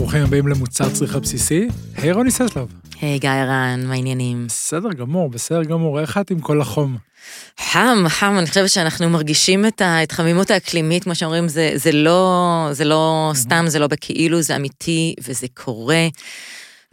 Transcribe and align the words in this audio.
ברוכים 0.00 0.22
הבאים 0.22 0.48
למוצר 0.48 0.90
צריכה 0.90 1.18
בסיסי. 1.18 1.68
היי 1.96 2.12
רוני 2.12 2.30
ססלוב. 2.30 2.68
היי 3.00 3.18
גיא 3.18 3.30
רן, 3.30 3.80
מה 3.86 3.92
העניינים? 3.94 4.46
בסדר 4.46 4.88
גמור, 4.92 5.30
בסדר 5.30 5.62
גמור, 5.64 6.00
איך 6.00 6.18
את 6.18 6.30
עם 6.30 6.40
כל 6.40 6.60
החום? 6.60 6.96
חם, 7.60 8.04
חם, 8.08 8.34
אני 8.38 8.46
חושבת 8.46 8.70
שאנחנו 8.70 9.08
מרגישים 9.10 9.66
את 9.66 9.80
ההתחממות 9.80 10.50
האקלימית, 10.50 11.04
כמו 11.04 11.14
שאומרים, 11.14 11.48
זה, 11.48 11.72
זה 11.74 11.92
לא, 11.92 12.68
זה 12.72 12.84
לא 12.84 13.32
סתם, 13.34 13.64
זה 13.68 13.78
לא 13.78 13.86
בכאילו, 13.86 14.42
זה 14.42 14.56
אמיתי 14.56 15.14
וזה 15.24 15.46
קורה. 15.54 16.08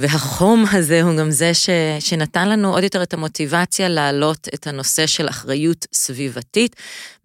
והחום 0.02 0.66
הזה 0.72 1.02
הוא 1.02 1.18
גם 1.18 1.32
זה 1.32 1.54
ש, 1.54 1.70
שנתן 2.00 2.50
לנו 2.50 2.74
עוד 2.74 2.84
יותר 2.84 3.04
את 3.04 3.14
המוטיבציה 3.14 3.90
להעלות 3.90 4.48
את 4.54 4.68
הנושא 4.68 5.08
של 5.08 5.30
אחריות 5.30 5.86
סביבתית, 5.94 6.76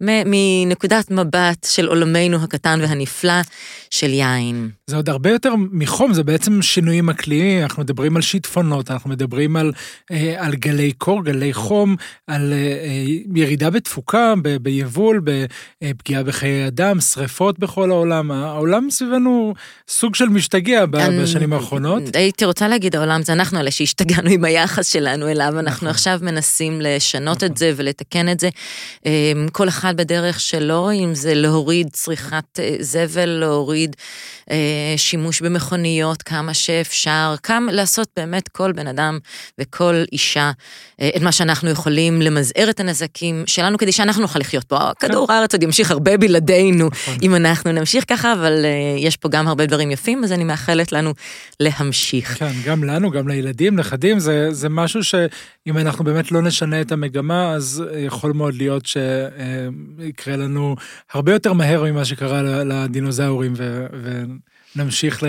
מנקודת 0.01 1.11
מבט 1.11 1.67
של 1.69 1.87
עולמנו 1.87 2.43
הקטן 2.43 2.79
והנפלא 2.81 3.41
של 3.89 4.09
יין. 4.09 4.69
זה 4.87 4.95
עוד 4.95 5.09
הרבה 5.09 5.29
יותר 5.29 5.53
מחום, 5.71 6.13
זה 6.13 6.23
בעצם 6.23 6.61
שינויים 6.61 7.09
אקלימיים, 7.09 7.63
אנחנו 7.63 7.83
מדברים 7.83 8.15
על 8.15 8.21
שיטפונות, 8.21 8.91
אנחנו 8.91 9.09
מדברים 9.09 9.55
על, 9.55 9.71
אה, 10.11 10.35
על 10.37 10.55
גלי 10.55 10.91
קור, 10.91 11.23
גלי 11.23 11.53
חום, 11.53 11.95
על 12.27 12.53
אה, 12.53 13.03
ירידה 13.35 13.69
בתפוקה, 13.69 14.33
ב, 14.41 14.57
ביבול, 14.57 15.21
בפגיעה 15.23 16.23
בחיי 16.23 16.67
אדם, 16.67 17.01
שריפות 17.01 17.59
בכל 17.59 17.91
העולם. 17.91 18.31
העולם 18.31 18.89
סביבנו 18.89 19.53
סוג 19.87 20.15
של 20.15 20.29
משתגע 20.29 20.85
בשנים 20.85 21.53
האחרונות. 21.53 22.15
הייתי 22.15 22.45
רוצה 22.45 22.62
להגיד, 22.67 22.95
העולם 22.95 23.23
זה 23.23 23.33
אנחנו 23.33 23.59
אלה 23.59 23.71
שהשתגענו 23.71 24.29
עם 24.29 24.45
היחס 24.45 24.87
שלנו 24.87 25.27
אליו, 25.27 25.59
אנחנו 25.59 25.75
נכון. 25.75 25.87
עכשיו 25.87 26.19
מנסים 26.21 26.81
לשנות 26.81 27.43
את 27.43 27.57
זה 27.57 27.71
ולתקן 27.75 28.29
את 28.29 28.39
זה. 28.39 28.49
אה, 29.05 29.31
כל 29.51 29.67
אחד 29.67 29.97
בדרך 29.97 30.39
שלו, 30.39 30.91
אם 30.91 31.15
זה 31.15 31.33
להוריד 31.33 31.89
צריכת 31.91 32.59
זבל, 32.79 33.29
להוריד... 33.29 33.95
שימוש 34.97 35.41
במכוניות 35.41 36.21
כמה 36.21 36.53
שאפשר, 36.53 37.35
כמה 37.43 37.71
לעשות 37.71 38.07
באמת 38.15 38.47
כל 38.47 38.71
בן 38.71 38.87
אדם 38.87 39.19
וכל 39.59 40.03
אישה 40.11 40.51
אה, 41.01 41.09
את 41.15 41.21
מה 41.21 41.31
שאנחנו 41.31 41.69
יכולים 41.69 42.21
למזער 42.21 42.69
את 42.69 42.79
הנזקים 42.79 43.43
שלנו 43.47 43.77
כדי 43.77 43.91
שאנחנו 43.91 44.21
נוכל 44.21 44.39
לחיות 44.39 44.63
פה. 44.63 44.79
כן. 44.99 45.07
כדור 45.07 45.31
הארץ 45.31 45.53
עוד 45.53 45.63
ימשיך 45.63 45.91
הרבה 45.91 46.17
בלעדינו 46.17 46.87
נכון. 46.87 47.17
אם 47.21 47.35
אנחנו 47.35 47.71
נמשיך 47.71 48.05
ככה, 48.07 48.33
אבל 48.33 48.65
אה, 48.65 48.69
יש 48.99 49.17
פה 49.17 49.29
גם 49.29 49.47
הרבה 49.47 49.65
דברים 49.65 49.91
יפים, 49.91 50.23
אז 50.23 50.31
אני 50.31 50.43
מאחלת 50.43 50.91
לנו 50.91 51.13
להמשיך. 51.59 52.37
כן, 52.39 52.51
גם 52.65 52.83
לנו, 52.83 53.11
גם 53.11 53.27
לילדים, 53.27 53.75
נכדים, 53.75 54.19
זה, 54.19 54.53
זה 54.53 54.69
משהו 54.69 55.03
שאם 55.67 55.77
אנחנו 55.77 56.03
באמת 56.03 56.31
לא 56.31 56.41
נשנה 56.41 56.81
את 56.81 56.91
המגמה, 56.91 57.53
אז 57.53 57.83
יכול 57.97 58.33
מאוד 58.33 58.53
להיות 58.53 58.85
שיקרה 58.85 60.35
לנו 60.35 60.75
הרבה 61.13 61.33
יותר 61.33 61.53
מהר 61.53 61.83
ממה 61.83 62.05
שקרה 62.05 62.63
לדינוזאורים. 62.63 63.53
ו... 63.57 63.87
נמשיך 64.75 65.23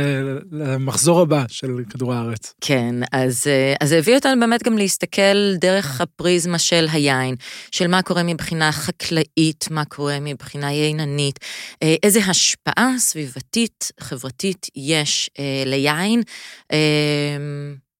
למחזור 0.53 1.21
הבא 1.21 1.45
של 1.49 1.71
כדור 1.91 2.15
הארץ. 2.15 2.55
כן, 2.61 2.95
אז, 3.13 3.47
אה, 3.47 3.75
אז 3.81 3.89
זה 3.89 3.99
הביא 3.99 4.15
אותנו 4.15 4.41
באמת 4.41 4.63
גם 4.63 4.79
להסתכל 4.79 5.57
דרך 5.57 6.01
הפריזמה 6.01 6.59
של 6.59 6.87
היין, 6.93 7.35
של 7.71 7.87
מה 7.87 8.03
קורה 8.03 8.23
מבחינה 8.23 8.73
חקלאית, 8.73 9.67
מה 9.71 9.85
קורה 9.85 10.19
מבחינה 10.21 10.73
ייננית, 10.73 11.39
אה, 11.83 11.95
איזה 12.03 12.21
השפעה 12.21 12.95
סביבתית, 12.99 13.93
חברתית 14.01 14.67
יש 14.77 15.31
אה, 15.39 15.63
ליין 15.67 16.23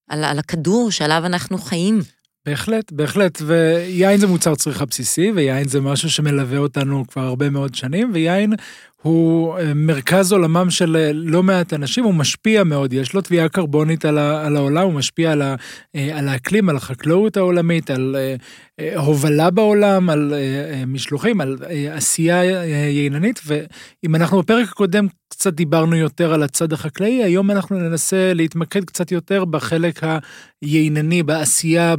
על, 0.09 0.25
על 0.25 0.39
הכדור 0.39 0.91
שעליו 0.91 1.23
אנחנו 1.27 1.59
חיים. 1.59 2.01
בהחלט, 2.47 2.93
בהחלט, 2.93 3.43
ויין 3.47 4.21
זה 4.21 4.27
מוצר 4.27 4.55
צריכה 4.55 4.85
בסיסי, 4.85 5.33
ויין 5.35 5.69
זה 5.69 5.81
משהו 5.81 6.11
שמלווה 6.11 6.59
אותנו 6.59 7.05
כבר 7.09 7.23
הרבה 7.23 7.51
מאוד 7.51 7.75
שנים, 7.75 8.11
ויין 8.15 8.53
הוא 9.05 9.59
אה, 9.59 9.75
מרכז 9.75 10.33
עולמם 10.33 10.71
של 10.71 10.97
אה, 10.97 11.11
לא 11.15 11.43
מעט 11.43 11.73
אנשים, 11.73 12.05
הוא 12.05 12.15
משפיע 12.15 12.65
מאוד, 12.65 12.93
יש 12.93 13.15
לו 13.15 13.21
תביעה 13.21 13.49
קרבונית 13.49 14.05
על, 14.05 14.19
העולם, 14.57 14.85
הוא 14.85 14.93
משפיע 14.93 15.35
אה, 15.95 16.19
על 16.19 16.29
האקלים, 16.29 16.69
על 16.69 16.77
החקלאות 16.77 17.37
העולמית, 17.37 17.91
על 17.91 18.17
הובלה 18.97 19.51
בעולם, 19.51 20.11
על 20.11 20.35
משלוחים, 20.87 21.41
על 21.41 21.59
עשייה 21.91 22.45
יעילנית, 22.45 23.41
ואם 23.47 24.15
אנחנו 24.15 24.43
בפרק 24.43 24.69
הקודם 24.69 25.07
קצת 25.29 25.55
דיברנו 25.55 25.97
יותר 25.97 26.35
על 26.35 26.43
הצד 26.43 26.73
החקלאי, 26.73 27.25
היום 27.25 27.51
אנחנו 27.51 27.79
ננסה 27.79 28.33
להתמקד 28.35 28.85
קצת 28.85 29.13
יותר 29.13 29.45
בחלק 29.45 30.01
היעינני, 30.63 31.23
בעשייה, 31.23 31.95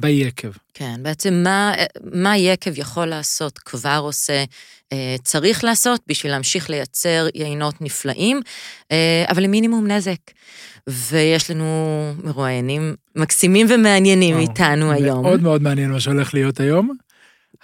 ביקב. 0.00 0.63
כן, 0.74 1.00
בעצם 1.02 1.34
מה, 1.44 1.72
מה 2.12 2.36
יקב 2.36 2.78
יכול 2.78 3.06
לעשות, 3.06 3.58
כבר 3.58 4.00
עושה, 4.02 4.44
אה, 4.92 5.16
צריך 5.24 5.64
לעשות 5.64 6.00
בשביל 6.06 6.32
להמשיך 6.32 6.70
לייצר 6.70 7.26
יינות 7.34 7.74
נפלאים, 7.80 8.40
אה, 8.92 9.24
אבל 9.30 9.44
עם 9.44 9.50
מינימום 9.50 9.86
נזק. 9.86 10.18
ויש 10.88 11.50
לנו 11.50 11.64
מרואיינים 12.24 12.94
מקסימים 13.16 13.66
ומעניינים 13.70 14.38
איתנו 14.38 14.92
היום. 14.92 15.22
מאוד 15.22 15.42
מאוד 15.42 15.62
מעניין 15.62 15.90
מה 15.90 16.00
שהולך 16.00 16.34
להיות 16.34 16.60
היום. 16.60 16.90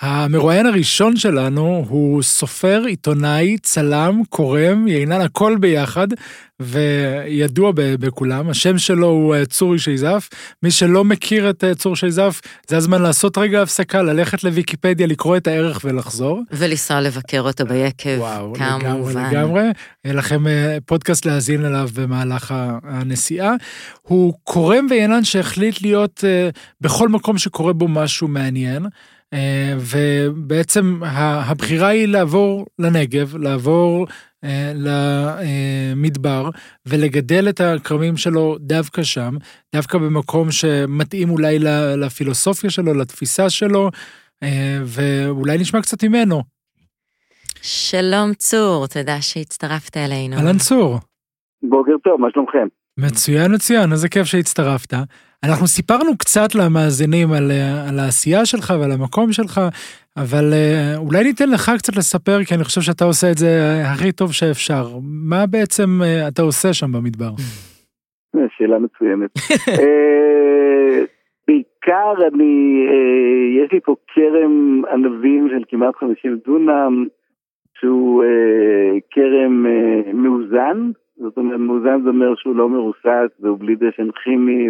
המרואיין 0.00 0.66
הראשון 0.66 1.16
שלנו 1.16 1.84
הוא 1.88 2.22
סופר, 2.22 2.82
עיתונאי, 2.86 3.58
צלם, 3.62 4.22
קורם, 4.28 4.88
יינן, 4.88 5.20
הכל 5.20 5.56
ביחד, 5.60 6.08
וידוע 6.60 7.72
בכולם. 7.74 8.50
השם 8.50 8.78
שלו 8.78 9.06
הוא 9.06 9.34
אה, 9.34 9.46
צור 9.46 9.76
שייזף. 9.76 10.28
מי 10.62 10.70
שלא 10.70 11.04
מכיר 11.04 11.50
את 11.50 11.64
אה, 11.64 11.74
צור 11.74 11.96
שייזף, 11.96 12.40
זה 12.68 12.76
הזמן 12.76 13.02
לעשות 13.02 13.38
רגע 13.38 13.62
הפסקה, 13.62 14.02
ללכת 14.02 14.44
לוויקיפדיה, 14.44 15.06
לקרוא 15.06 15.36
את 15.36 15.46
הערך 15.46 15.80
ולחזור. 15.84 16.42
ולנסוע 16.50 17.00
לבקר 17.00 17.40
אותו 17.40 17.66
ביקב, 17.66 18.18
וואו, 18.18 18.54
כמובן. 18.54 18.78
לגמרי, 18.80 19.14
לגמרי. 19.14 19.62
יהיה 20.04 20.14
לכם 20.14 20.46
אה, 20.46 20.78
פודקאסט 20.86 21.26
להאזין 21.26 21.64
אליו 21.64 21.88
במהלך 21.94 22.54
הנסיעה. 22.82 23.52
הוא 24.02 24.34
קורם 24.44 24.86
ויינן 24.90 25.24
שהחליט 25.24 25.82
להיות 25.82 26.24
בכל 26.80 27.08
מקום 27.08 27.38
שקורה 27.38 27.72
בו 27.72 27.88
משהו 27.88 28.28
מעניין. 28.28 28.86
אה, 29.32 29.74
ובעצם 29.78 31.00
הבחירה 31.48 31.88
היא 31.88 32.08
לעבור 32.08 32.66
לנגב, 32.78 33.36
לעבור 33.36 34.06
אה, 34.44 34.72
למדבר 34.74 36.50
ולגדל 36.86 37.48
את 37.48 37.60
הכרמים 37.60 38.16
שלו 38.16 38.56
דווקא 38.60 39.02
שם, 39.02 39.34
דווקא 39.74 39.98
במקום 39.98 40.50
שמתאים 40.50 41.30
אולי 41.30 41.58
לפילוסופיה 41.96 42.70
שלו, 42.70 42.94
לתפיסה 42.94 43.50
שלו, 43.50 43.90
אה, 44.42 44.78
ואולי 44.84 45.58
נשמע 45.58 45.82
קצת 45.82 46.04
ממנו. 46.04 46.42
שלום 47.62 48.34
צור, 48.34 48.86
תודה 48.86 49.20
שהצטרפת 49.20 49.96
אלינו. 49.96 50.36
אהלן 50.36 50.58
צור. 50.58 50.98
בוקר 51.62 51.92
טוב, 52.04 52.20
מה 52.20 52.28
שלומכם? 52.32 52.66
מצוין, 52.98 53.54
מצוין, 53.54 53.92
איזה 53.92 54.08
כיף 54.08 54.24
שהצטרפת. 54.24 54.94
אנחנו 55.44 55.66
סיפרנו 55.66 56.18
קצת 56.18 56.54
למאזינים 56.54 57.28
על, 57.32 57.50
על 57.88 57.98
העשייה 57.98 58.44
שלך 58.44 58.72
ועל 58.80 58.92
המקום 58.92 59.32
שלך, 59.32 59.60
אבל 60.16 60.44
אה, 60.52 60.96
אולי 60.96 61.24
ניתן 61.24 61.50
לך 61.50 61.70
קצת 61.78 61.96
לספר, 61.96 62.44
כי 62.44 62.54
אני 62.54 62.64
חושב 62.64 62.80
שאתה 62.80 63.04
עושה 63.04 63.30
את 63.30 63.38
זה 63.38 63.48
הכי 63.92 64.12
טוב 64.12 64.32
שאפשר. 64.32 64.84
מה 65.02 65.46
בעצם 65.46 65.88
אה, 66.04 66.28
אתה 66.28 66.42
עושה 66.42 66.72
שם 66.72 66.92
במדבר? 66.92 67.32
שאלה 68.56 68.78
מצוינת. 68.78 69.30
אה, 69.80 71.04
בעיקר 71.48 72.12
אני, 72.28 72.86
יש 73.60 73.72
לי 73.72 73.80
פה 73.80 73.94
כרם 74.14 74.82
ענבים 74.92 75.48
של 75.50 75.64
כמעט 75.68 75.94
50 75.96 76.38
דונם, 76.46 77.06
שהוא 77.78 78.24
כרם 79.10 79.66
מאוזן, 80.14 80.90
זאת 81.20 81.36
אומרת, 81.36 81.60
מאוזן 81.60 82.02
זה 82.02 82.08
אומר 82.08 82.34
שהוא 82.34 82.56
לא 82.56 82.68
מרוסס 82.68 83.30
והוא 83.40 83.58
בלי 83.58 83.74
דשן 83.74 84.10
כימי 84.10 84.68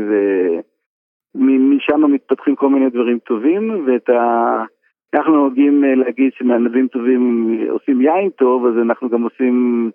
ומשם 1.35 2.13
מתפתחים 2.13 2.57
כל 2.57 2.69
מיני 2.69 2.91
דברים 2.91 3.19
טובים 3.19 3.87
ואת 3.87 4.09
ה... 4.09 4.65
אנחנו 5.15 5.33
נוהגים 5.33 5.85
אה, 5.85 5.95
להגיד 5.95 6.33
שמענבים 6.33 6.89
טובים 6.89 7.55
עושים 7.71 8.01
יין 8.01 8.31
טוב, 8.31 8.67
אז 8.67 8.75
אנחנו 8.83 9.09
גם 9.09 9.23
עושים 9.23 9.91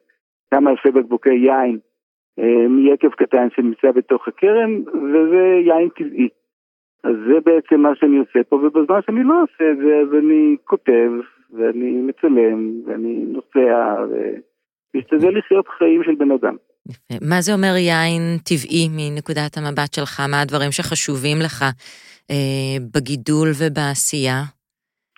כמה 0.51 0.71
אלפי 0.71 0.91
בקבוקי 0.91 1.33
יין 1.33 1.79
אה, 2.39 2.67
מיקב 2.67 3.09
קטן 3.09 3.47
שנמצא 3.55 3.91
בתוך 3.91 4.27
הכרם, 4.27 4.81
וזה 4.87 5.59
יין 5.65 5.89
טבעי. 5.89 6.29
אז 7.03 7.15
זה 7.27 7.39
בעצם 7.45 7.81
מה 7.81 7.95
שאני 7.95 8.17
עושה 8.17 8.43
פה, 8.49 8.55
ובזמן 8.55 8.99
שאני 9.05 9.23
לא 9.23 9.43
עושה 9.43 9.71
את 9.71 9.77
זה, 9.77 9.97
אז 9.97 10.13
אני 10.13 10.55
כותב, 10.63 11.11
ואני 11.53 12.01
מצלם, 12.01 12.71
ואני 12.85 13.25
נוסע, 13.25 13.95
ו... 14.09 14.35
להשתדל 14.95 15.37
לחיות 15.37 15.67
חיים 15.77 16.03
של 16.03 16.15
בן 16.19 16.31
אדם. 16.31 16.55
יפה. 16.89 17.25
מה 17.29 17.41
זה 17.41 17.53
אומר 17.53 17.73
יין 17.77 18.21
טבעי 18.49 18.85
מנקודת 18.97 19.57
המבט 19.57 19.93
שלך? 19.93 20.21
מה 20.31 20.41
הדברים 20.41 20.71
שחשובים 20.71 21.37
לך 21.45 21.63
אה, 22.31 22.77
בגידול 22.93 23.47
ובעשייה? 23.59 24.39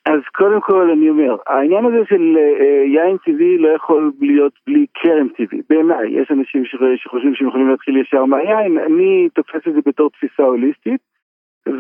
אז 0.06 0.22
קודם 0.38 0.62
כל 0.62 0.90
אני 0.92 1.10
אומר, 1.10 1.36
העניין 1.48 1.86
הזה 1.86 2.02
של 2.10 2.24
אה, 2.38 2.84
יין 2.96 3.18
טבעי 3.26 3.58
לא 3.58 3.70
יכול 3.76 4.12
להיות 4.22 4.54
בלי 4.68 4.86
כרם 4.94 5.28
טבעי. 5.38 5.62
בעיניי, 5.70 6.22
יש 6.22 6.32
אנשים 6.32 6.64
שחושבים 6.98 7.36
שהם 7.36 7.48
יכולים 7.48 7.70
להתחיל 7.70 7.98
ישר 7.98 8.26
מהיין, 8.26 8.78
אני 8.78 9.30
תופס 9.36 9.68
את 9.68 9.74
זה 9.74 9.80
בתור 9.86 10.10
תפיסה 10.10 10.44
הוליסטית. 10.44 11.02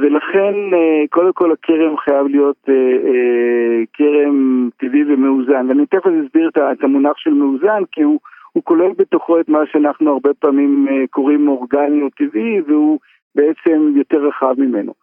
ולכן 0.01 0.53
אה, 0.73 1.03
קודם 1.09 1.33
כל 1.33 1.51
הכרם 1.51 1.97
חייב 1.97 2.27
להיות 2.27 2.69
אה, 2.69 2.73
אה, 2.73 3.83
כרם 3.93 4.69
טבעי 4.77 5.03
ומאוזן. 5.03 5.65
ואני 5.69 5.85
תכף 5.85 6.05
אסביר 6.25 6.49
את 6.71 6.83
המונח 6.83 7.17
של 7.17 7.33
מאוזן, 7.33 7.83
כי 7.91 8.01
הוא, 8.01 8.19
הוא 8.53 8.63
כולל 8.63 8.91
בתוכו 8.97 9.39
את 9.39 9.49
מה 9.49 9.59
שאנחנו 9.71 10.11
הרבה 10.11 10.33
פעמים 10.33 10.87
אה, 10.89 11.07
קוראים 11.09 11.47
אורגני 11.47 12.01
או 12.01 12.09
טבעי, 12.09 12.61
והוא 12.67 12.99
בעצם 13.35 13.93
יותר 13.95 14.27
רחב 14.27 14.53
ממנו. 14.57 14.93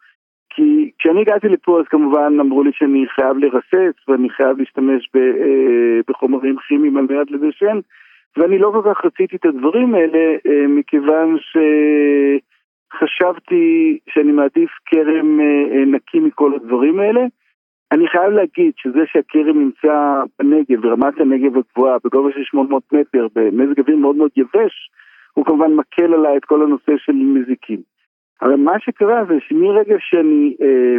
כי 0.49 0.91
כשאני 0.99 1.21
הגעתי 1.21 1.47
לפה 1.47 1.79
אז 1.79 1.85
כמובן 1.89 2.39
אמרו 2.39 2.63
לי 2.63 2.71
שאני 2.73 3.05
חייב 3.15 3.37
לרסס 3.37 3.95
ואני 4.07 4.29
חייב 4.29 4.59
להשתמש 4.59 5.09
ב, 5.13 5.17
אה, 5.17 5.99
בחומרים 6.07 6.55
כימיים 6.67 6.97
על 6.97 7.05
מנת 7.09 7.31
לדשן 7.31 7.79
ואני 8.37 8.59
לא 8.59 8.71
כל 8.73 8.81
כך 8.89 9.05
רציתי 9.05 9.35
את 9.35 9.45
הדברים 9.45 9.95
האלה 9.95 10.35
אה, 10.47 10.67
מכיוון 10.67 11.37
שחשבתי 12.95 13.97
שאני 14.09 14.31
מעדיף 14.31 14.69
כרם 14.85 15.39
אה, 15.39 15.45
אה, 15.77 15.85
נקי 15.85 16.19
מכל 16.19 16.53
הדברים 16.55 16.99
האלה. 16.99 17.21
אני 17.91 18.07
חייב 18.07 18.31
להגיד 18.31 18.73
שזה 18.77 18.99
שהכרם 19.05 19.59
נמצא 19.59 20.23
בנגב, 20.39 20.81
ברמת 20.81 21.19
הנגב 21.19 21.57
הגבוהה, 21.57 21.97
בגובה 22.03 22.31
של 22.31 22.43
800 22.43 22.83
מטר, 22.93 23.27
במזג 23.35 23.79
אוויר 23.79 23.97
מאוד 23.97 24.15
מאוד 24.15 24.31
יבש, 24.37 24.89
הוא 25.33 25.45
כמובן 25.45 25.73
מקל 25.73 26.13
עליי 26.13 26.37
את 26.37 26.45
כל 26.45 26.63
הנושא 26.63 26.91
של 26.97 27.13
מזיקים. 27.13 27.79
אבל 28.41 28.55
מה 28.55 28.79
שקרה 28.79 29.25
זה 29.25 29.33
שמרגע 29.47 29.95
שאני 29.99 30.55
אה, 30.61 30.97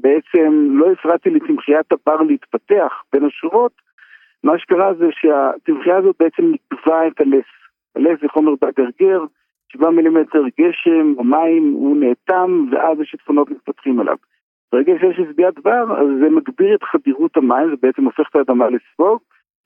בעצם 0.00 0.68
לא 0.70 0.92
הפרעתי 0.92 1.30
לצמחיית 1.30 1.86
הבר 1.92 2.22
להתפתח 2.22 2.92
בין 3.12 3.24
השורות, 3.24 3.72
מה 4.44 4.58
שקרה 4.58 4.94
זה 4.94 5.06
שהצמחייה 5.10 5.96
הזאת 5.96 6.16
בעצם 6.20 6.52
נקבע 6.52 7.06
את 7.06 7.20
הלס. 7.20 7.50
הלס 7.96 8.20
זה 8.20 8.28
חומר 8.28 8.52
בגרגר, 8.62 9.24
7 9.72 9.90
מילימטר 9.90 10.42
גשם 10.60 11.14
מים, 11.24 11.72
הוא 11.72 11.96
נאטם 11.96 12.66
ואז 12.72 13.00
השיטפונות 13.00 13.50
מתפתחים 13.50 14.00
עליו. 14.00 14.16
ברגע 14.72 14.92
שיש 15.00 15.16
שביעת 15.16 15.58
בר, 15.58 16.00
אז 16.00 16.06
זה 16.20 16.30
מגביר 16.30 16.74
את 16.74 16.82
חדירות 16.82 17.36
המים, 17.36 17.70
זה 17.70 17.76
בעצם 17.82 18.04
הופך 18.04 18.28
את 18.30 18.36
האדמה 18.36 18.66
לספוג, 18.70 19.18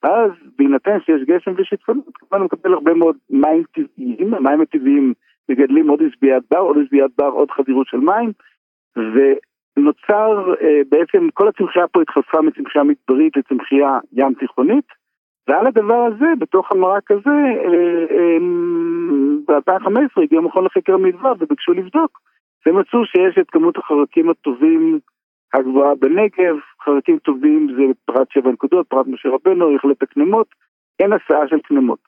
אז 0.03 0.31
בהינתן 0.59 1.01
שיש 1.01 1.23
גשם 1.23 1.53
ושיטפונות, 1.57 2.05
כמובן 2.15 2.45
מקבל 2.45 2.73
הרבה 2.73 2.95
מאוד 2.95 3.17
מים 3.31 3.63
טבעיים, 3.73 4.35
המים 4.35 4.61
הטבעיים 4.61 5.13
מגדלים 5.49 5.89
עוד 5.89 6.03
עשביית 6.03 6.43
בר, 6.51 6.59
עוד 6.59 6.77
עשביית 6.85 7.11
בר, 7.19 7.29
עוד 7.29 7.51
חדירות 7.51 7.87
של 7.87 7.97
מים, 7.97 8.33
ונוצר 8.97 10.55
אה, 10.61 10.81
בעצם, 10.89 11.29
כל 11.35 11.49
הצמחייה 11.49 11.89
פה 11.89 12.03
התחלפה 12.03 12.41
מצמחייה 12.41 12.85
מדברית 12.85 13.37
לצמחייה 13.37 13.99
ים 14.13 14.35
תיכונית, 14.35 14.85
ועל 15.49 15.67
הדבר 15.67 16.09
הזה, 16.15 16.27
בתוך 16.39 16.73
המרק 16.73 17.11
הזה, 17.11 17.31
אה, 17.31 18.17
אה, 18.17 18.39
ב-2015 19.49 20.23
הגיע 20.23 20.41
מכון 20.41 20.65
לחקר 20.65 20.95
המדבר 20.95 21.33
וביקשו 21.39 21.73
לבדוק, 21.73 22.21
ומצאו 22.67 23.07
שיש 23.07 23.39
את 23.39 23.51
כמות 23.51 23.77
החרקים 23.77 24.31
הטובים 24.31 25.01
הגבוהה 25.55 25.95
בנגב, 25.95 26.57
חרקים 26.85 27.19
טובים 27.19 27.69
זה 27.77 27.83
פרט 28.05 28.31
שבע 28.31 28.51
נקודות, 28.51 28.87
פרט 28.87 29.07
משה 29.07 29.29
רבנו, 29.29 29.77
יכלת 29.77 30.03
הקנמות, 30.03 30.47
אין 31.01 31.13
הסעה 31.13 31.49
של 31.49 31.61
קנמות. 31.61 31.99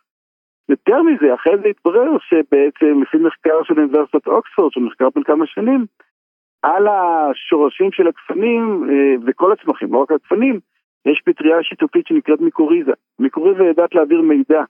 יותר 0.68 1.02
מזה, 1.02 1.34
אחרי 1.34 1.52
זה 1.62 1.68
התברר 1.68 2.10
שבעצם 2.18 3.02
לפי 3.02 3.16
מחקר 3.16 3.62
של 3.64 3.74
אוניברסיטת 3.80 4.26
אוקספורד, 4.26 4.72
שמחקר 4.72 5.08
בין 5.14 5.24
כמה 5.24 5.46
שנים, 5.46 5.86
על 6.62 6.86
השורשים 6.88 7.92
של 7.92 8.06
הגפנים 8.06 8.84
אה, 8.90 9.14
וכל 9.26 9.52
הצמחים, 9.52 9.92
לא 9.92 9.98
רק 9.98 10.12
הגפנים, 10.12 10.60
יש 11.06 11.22
פטריה 11.24 11.62
שיתופית 11.62 12.06
שנקראת 12.06 12.40
מיקוריזה. 12.40 12.92
מיקוריזה 13.18 13.64
יודעת 13.64 13.94
להעביר 13.94 14.20
מידע. 14.20 14.62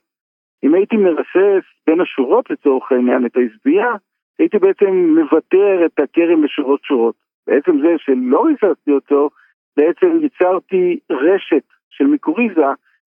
אם 0.63 0.73
הייתי 0.73 0.97
מרסס 0.97 1.65
בין 1.87 2.01
השורות 2.01 2.49
לצורך 2.49 2.91
העניין 2.91 3.25
את 3.25 3.37
העזבייה, 3.37 3.91
הייתי 4.39 4.59
בעצם 4.59 5.15
מוותר 5.19 5.85
את 5.85 5.99
הכרם 5.99 6.43
לשורות 6.43 6.83
שורות. 6.83 7.15
בעצם 7.47 7.79
זה 7.81 7.95
שלא 7.97 8.45
ריססתי 8.45 8.91
אותו, 8.91 9.29
בעצם 9.77 10.19
ייצרתי 10.21 10.99
רשת 11.09 11.63
של 11.89 12.05
מיקוריזה 12.05 12.65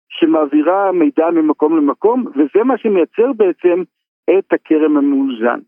שמעבירה 0.09 0.93
מידע 0.93 1.31
ממקום 1.31 1.77
למקום, 1.77 2.25
וזה 2.27 2.65
מה 2.65 2.79
שמייצר 2.79 3.33
בעצם 3.33 3.83
את 4.39 4.53
הכרם 4.53 4.97
המאוזן. 4.97 5.61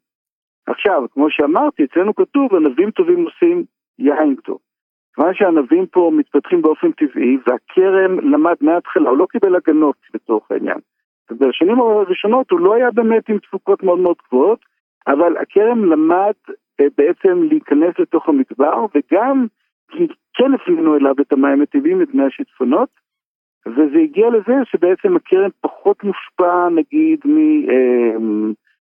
עכשיו, 0.66 1.02
כמו 1.12 1.30
שאמרתי, 1.30 1.84
אצלנו 1.84 2.14
כתוב, 2.14 2.54
ענבים 2.54 2.90
טובים 2.90 3.24
עושים 3.24 3.64
יין 3.98 4.34
טוב. 4.34 4.58
כיוון 5.14 5.34
שהענבים 5.34 5.86
פה 5.86 6.10
מתפתחים 6.14 6.62
באופן 6.62 6.92
טבעי, 6.92 7.36
והכרם 7.46 8.30
למד 8.32 8.54
מההתחלה, 8.60 9.10
הוא 9.10 9.18
לא 9.18 9.26
קיבל 9.30 9.56
הגנות 9.56 9.96
לצורך 10.14 10.50
העניין. 10.50 10.78
ובשנים 11.30 11.80
הראשונות 11.80 12.50
הוא 12.50 12.60
לא 12.60 12.74
היה 12.74 12.90
באמת 12.90 13.28
עם 13.28 13.38
תפוקות 13.38 13.82
מאוד 13.82 13.98
מאוד 13.98 14.16
גבוהות, 14.28 14.58
אבל 15.06 15.36
הכרם 15.36 15.84
למד 15.84 16.32
אה, 16.80 16.86
בעצם 16.98 17.42
להיכנס 17.42 17.98
לתוך 17.98 18.28
המדבר, 18.28 18.86
וגם 18.94 19.46
כן 20.34 20.54
הפנינו 20.54 20.96
אליו 20.96 21.14
את 21.20 21.32
המים 21.32 21.62
הטבעיים, 21.62 22.02
את 22.02 22.14
מי 22.14 22.24
השיטפונות, 22.24 22.88
וזה 23.66 23.98
הגיע 24.02 24.30
לזה 24.30 24.54
שבעצם 24.64 25.16
הקרן 25.16 25.50
פחות 25.60 26.04
מושפע 26.04 26.68
נגיד 26.68 27.20
אה, 27.26 28.18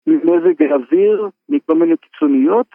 ממזג 0.07 0.63
האוויר, 0.63 1.29
מכל 1.49 1.75
מיני 1.75 1.97
קיצוניות, 1.97 2.67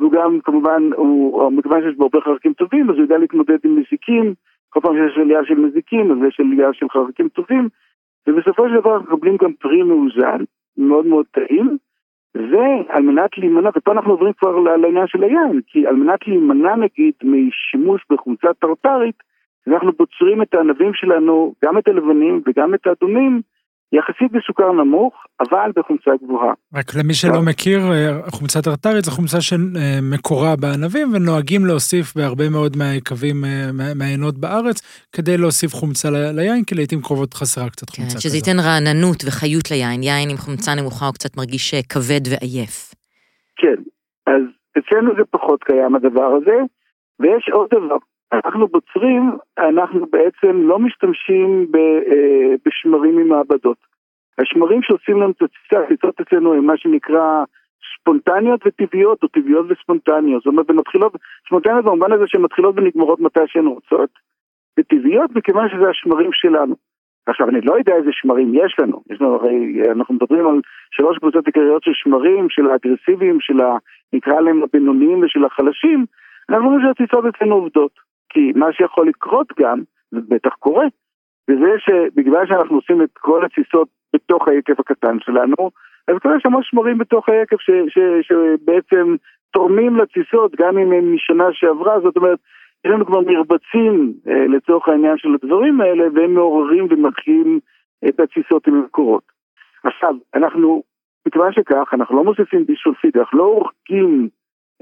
והוא 0.00 0.12
גם 0.12 0.38
כמובן, 0.44 0.82
הוא, 0.96 1.52
מכיוון 1.52 1.82
שיש 1.82 1.96
בו 1.96 2.04
הרבה 2.04 2.20
חלקים 2.20 2.52
טובים, 2.52 2.90
אז 2.90 2.96
הוא 2.96 3.02
יודע 3.02 3.18
להתמודד 3.18 3.58
עם 3.64 3.76
מזיקים, 3.76 4.34
כל 4.68 4.80
פעם 4.80 4.94
שיש 4.94 5.18
עלייה 5.18 5.44
של 5.44 5.54
מזיקים, 5.54 6.12
אז 6.12 6.18
יש 6.28 6.40
עלייה 6.40 6.72
של 6.72 6.88
חלקים 6.88 7.28
טובים, 7.28 7.68
ובסופו 8.26 8.68
של 8.68 8.80
דבר 8.80 8.98
מקבלים 8.98 9.36
גם 9.36 9.52
פרי 9.52 9.82
מאוזן, 9.82 10.44
מאוד 10.76 11.06
מאוד 11.06 11.26
טעים, 11.30 11.76
ועל 12.34 13.02
מנת 13.02 13.38
להימנע, 13.38 13.70
ופה 13.76 13.92
אנחנו 13.92 14.10
עוברים 14.10 14.32
כבר 14.32 14.58
לעניין 14.58 15.06
של 15.06 15.22
היין, 15.22 15.60
כי 15.66 15.86
על 15.86 15.94
מנת 15.96 16.28
להימנע 16.28 16.76
נגיד 16.76 17.14
משימוש 17.22 18.02
בחומצה 18.10 18.48
טרטרית, 18.58 19.16
אנחנו 19.66 19.92
בוצרים 19.92 20.42
את 20.42 20.54
הענבים 20.54 20.94
שלנו, 20.94 21.54
גם 21.64 21.78
את 21.78 21.88
הלבנים 21.88 22.42
וגם 22.46 22.74
את 22.74 22.86
האדומים, 22.86 23.40
יחסית 23.92 24.32
בסוכר 24.32 24.72
נמוך, 24.72 25.14
אבל 25.40 25.70
בחומצה 25.76 26.10
גבוהה. 26.22 26.52
רק 26.74 26.94
למי 26.94 27.14
שלא 27.14 27.42
מכיר, 27.42 27.78
אה, 27.92 28.30
חומצה 28.30 28.62
טרטרית 28.62 29.04
זו 29.04 29.10
חומצה 29.10 29.40
שמקורה 29.40 30.56
בענבים, 30.56 31.08
ונוהגים 31.14 31.66
להוסיף 31.66 32.16
בהרבה 32.16 32.48
מאוד 32.48 32.76
מהיקבים, 32.76 33.44
אה, 33.44 33.70
מהעיינות 33.94 34.38
בארץ, 34.38 35.06
כדי 35.12 35.36
להוסיף 35.38 35.74
חומצה 35.74 36.08
ליין, 36.10 36.64
כי 36.64 36.74
לעיתים 36.74 37.00
קרובות 37.02 37.34
חסרה 37.34 37.70
קצת 37.70 37.90
חומצה 37.90 38.14
כן, 38.14 38.20
שזה 38.20 38.36
ייתן 38.36 38.58
רעננות 38.66 39.24
וחיות 39.26 39.70
ליין. 39.70 40.02
יין 40.02 40.30
עם 40.30 40.36
חומצה 40.36 40.74
נמוכה 40.74 41.06
הוא 41.06 41.14
קצת 41.14 41.36
מרגיש 41.36 41.74
אה, 41.74 41.80
כבד 41.92 42.24
ועייף. 42.30 42.94
כן, 43.56 43.78
אז 44.26 44.42
אצלנו 44.78 45.10
זה 45.16 45.22
פחות 45.30 45.64
קיים 45.64 45.94
הדבר 45.94 46.30
הזה, 46.36 46.56
ויש 47.20 47.48
עוד 47.52 47.68
דבר. 47.70 47.96
אנחנו 48.32 48.68
בוצרים, 48.68 49.30
אנחנו 49.58 50.06
בעצם 50.06 50.68
לא 50.68 50.78
משתמשים 50.78 51.66
אה, 51.74 52.54
בשמרים 52.66 53.16
ממעבדות. 53.16 53.76
השמרים 54.38 54.82
שעושים 54.82 55.16
לנו 55.16 55.30
את 55.30 55.42
התסיסה, 55.42 55.82
התסיסות 55.82 56.20
אצלנו 56.20 56.54
הם 56.54 56.64
מה 56.64 56.76
שנקרא 56.76 57.44
ספונטניות 58.00 58.60
וטבעיות, 58.66 59.22
או 59.22 59.28
טבעיות 59.28 59.66
וספונטניות. 59.68 60.42
זאת 60.42 60.46
אומרת, 60.46 60.70
הן 60.70 60.76
מתחילות, 60.76 61.16
ספונטניות 61.46 61.84
במובן 61.84 62.12
הזה 62.12 62.24
שהן 62.26 62.42
מתחילות 62.42 62.74
ונגמרות 62.78 63.20
מתי 63.20 63.40
שהן 63.46 63.66
רוצות, 63.66 64.10
וטבעיות 64.78 65.30
מכיוון 65.34 65.68
שזה 65.68 65.88
השמרים 65.90 66.30
שלנו. 66.32 66.74
עכשיו, 67.26 67.48
אני 67.48 67.60
לא 67.60 67.78
יודע 67.78 67.94
איזה 67.96 68.10
שמרים 68.12 68.54
יש 68.54 68.76
לנו. 68.78 69.02
יש 69.10 69.20
לנו 69.20 69.34
הרי, 69.34 69.82
אנחנו 69.92 70.14
מדברים 70.14 70.46
על 70.46 70.60
שלוש 70.90 71.18
קבוצות 71.18 71.46
עיקריות 71.46 71.82
של 71.82 71.90
שמרים, 71.94 72.50
של 72.50 72.70
האגרסיביים, 72.70 73.40
של 73.40 73.60
ה... 73.60 73.76
נקרא 74.12 74.40
להם 74.40 74.62
הבינוניים 74.62 75.22
ושל 75.22 75.44
החלשים. 75.44 76.04
אנחנו 76.50 76.68
רואים 76.68 76.80
שהתסיסות 76.86 77.24
אצלנו 77.24 77.54
עובדות. 77.54 78.05
כי 78.36 78.52
מה 78.54 78.72
שיכול 78.72 79.08
לקרות 79.08 79.46
גם, 79.60 79.78
זה 80.10 80.20
בטח 80.28 80.54
קורה, 80.54 80.86
וזה 81.50 81.72
שבגלל 81.78 82.46
שאנחנו 82.46 82.76
עושים 82.76 83.02
את 83.02 83.10
כל 83.18 83.44
התסיסות 83.44 83.88
בתוך 84.14 84.48
היקב 84.48 84.72
הקטן 84.78 85.16
שלנו, 85.20 85.70
אז 86.08 86.16
קורה 86.22 86.40
שם 86.40 86.52
שמרים 86.62 86.98
בתוך 86.98 87.28
היקב 87.28 87.56
ש, 87.58 87.70
ש, 87.88 87.98
שבעצם 88.22 89.16
תורמים 89.50 89.96
לתסיסות 89.96 90.56
גם 90.56 90.78
אם 90.78 90.92
הם 90.92 91.14
משנה 91.14 91.44
שעברה, 91.52 92.00
זאת 92.00 92.16
אומרת, 92.16 92.38
יש 92.84 92.90
לנו 92.92 93.06
כבר 93.06 93.20
מרבצים 93.20 94.12
אה, 94.28 94.46
לצורך 94.46 94.88
העניין 94.88 95.18
של 95.18 95.28
הדברים 95.34 95.80
האלה, 95.80 96.04
והם 96.14 96.34
מעוררים 96.34 96.86
ומתחילים 96.90 97.60
את 98.08 98.20
התסיסות 98.20 98.66
עם 98.66 98.74
המקורות. 98.74 99.22
עכשיו, 99.84 100.14
אנחנו, 100.34 100.82
מכיוון 101.26 101.52
שכך, 101.52 101.88
אנחנו 101.92 102.16
לא 102.16 102.24
מוסיפים 102.24 102.66
בישולפית, 102.66 103.16
אנחנו 103.16 103.38
לא 103.38 103.44
הורגים 103.44 104.28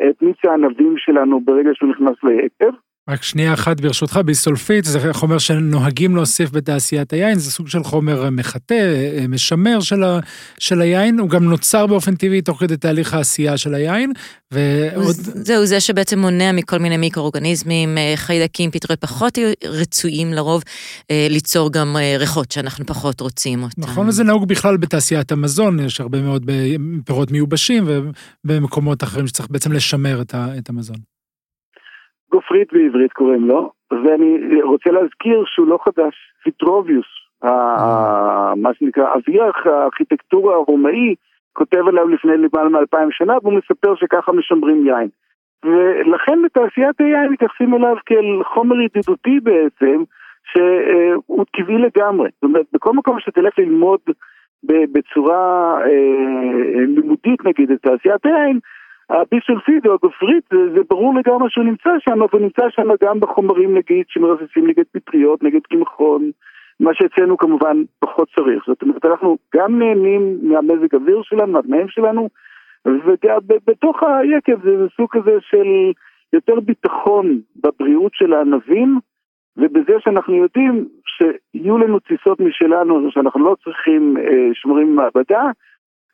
את 0.02 0.22
מיץ 0.22 0.36
הענבים 0.44 0.94
שלנו 0.98 1.40
ברגע 1.40 1.70
שהוא 1.74 1.90
נכנס 1.90 2.16
ליקב, 2.22 2.74
רק 3.08 3.22
שנייה 3.22 3.54
אחת 3.54 3.80
ברשותך, 3.80 4.20
ביסולפית 4.24 4.84
זה 4.84 5.12
חומר 5.12 5.38
שנוהגים 5.38 6.16
להוסיף 6.16 6.50
בתעשיית 6.50 7.12
היין, 7.12 7.38
זה 7.38 7.50
סוג 7.50 7.68
של 7.68 7.84
חומר 7.84 8.30
מחטא, 8.30 9.26
משמר 9.28 9.80
של, 9.80 10.02
ה, 10.02 10.18
של 10.58 10.80
היין, 10.80 11.18
הוא 11.18 11.28
גם 11.28 11.44
נוצר 11.44 11.86
באופן 11.86 12.16
טבעי 12.16 12.42
תוך 12.42 12.60
כדי 12.60 12.76
תהליך 12.76 13.14
העשייה 13.14 13.56
של 13.56 13.74
היין. 13.74 14.12
ועוד... 14.50 15.16
זהו, 15.16 15.66
זה 15.66 15.80
שבעצם 15.80 16.18
מונע 16.18 16.52
מכל 16.52 16.78
מיני 16.78 16.96
מיקרואורגניזמים, 16.96 17.98
אה, 17.98 18.12
חיידקים, 18.16 18.70
פטריות 18.70 19.00
פחות 19.00 19.38
רצויים 19.64 20.32
לרוב, 20.32 20.62
אה, 21.10 21.26
ליצור 21.30 21.72
גם 21.72 21.96
אה, 21.96 22.16
ריחות 22.18 22.52
שאנחנו 22.52 22.86
פחות 22.86 23.20
רוצים 23.20 23.62
אותם. 23.62 23.82
נכון, 23.82 24.08
וזה 24.08 24.24
נהוג 24.24 24.48
בכלל 24.48 24.76
בתעשיית 24.76 25.32
המזון, 25.32 25.80
יש 25.80 26.00
הרבה 26.00 26.20
מאוד 26.20 26.50
פירות 27.04 27.30
מיובשים 27.30 27.84
ובמקומות 28.44 29.02
אחרים 29.02 29.26
שצריך 29.26 29.48
בעצם 29.50 29.72
לשמר 29.72 30.22
את 30.32 30.68
המזון. 30.68 31.13
גופרית 32.34 32.72
בעברית 32.72 33.12
קוראים 33.12 33.48
לו, 33.48 33.70
ואני 33.90 34.62
רוצה 34.62 34.90
להזכיר 34.90 35.44
שהוא 35.46 35.66
לא 35.66 35.78
חדש, 35.84 36.14
ויטרוביוס, 36.46 37.06
מה 38.56 38.74
שנקרא, 38.78 39.04
אבי 39.14 39.38
הארכיטקטורה 39.40 40.54
הרומאי, 40.54 41.14
כותב 41.52 41.88
עליו 41.88 42.08
לפני 42.08 42.32
למעלה 42.36 42.68
מאלפיים 42.68 43.10
שנה, 43.10 43.34
והוא 43.42 43.52
מספר 43.52 43.94
שככה 43.94 44.32
משמרים 44.32 44.86
יין. 44.86 45.08
ולכן 45.64 46.42
בתעשיית 46.44 47.00
היין 47.00 47.32
מתייחסים 47.32 47.74
אליו 47.74 47.96
כאל 48.06 48.42
חומר 48.54 48.76
ידידותי 48.80 49.40
בעצם, 49.42 50.02
שהוא 50.52 51.44
טבעי 51.56 51.78
לגמרי. 51.78 52.28
זאת 52.34 52.42
אומרת, 52.42 52.66
בכל 52.72 52.92
מקום 52.92 53.20
שתלך 53.20 53.58
ללמוד 53.58 54.00
בצורה 54.64 55.74
אה, 55.80 56.84
לימודית 56.86 57.44
נגיד 57.44 57.70
את 57.70 57.82
תעשיית 57.82 58.26
היין, 58.26 58.58
הביסולפיד 59.10 59.86
או 59.86 59.94
הגופרית, 59.94 60.44
זה, 60.52 60.58
זה 60.74 60.80
ברור 60.90 61.14
לגמרי 61.14 61.50
שהוא 61.50 61.64
נמצא 61.64 61.90
שם, 61.98 62.22
אבל 62.22 62.40
נמצא 62.40 62.62
שם 62.70 62.88
גם 63.02 63.20
בחומרים 63.20 63.74
נגיד 63.74 64.04
שמרססים 64.08 64.66
נגד 64.66 64.84
פטריות, 64.92 65.42
נגד 65.42 65.60
קמחון, 65.70 66.30
מה 66.80 66.90
שאצלנו 66.94 67.36
כמובן 67.36 67.82
פחות 67.98 68.28
צריך. 68.36 68.64
זאת 68.66 68.82
אומרת, 68.82 69.04
אנחנו 69.04 69.36
גם 69.54 69.78
נהנים 69.78 70.38
מהמזג 70.42 70.94
אוויר 70.94 71.22
שלנו, 71.22 71.52
מהתנאים 71.52 71.88
שלנו, 71.88 72.28
ובתוך 72.86 74.02
היקב 74.02 74.62
זה, 74.62 74.86
סוג 74.96 75.08
כזה 75.10 75.36
של 75.40 75.66
יותר 76.32 76.60
ביטחון 76.60 77.40
בבריאות 77.56 78.12
של 78.14 78.32
הענבים, 78.32 78.98
ובזה 79.56 79.92
שאנחנו 79.98 80.34
יודעים 80.34 80.88
שיהיו 81.06 81.78
לנו 81.78 81.98
טיסות 81.98 82.40
משלנו, 82.40 83.10
שאנחנו 83.10 83.44
לא 83.44 83.56
צריכים 83.64 84.16
אה, 84.16 84.48
שמורים 84.54 84.96
במעבדה, 84.96 85.42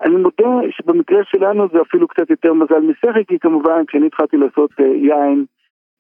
אני 0.04 0.16
מודה 0.16 0.70
שבמקרה 0.70 1.20
שלנו 1.24 1.68
זה 1.72 1.78
אפילו 1.88 2.08
קצת 2.08 2.30
יותר 2.30 2.52
מזל 2.52 2.80
משכל, 2.80 3.24
כי 3.28 3.38
כמובן 3.38 3.84
כשאני 3.86 4.06
התחלתי 4.06 4.36
לעשות 4.36 4.70
אה, 4.80 4.84
יין, 4.84 5.44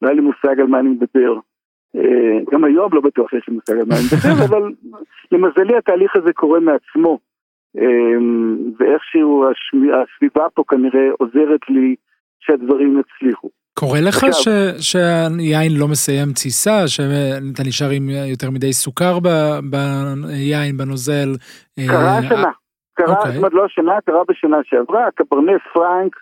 לא 0.02 0.08
היה 0.08 0.14
לי 0.14 0.20
מושג 0.20 0.60
על 0.60 0.66
מה 0.66 0.80
אני 0.80 0.88
מדבר. 0.88 1.34
אה, 1.96 2.38
גם 2.52 2.64
היום 2.64 2.90
לא 2.92 3.00
בטוח 3.00 3.30
שיש 3.30 3.48
לי 3.48 3.54
מושג 3.54 3.72
על 3.72 3.86
מה 3.88 3.94
אני 3.94 4.04
מדבר, 4.12 4.44
אבל 4.48 4.72
למזלי 5.32 5.76
התהליך 5.76 6.16
הזה 6.16 6.32
קורה 6.32 6.60
מעצמו. 6.60 7.18
אה, 7.78 7.84
ואיכשהו 8.78 9.44
הסביבה 9.74 10.46
פה 10.54 10.64
כנראה 10.68 11.08
עוזרת 11.18 11.60
לי 11.68 11.94
שהדברים 12.40 13.00
יצליחו. 13.00 13.48
קורה 13.74 14.00
לך 14.00 14.26
ש, 14.32 14.48
שהיין 14.90 15.72
לא 15.78 15.88
מסיים 15.88 16.32
תסיסה, 16.32 16.88
שאתה 16.88 17.62
נשאר 17.66 17.90
עם 17.90 18.10
יותר 18.30 18.50
מדי 18.50 18.72
סוכר 18.72 19.18
ביין, 19.70 20.76
בנוזל? 20.76 21.28
קרה 21.86 22.18
השנה. 22.18 22.50
קרה, 23.00 23.22
okay. 23.22 23.28
זאת 23.28 23.36
אומרת 23.36 23.52
לא 23.52 23.64
השנה, 23.64 24.00
קרה 24.00 24.22
בשנה 24.28 24.56
שעברה, 24.64 25.10
קברנה 25.14 25.52
פרנק, 25.72 26.16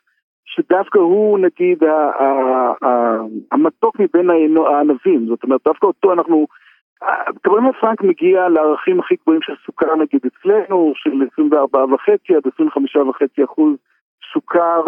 שדווקא 0.45 0.99
הוא 0.99 1.39
נגיד 1.39 1.83
המתוק 3.53 4.01
מבין 4.01 4.31
הענבים, 4.57 5.27
זאת 5.27 5.45
אומרת 5.45 5.61
דווקא 5.65 5.87
אותו 5.87 6.13
אנחנו, 6.13 6.47
קברנה 7.43 7.73
פרנק 7.81 8.03
מגיע 8.03 8.49
לערכים 8.49 9.01
הכי 9.01 9.15
גבוהים 9.23 9.43
של 9.43 9.53
סוכר 9.67 9.97
נגיד 9.97 10.21
אצלנו, 10.27 10.93
של 10.95 11.11
24.5 11.41 12.37
עד 12.37 12.47
25.5 12.61 13.45
אחוז 13.45 13.77
סוכר 14.33 14.83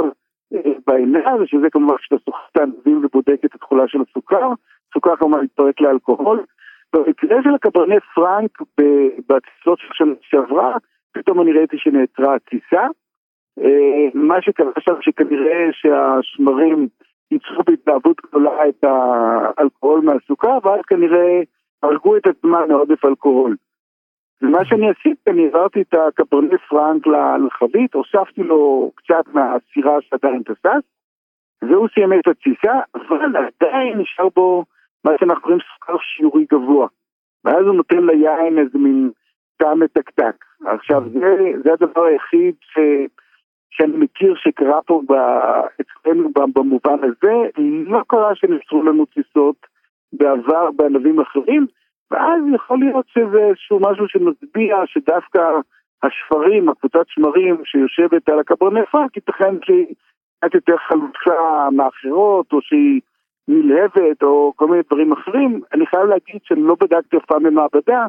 אה, 0.54 0.72
בעינה, 0.86 1.34
ושזה 1.40 1.70
כמובן 1.70 1.96
כשאתה 1.96 2.16
סוחר 2.24 2.42
את 2.52 2.56
הענבים 2.56 3.04
ובודק 3.04 3.44
את 3.44 3.54
התכולה 3.54 3.88
של 3.88 3.98
הסוכר, 4.00 4.48
סוכר 4.94 5.16
כמובן 5.16 5.40
מתפרק 5.40 5.80
לאלכוהול. 5.80 6.40
במקרה 6.92 7.42
של 7.42 7.54
הקברנה 7.54 7.94
פרנק 8.14 8.58
בטיסות 9.28 9.78
של 9.78 9.88
שנה 9.92 10.14
שעברה, 10.20 10.76
פתאום 11.12 11.40
אני 11.40 11.52
ראיתי 11.52 11.78
שנעצרה 11.78 12.34
הטיסה. 12.34 12.86
אה, 13.58 14.08
מה 14.14 14.42
שקרה 14.42 14.72
שם 14.78 14.94
שכנראה 15.00 15.68
שהשמרים 15.72 16.88
ייצרו 17.30 17.62
בהתלהבות 17.66 18.20
גדולה 18.26 18.68
את 18.68 18.84
האלכוהול 18.84 20.00
מהסוכר, 20.00 20.58
ואז 20.62 20.80
כנראה 20.86 21.40
הרגו 21.82 22.16
את 22.16 22.26
עצמם 22.26 22.64
מעודף 22.68 23.04
אלכוהול. 23.04 23.56
ומה 24.42 24.64
שאני 24.64 24.90
עשיתי, 24.90 25.30
אני 25.30 25.44
העברתי 25.44 25.80
את 25.82 25.94
הקברני 25.94 26.58
פרנק 26.68 27.06
לחבית, 27.46 27.94
הוספתי 27.94 28.42
לו 28.42 28.92
קצת 28.94 29.24
מהסירה 29.34 30.00
שעדיין 30.00 30.42
טסס, 30.42 30.84
והוא 31.62 31.88
סיים 31.94 32.12
את 32.12 32.26
התסיסה, 32.26 32.80
אבל 32.94 33.36
עדיין 33.36 33.98
נשאר 33.98 34.28
בו 34.36 34.64
מה 35.04 35.12
שאנחנו 35.20 35.42
קוראים 35.42 35.60
סוכר 35.74 35.96
שיעורי 35.98 36.46
גבוה. 36.52 36.88
ואז 37.44 37.66
הוא 37.66 37.74
נותן 37.74 38.06
ליין 38.06 38.58
איזה 38.58 38.78
מין 38.78 39.10
טעם 39.60 39.80
מתקתק. 39.80 40.44
עכשיו, 40.66 41.02
זה, 41.12 41.36
זה 41.64 41.72
הדבר 41.72 42.04
היחיד 42.04 42.54
ש, 42.60 42.78
שאני 43.70 43.96
מכיר 43.96 44.34
שקרה 44.36 44.82
פה 44.82 45.02
אצלנו 45.80 46.28
במובן 46.54 46.98
הזה, 47.02 47.34
לא 47.86 48.00
קרה 48.06 48.34
שנשרו 48.34 48.82
לנו 48.82 49.06
טיסות 49.06 49.56
בעבר 50.12 50.70
בענבים 50.76 51.20
אחרים, 51.20 51.66
ואז 52.10 52.42
יכול 52.54 52.78
להיות 52.78 53.06
שזה 53.08 53.38
איזשהו 53.38 53.80
משהו 53.80 54.08
שמצביע 54.08 54.76
שדווקא 54.86 55.40
השפרים, 56.02 56.68
הקבוצת 56.68 57.08
שמרים 57.08 57.56
שיושבת 57.64 58.28
על 58.28 58.38
הקברני 58.38 58.80
פרנק, 58.90 59.16
ייתכן 59.16 59.54
שהיא 59.62 59.86
קצת 60.38 60.54
יותר 60.54 60.76
חלוצה 60.76 61.70
מאחרות, 61.72 62.52
או 62.52 62.62
שהיא 62.62 63.00
נלהבת, 63.48 64.22
או 64.22 64.52
כל 64.56 64.66
מיני 64.66 64.82
דברים 64.90 65.12
אחרים. 65.12 65.60
אני 65.74 65.86
חייב 65.86 66.04
להגיד 66.04 66.40
שאני 66.42 66.62
לא 66.62 66.76
בדקתי 66.80 67.16
אף 67.16 67.24
פעם 67.24 67.42
במעבדה, 67.42 68.06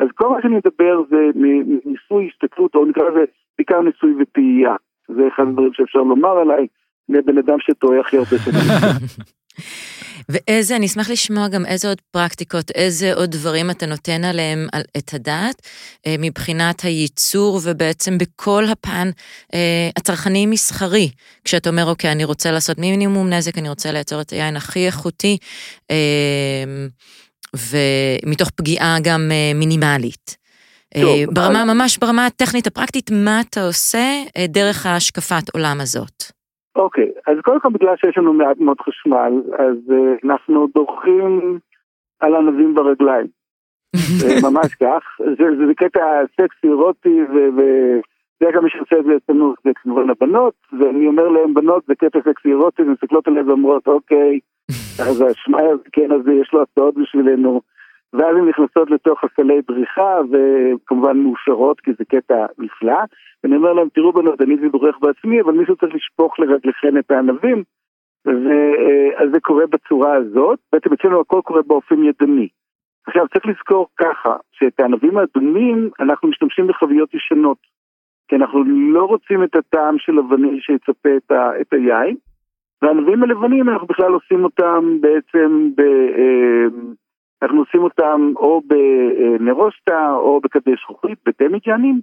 אז 0.00 0.08
כל 0.14 0.28
מה 0.28 0.36
שאני 0.42 0.56
מדבר 0.56 1.02
זה 1.10 1.16
מניסוי 1.34 2.30
הסתכלות, 2.32 2.74
או 2.74 2.84
נקרא 2.84 3.04
לזה 3.10 3.24
בעיקר 3.58 3.80
ניסוי 3.80 4.14
וטעייה. 4.22 4.74
זה 5.08 5.28
אחד 5.34 5.42
הדברים 5.48 5.70
שאפשר 5.72 5.98
לומר 5.98 6.38
עליי, 6.38 6.66
לבן 7.08 7.38
אדם 7.38 7.56
שטועה 7.60 8.00
הכי 8.00 8.16
הרבה 8.16 8.38
שנים. 8.38 8.60
ואיזה, 10.30 10.76
אני 10.76 10.86
אשמח 10.86 11.10
לשמוע 11.10 11.48
גם 11.48 11.66
איזה 11.66 11.88
עוד 11.88 12.00
פרקטיקות, 12.10 12.70
איזה 12.70 13.14
עוד 13.14 13.30
דברים 13.30 13.70
אתה 13.70 13.86
נותן 13.86 14.24
עליהם 14.24 14.66
את 14.96 15.14
הדעת 15.14 15.62
אה, 16.06 16.14
מבחינת 16.18 16.80
הייצור 16.80 17.60
ובעצם 17.64 18.18
בכל 18.18 18.64
הפן 18.72 19.08
אה, 19.54 19.90
הצרכני-מסחרי, 19.96 21.10
כשאתה 21.44 21.70
אומר, 21.70 21.84
אוקיי, 21.86 22.12
אני 22.12 22.24
רוצה 22.24 22.50
לעשות 22.50 22.78
מינימום 22.78 23.30
נזק, 23.30 23.58
אני 23.58 23.68
רוצה 23.68 23.92
לייצר 23.92 24.20
את 24.20 24.30
היין 24.30 24.56
הכי 24.56 24.86
איכותי, 24.86 25.38
אה, 25.90 26.86
ומתוך 27.56 28.50
פגיעה 28.50 28.96
גם 29.04 29.20
מינימלית. 29.54 30.40
טוב, 30.94 31.34
ברמה, 31.34 31.62
אז... 31.62 31.68
ממש 31.68 31.98
ברמה 31.98 32.26
הטכנית 32.26 32.66
הפרקטית, 32.66 33.10
מה 33.24 33.40
אתה 33.40 33.60
עושה 33.60 34.04
דרך 34.48 34.86
ההשקפת 34.86 35.54
עולם 35.54 35.76
הזאת? 35.80 36.40
אוקיי, 36.76 37.08
אז 37.26 37.36
קודם 37.44 37.60
כל 37.60 37.68
בגלל 37.68 37.94
שיש 37.96 38.18
לנו 38.18 38.32
מעט 38.32 38.56
מאוד 38.60 38.80
חשמל, 38.80 39.32
אז 39.58 39.76
uh, 39.88 39.94
אנחנו 40.24 40.66
דורכים 40.74 41.58
על 42.20 42.34
ענבים 42.34 42.74
ברגליים. 42.74 43.26
ממש 44.46 44.74
כך, 44.74 45.02
זה, 45.18 45.44
זה, 45.58 45.66
זה 45.66 45.74
קטע 45.76 46.00
סקסי 46.40 46.66
אירוטי 46.66 47.22
וזה 47.30 48.50
גם 48.54 48.64
מי 48.64 48.70
שעושה 48.70 48.98
את 48.98 49.04
זה 49.04 49.12
אצלנו, 49.16 49.54
זה 49.64 49.70
כמובן 49.82 50.10
הבנות, 50.10 50.54
ואני 50.80 51.06
אומר 51.06 51.28
להם 51.28 51.54
בנות 51.54 51.82
זה 51.86 51.94
קטע 51.94 52.18
סקסי 52.18 52.48
אירוטי, 52.48 52.82
הן 52.82 52.88
מסתכלות 52.88 53.28
עליהם 53.28 53.48
ואומרות 53.48 53.86
אוקיי, 53.86 54.38
אז 54.98 55.20
השמאי 55.20 55.68
הזקן 55.68 56.12
הזה 56.12 56.32
יש 56.32 56.52
לו 56.52 56.62
הצעות 56.62 56.94
בשבילנו. 56.94 57.60
ואז 58.12 58.36
הן 58.36 58.48
נכנסות 58.48 58.90
לתוך 58.90 59.24
הסלי 59.24 59.60
בריחה, 59.68 60.18
וכמובן 60.30 61.18
מאושרות, 61.18 61.80
כי 61.80 61.90
זה 61.98 62.04
קטע 62.04 62.46
נפלא. 62.58 62.98
ואני 63.44 63.56
אומר 63.56 63.72
להם, 63.72 63.88
תראו 63.94 64.12
בנות, 64.12 64.40
אני 64.40 64.56
דורך 64.56 64.96
בעצמי, 65.00 65.40
אבל 65.40 65.52
מישהו 65.52 65.76
צריך 65.76 65.94
לשפוך 65.94 66.38
לרגליכם 66.38 66.98
את 66.98 67.10
הענבים, 67.10 67.62
ואז 68.24 69.30
זה 69.32 69.40
קורה 69.40 69.66
בצורה 69.66 70.14
הזאת. 70.14 70.58
בעצם 70.72 70.92
אצלנו 70.92 71.20
הכל 71.20 71.40
קורה 71.44 71.62
באופן 71.62 72.04
ידני. 72.04 72.48
עכשיו, 73.06 73.28
צריך 73.28 73.46
לזכור 73.46 73.88
ככה, 73.96 74.36
שאת 74.52 74.80
הענבים 74.80 75.18
האדומים, 75.18 75.90
אנחנו 76.00 76.28
משתמשים 76.28 76.66
בחביות 76.66 77.14
ישנות. 77.14 77.58
כי 78.28 78.36
אנחנו 78.36 78.64
לא 78.64 79.04
רוצים 79.04 79.44
את 79.44 79.56
הטעם 79.56 79.98
של 79.98 80.16
הווניל 80.16 80.60
שיצפה 80.60 81.08
את, 81.16 81.30
ה, 81.30 81.60
את 81.60 81.72
היין, 81.72 82.16
והענבים 82.82 83.22
הלבנים, 83.22 83.68
אנחנו 83.68 83.86
בכלל 83.86 84.12
עושים 84.12 84.44
אותם 84.44 84.98
בעצם 85.00 85.70
ב... 85.76 85.80
אה, 86.18 86.66
אנחנו 87.42 87.58
עושים 87.58 87.82
אותם 87.82 88.32
או 88.36 88.62
בנרוסטה 88.66 90.12
או 90.12 90.40
בכדי 90.40 90.70
זכוכית, 90.82 91.18
בדמיג'נים, 91.26 92.00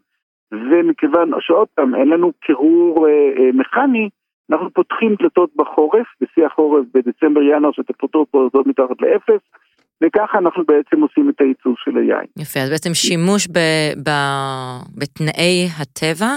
ומכיוון 0.52 1.32
שעוד 1.40 1.68
פעם 1.76 1.96
אין 1.96 2.08
לנו 2.08 2.32
קירור 2.42 3.08
אה, 3.08 3.12
אה, 3.12 3.50
מכני, 3.54 4.10
אנחנו 4.52 4.70
פותחים 4.74 5.16
דלתות 5.20 5.50
בחורף, 5.56 6.08
בשיא 6.22 6.46
החורף 6.46 6.86
בדצמבר-ינואר 6.94 7.72
שהטמפרטורות 7.72 8.28
פה 8.32 8.38
יורדות 8.38 8.68
מתחת 8.68 9.02
לאפס, 9.02 9.42
וככה 10.04 10.38
אנחנו 10.38 10.64
בעצם 10.68 11.02
עושים 11.02 11.30
את 11.30 11.42
הייצור 11.42 11.74
של 11.78 11.98
היין. 11.98 12.28
יפה, 12.38 12.60
אז 12.60 12.70
בעצם 12.70 12.94
שימוש 12.94 13.48
ב, 13.48 13.60
ב, 14.06 14.10
בתנאי 14.98 15.68
הטבע. 15.80 16.32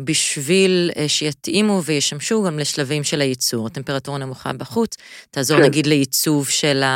בשביל 0.00 0.90
אה, 0.96 1.08
שיתאימו 1.08 1.76
וישמשו 1.86 2.42
גם 2.46 2.58
לשלבים 2.58 3.02
של 3.02 3.20
הייצור. 3.20 3.66
הטמפרטורה 3.66 4.18
נמוכה 4.18 4.50
בחוץ, 4.60 4.96
תעזור 5.30 5.58
כן. 5.58 5.64
נגיד 5.64 5.86
לעיצוב 5.86 6.44
של, 6.46 6.82
ה, 6.82 6.94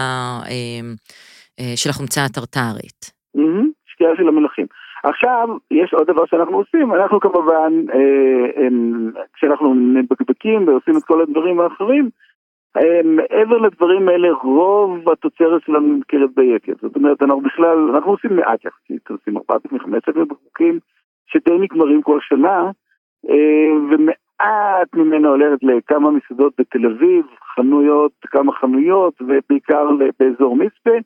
אה, 0.50 1.76
של 1.76 1.90
החומצה 1.90 2.24
הטרטרית. 2.24 3.20
שקיעה 3.86 4.16
של 4.16 4.28
המלחים. 4.28 4.66
עכשיו, 5.02 5.48
יש 5.70 5.94
עוד 5.94 6.06
דבר 6.06 6.26
שאנחנו 6.26 6.56
עושים, 6.56 6.94
אנחנו 6.94 7.20
כמובן, 7.20 7.72
אה, 7.92 8.62
אה, 8.62 8.68
כשאנחנו 9.34 9.74
מבקבקים 9.74 10.68
ועושים 10.68 10.96
את 10.96 11.04
כל 11.04 11.22
הדברים 11.22 11.60
האחרים, 11.60 12.10
אה, 12.76 13.00
מעבר 13.04 13.58
לדברים 13.58 14.08
האלה, 14.08 14.28
רוב 14.42 15.08
התוצרת 15.10 15.62
שלנו 15.66 15.80
נמכרת 15.80 16.30
ביקב. 16.34 16.72
זאת 16.82 16.96
אומרת, 16.96 17.22
אנחנו 17.22 17.40
בכלל, 17.40 17.90
אנחנו 17.94 18.10
עושים 18.10 18.36
מעט 18.36 18.64
יחסית, 18.64 19.10
עושים 19.10 19.36
4,000-5,000 19.36 20.24
בקבוקים 20.24 20.78
שדי 21.26 21.58
נגמרים 21.60 22.02
כל 22.02 22.18
שנה, 22.20 22.58
אה, 22.58 22.70
ומעט 23.90 24.94
ממנה 24.94 25.28
הולכת 25.28 25.62
לכמה 25.62 26.10
מסעדות 26.10 26.52
בתל 26.58 26.86
אביב, 26.86 27.26
חנויות, 27.54 28.12
כמה 28.22 28.52
חנויות, 28.52 29.22
ובעיקר 29.22 29.88
באזור 30.20 30.56
מצפה. 30.56 30.96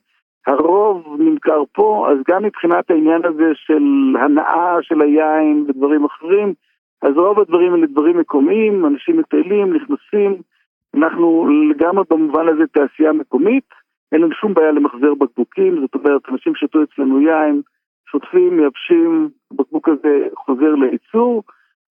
הרוב 0.47 1.15
נמכר 1.19 1.63
פה, 1.73 2.07
אז 2.11 2.17
גם 2.27 2.43
מבחינת 2.43 2.91
העניין 2.91 3.25
הזה 3.25 3.51
של 3.53 3.83
הנאה 4.19 4.77
של 4.81 5.01
היין 5.01 5.65
ודברים 5.67 6.05
אחרים, 6.05 6.53
אז 7.01 7.17
רוב 7.17 7.39
הדברים 7.39 7.73
האלה 7.73 7.87
דברים 7.87 8.17
מקומיים, 8.17 8.85
אנשים 8.85 9.17
מטיילים, 9.17 9.73
נכנסים, 9.73 10.41
אנחנו 10.95 11.47
לגמרי 11.69 12.03
במובן 12.09 12.47
הזה 12.47 12.63
תעשייה 12.67 13.11
מקומית, 13.11 13.63
אין 14.11 14.21
לנו 14.21 14.31
שום 14.31 14.53
בעיה 14.53 14.71
למחזר 14.71 15.13
בקבוקים, 15.13 15.81
זאת 15.81 15.95
אומרת, 15.95 16.21
אנשים 16.31 16.55
שתו 16.55 16.83
אצלנו 16.83 17.21
יין, 17.21 17.61
שוטפים, 18.11 18.57
מייבשים, 18.57 19.29
הבקבוק 19.51 19.89
הזה 19.89 20.27
חוזר 20.35 20.75
לייצור 20.75 21.43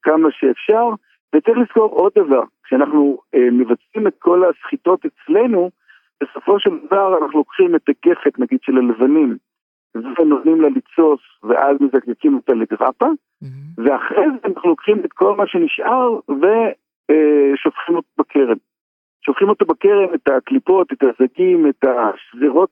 כמה 0.05 0.29
שאפשר, 0.31 0.89
וצריך 1.35 1.59
לזכור 1.59 1.91
עוד 1.91 2.13
דבר, 2.19 2.43
כשאנחנו 2.65 3.19
אה, 3.35 3.51
מבצעים 3.53 4.07
את 4.07 4.15
כל 4.19 4.43
הסחיטות 4.45 5.01
אצלנו, 5.05 5.71
בסופו 6.23 6.61
של 6.61 6.71
דבר 6.87 7.19
אנחנו 7.19 7.39
לוקחים 7.39 7.75
את 7.77 7.89
הגפת, 7.89 8.39
נגיד, 8.39 8.59
של 8.63 8.77
הלבנים, 8.77 9.37
ונותנים 9.95 10.61
לה 10.61 10.69
לצוס, 10.69 11.21
ואז 11.43 11.77
מזקקים 11.81 12.35
אותה 12.35 12.53
לגרפה, 12.55 13.07
mm-hmm. 13.07 13.83
ואחרי 13.85 14.27
זה 14.31 14.49
אנחנו 14.49 14.71
לוקחים 14.71 15.01
את 15.05 15.13
כל 15.13 15.37
מה 15.37 15.47
שנשאר 15.47 16.19
ושופכים 16.29 17.97
אותו 17.97 18.09
בקרן. 18.19 18.57
שופכים 19.27 19.49
אותו 19.49 19.67
בקרן, 19.67 20.15
את 20.15 20.29
הקליפות, 20.29 20.93
את 20.93 21.03
הזגים, 21.03 21.67
את 21.69 21.85
השזירות, 21.85 22.71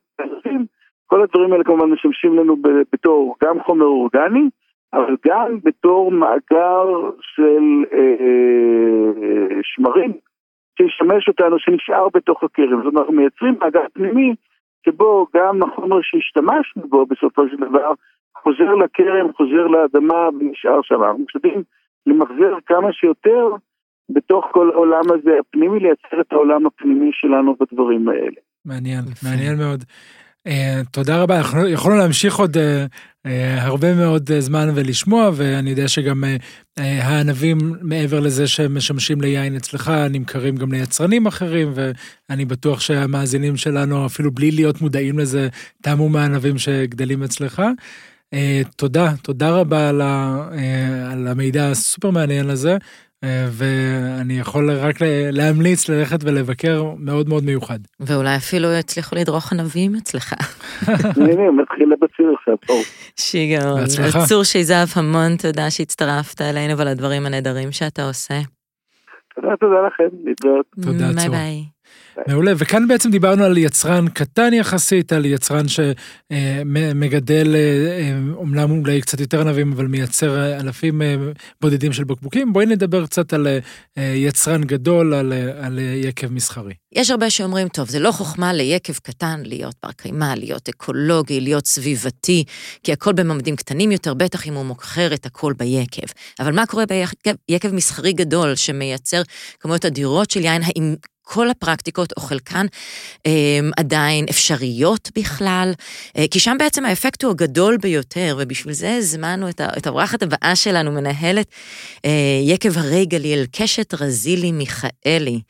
כל 1.07 1.23
הדברים 1.23 1.53
האלה 1.53 1.65
כמובן 1.65 1.91
משמשים 1.91 2.37
לנו 2.37 2.57
בתור 2.93 3.37
גם 3.45 3.63
חומר 3.63 3.87
אורגני, 3.87 4.49
אבל 4.95 5.17
גם 5.27 5.59
בתור 5.65 6.11
מאגר 6.11 7.11
של 7.21 7.85
אה, 7.93 7.99
אה 7.99 9.61
שמרים 9.63 10.13
שישמש 10.79 11.29
אותנו, 11.29 11.59
שנשאר 11.59 12.09
בתוך 12.15 12.43
הקרן. 12.43 12.69
זאת 12.69 12.87
אומרת, 12.87 12.97
אנחנו 12.97 13.13
מייצרים 13.13 13.55
מאגר 13.61 13.85
פנימי 13.93 14.35
שבו 14.87 15.27
גם 15.37 15.63
החומר 15.63 15.99
שהשתמשנו 16.03 16.89
בו 16.89 17.07
בסופו 17.07 17.49
של 17.49 17.57
דבר 17.57 17.93
חוזר 18.43 18.75
לקרן, 18.75 19.33
חוזר 19.37 19.67
לאדמה 19.67 20.29
ונשאר 20.41 20.81
שם. 20.83 21.03
אנחנו 21.03 21.25
משתדלים 21.25 21.63
למחזר 22.07 22.55
כמה 22.67 22.93
שיותר 22.93 23.49
בתוך 24.11 24.45
כל 24.53 24.71
העולם 24.71 25.03
הזה 25.15 25.31
הפנימי, 25.41 25.81
לייצר 25.81 26.21
את 26.21 26.33
העולם 26.33 26.67
הפנימי 26.67 27.11
שלנו 27.13 27.57
בדברים 27.61 28.09
האלה. 28.09 28.41
מעניין, 28.65 29.05
מעניין 29.25 29.59
מאוד. 29.59 29.85
Uh, 30.49 30.51
תודה 30.91 31.23
רבה, 31.23 31.39
אנחנו 31.39 31.69
יכולנו 31.69 31.99
להמשיך 31.99 32.37
עוד 32.37 32.57
uh, 32.57 32.61
uh, 33.27 33.31
הרבה 33.61 33.95
מאוד 33.95 34.31
זמן 34.39 34.69
ולשמוע, 34.75 35.31
ואני 35.35 35.71
יודע 35.71 35.89
שגם 35.89 36.25
הענבים, 36.77 37.59
מעבר 37.81 38.21
לזה 38.21 38.47
שהם 38.47 38.77
משמשים 38.77 39.21
ליין 39.21 39.57
אצלך, 39.57 39.93
נמכרים 40.11 40.57
גם 40.57 40.73
ליצרנים 40.73 41.27
אחרים, 41.27 41.73
ואני 41.75 42.45
בטוח 42.45 42.81
שהמאזינים 42.81 43.57
שלנו, 43.57 44.07
אפילו 44.07 44.31
בלי 44.31 44.51
להיות 44.51 44.81
מודעים 44.81 45.19
לזה, 45.19 45.49
טעמו 45.83 46.09
מהענבים 46.09 46.59
שגדלים 46.59 47.23
אצלך. 47.23 47.63
תודה, 48.77 49.13
תודה 49.23 49.51
רבה 49.51 49.89
על 51.11 51.29
המידע 51.29 51.71
הסופר 51.71 52.11
מעניין 52.11 52.51
הזה. 52.51 52.77
אה, 53.25 53.47
ואני 53.51 54.39
יכול 54.39 54.71
רק 54.71 54.97
להמליץ 55.33 55.89
ללכת 55.89 56.19
ולבקר 56.25 56.85
מאוד 56.99 57.29
מאוד 57.29 57.45
מיוחד. 57.45 57.79
ואולי 58.01 58.37
אפילו 58.37 58.73
יצליחו 58.73 59.17
לדרוך 59.17 59.53
ענבים 59.53 59.95
אצלך. 59.95 60.33
הנה, 61.17 61.51
מתחיל 61.51 61.89
בציר 62.01 62.35
עכשיו, 62.39 62.55
פה. 62.67 62.75
שיגעון. 63.17 63.81
בהצלחה. 63.81 64.19
צור 64.29 64.45
שיזהב, 64.45 64.89
המון 64.97 65.37
תודה 65.37 65.71
שהצטרפת 65.71 66.41
אלינו 66.41 66.79
ועל 66.79 66.89
הדברים 66.89 67.27
הנהדרים 67.27 67.73
שאתה 67.73 68.03
עושה. 68.03 68.35
תודה, 69.35 69.57
תודה 69.61 69.87
לכם, 69.87 70.17
להתראות. 70.25 70.67
תודה, 70.83 70.99
צור. 70.99 71.15
ביי 71.15 71.29
ביי. 71.29 71.65
מעולה, 72.29 72.53
וכאן 72.57 72.89
בעצם 72.89 73.11
דיברנו 73.11 73.45
על 73.45 73.59
יצרן 73.59 74.09
קטן 74.09 74.55
יחסית, 74.55 75.13
על 75.13 75.25
יצרן 75.25 75.67
שמגדל, 75.69 77.57
אומנם 78.35 78.71
אולי 78.71 79.01
קצת 79.01 79.21
יותר 79.21 79.41
ענבים, 79.41 79.73
אבל 79.73 79.87
מייצר 79.87 80.61
אלפים 80.61 81.03
אה, 81.03 81.17
בודדים 81.61 81.93
של 81.93 82.05
בקבוקים. 82.05 82.53
בואי 82.53 82.67
נדבר 82.67 83.07
קצת 83.07 83.33
על 83.33 83.47
אה, 83.99 84.03
יצרן 84.03 84.65
גדול, 84.65 85.15
על, 85.15 85.33
על 85.61 85.79
יקב 85.79 86.33
מסחרי. 86.33 86.75
יש 86.93 87.11
הרבה 87.11 87.31
שאומרים, 87.31 87.69
טוב, 87.69 87.89
זה 87.89 87.99
לא 87.99 88.13
חוכמה 88.13 88.53
ליקב 88.53 88.93
קטן 88.93 89.41
להיות 89.45 89.75
בר 89.83 89.93
קיימא, 89.93 90.35
להיות 90.37 90.69
אקולוגי, 90.69 91.41
להיות 91.41 91.67
סביבתי, 91.67 92.45
כי 92.83 92.93
הכל 92.93 93.13
בממדים 93.13 93.57
קטנים 93.57 93.93
יותר, 93.93 94.15
בטח 94.15 94.47
אם 94.47 94.55
הוא 94.55 94.65
מוכר 94.65 95.15
את 95.15 95.27
הכל 95.27 95.53
ביקב. 95.53 96.07
אבל 96.41 96.55
מה 96.55 96.67
קורה 96.67 96.85
ביקב 97.49 97.73
מסחרי 97.73 98.13
גדול 98.13 98.55
שמייצר 98.55 99.23
כמויות 99.61 99.85
אדירות 99.85 100.31
של 100.31 100.41
יין, 100.41 100.63
האם 100.63 100.95
כל 101.23 101.51
הפרקטיקות, 101.51 102.13
או 102.17 102.23
חלקן, 102.23 102.67
אה, 103.27 103.31
עדיין 103.77 104.25
אפשריות 104.31 105.11
בכלל, 105.19 105.71
אה, 106.17 106.25
כי 106.31 106.39
שם 106.41 106.57
בעצם 106.59 106.85
האפקט 106.85 107.23
הוא 107.23 107.31
הגדול 107.31 107.77
ביותר, 107.77 108.37
ובשביל 108.39 108.73
זה 108.73 108.95
הזמנו 108.97 109.49
את, 109.49 109.61
את 109.79 109.87
האורחת 109.87 110.23
הבאה 110.23 110.57
שלנו, 110.57 110.93
מנהלת 110.93 111.47
אה, 112.05 112.11
יקב 112.43 112.79
הרי 112.79 113.07
גליל, 113.07 113.45
קשת 113.53 113.95
רזילי 113.95 114.53
מיכאלי. 114.53 115.41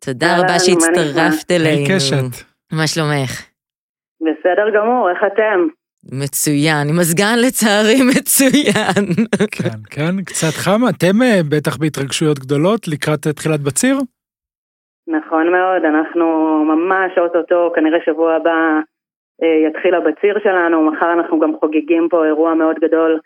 תודה 0.00 0.38
רבה 0.38 0.58
שהצטרפת 0.58 1.50
אלינו. 1.50 1.86
היי 1.86 1.96
קשת. 1.96 2.44
מה 2.72 2.86
שלומך? 2.86 3.42
בסדר 4.20 4.66
גמור, 4.74 5.10
איך 5.10 5.18
אתם? 5.32 5.66
מצוין, 6.12 6.88
עם 6.88 6.96
מזגן 6.96 7.38
לצערי 7.38 8.02
מצוין. 8.16 9.26
כן, 9.50 9.78
כן, 9.90 10.22
קצת 10.24 10.52
חם. 10.52 10.88
אתם 10.88 11.22
אה, 11.22 11.40
בטח 11.48 11.76
בהתרגשויות 11.76 12.38
גדולות 12.38 12.88
לקראת 12.88 13.26
תחילת 13.26 13.60
בציר? 13.60 13.98
נכון 15.08 15.52
מאוד, 15.52 15.84
אנחנו 15.84 16.24
ממש 16.64 17.18
אוטוטו, 17.18 17.72
כנראה 17.74 17.98
שבוע 18.04 18.34
הבא 18.34 18.80
אה, 19.42 19.68
יתחיל 19.68 19.94
הבציר 19.94 20.38
שלנו, 20.42 20.90
מחר 20.90 21.12
אנחנו 21.12 21.38
גם 21.38 21.56
חוגגים 21.60 22.08
פה 22.10 22.24
אירוע 22.24 22.54
מאוד 22.54 22.76
גדול 22.78 23.20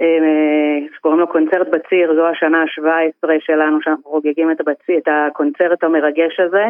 אה, 0.00 0.86
שקוראים 0.96 1.20
לו 1.20 1.28
קונצרט 1.28 1.68
בציר, 1.68 2.14
זו 2.14 2.28
השנה 2.28 2.62
ה-17 2.62 3.28
שלנו 3.40 3.78
שאנחנו 3.82 4.10
חוגגים 4.10 4.50
את, 4.50 4.60
הבציר, 4.60 4.98
את 4.98 5.08
הקונצרט 5.08 5.84
המרגש 5.84 6.40
הזה. 6.40 6.64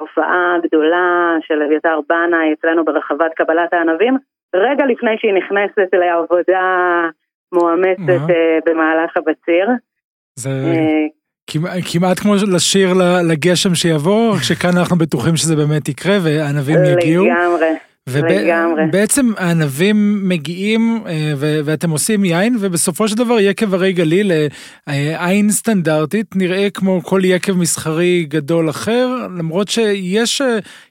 הופעה 0.00 0.56
גדולה 0.62 1.36
של 1.40 1.62
אביתר 1.62 2.00
בנאי 2.08 2.52
אצלנו 2.52 2.84
ברחבת 2.84 3.34
קבלת 3.34 3.72
הענבים, 3.72 4.16
רגע 4.54 4.86
לפני 4.86 5.18
שהיא 5.18 5.34
נכנסת 5.34 5.88
לעבודה 5.92 7.04
מואמצת 7.52 8.30
אה, 8.30 8.58
במהלך 8.66 9.16
הבציר. 9.16 9.68
זה 10.38 10.50
כמעט 11.84 12.18
כמו 12.18 12.34
לשיר 12.34 12.92
לגשם 13.24 13.74
שיבוא, 13.74 14.38
שכאן 14.38 14.76
אנחנו 14.78 14.98
בטוחים 14.98 15.36
שזה 15.36 15.56
באמת 15.56 15.88
יקרה 15.88 16.18
וענבים 16.22 16.84
יגיעו. 16.84 17.24
לגמרי. 17.24 17.87
ובעצם 18.08 19.32
הענבים 19.36 20.28
מגיעים 20.28 21.02
אה, 21.06 21.32
ואתם 21.38 21.90
עושים 21.90 22.24
יין 22.24 22.56
ובסופו 22.60 23.08
של 23.08 23.16
דבר 23.16 23.40
יקב 23.40 23.74
הרי 23.74 23.92
גליל 23.92 24.32
אה, 24.88 25.26
עין 25.26 25.50
סטנדרטית 25.50 26.36
נראה 26.36 26.70
כמו 26.70 27.02
כל 27.04 27.20
יקב 27.24 27.52
מסחרי 27.52 28.26
גדול 28.28 28.70
אחר 28.70 29.26
למרות 29.38 29.68
שיש 29.68 30.40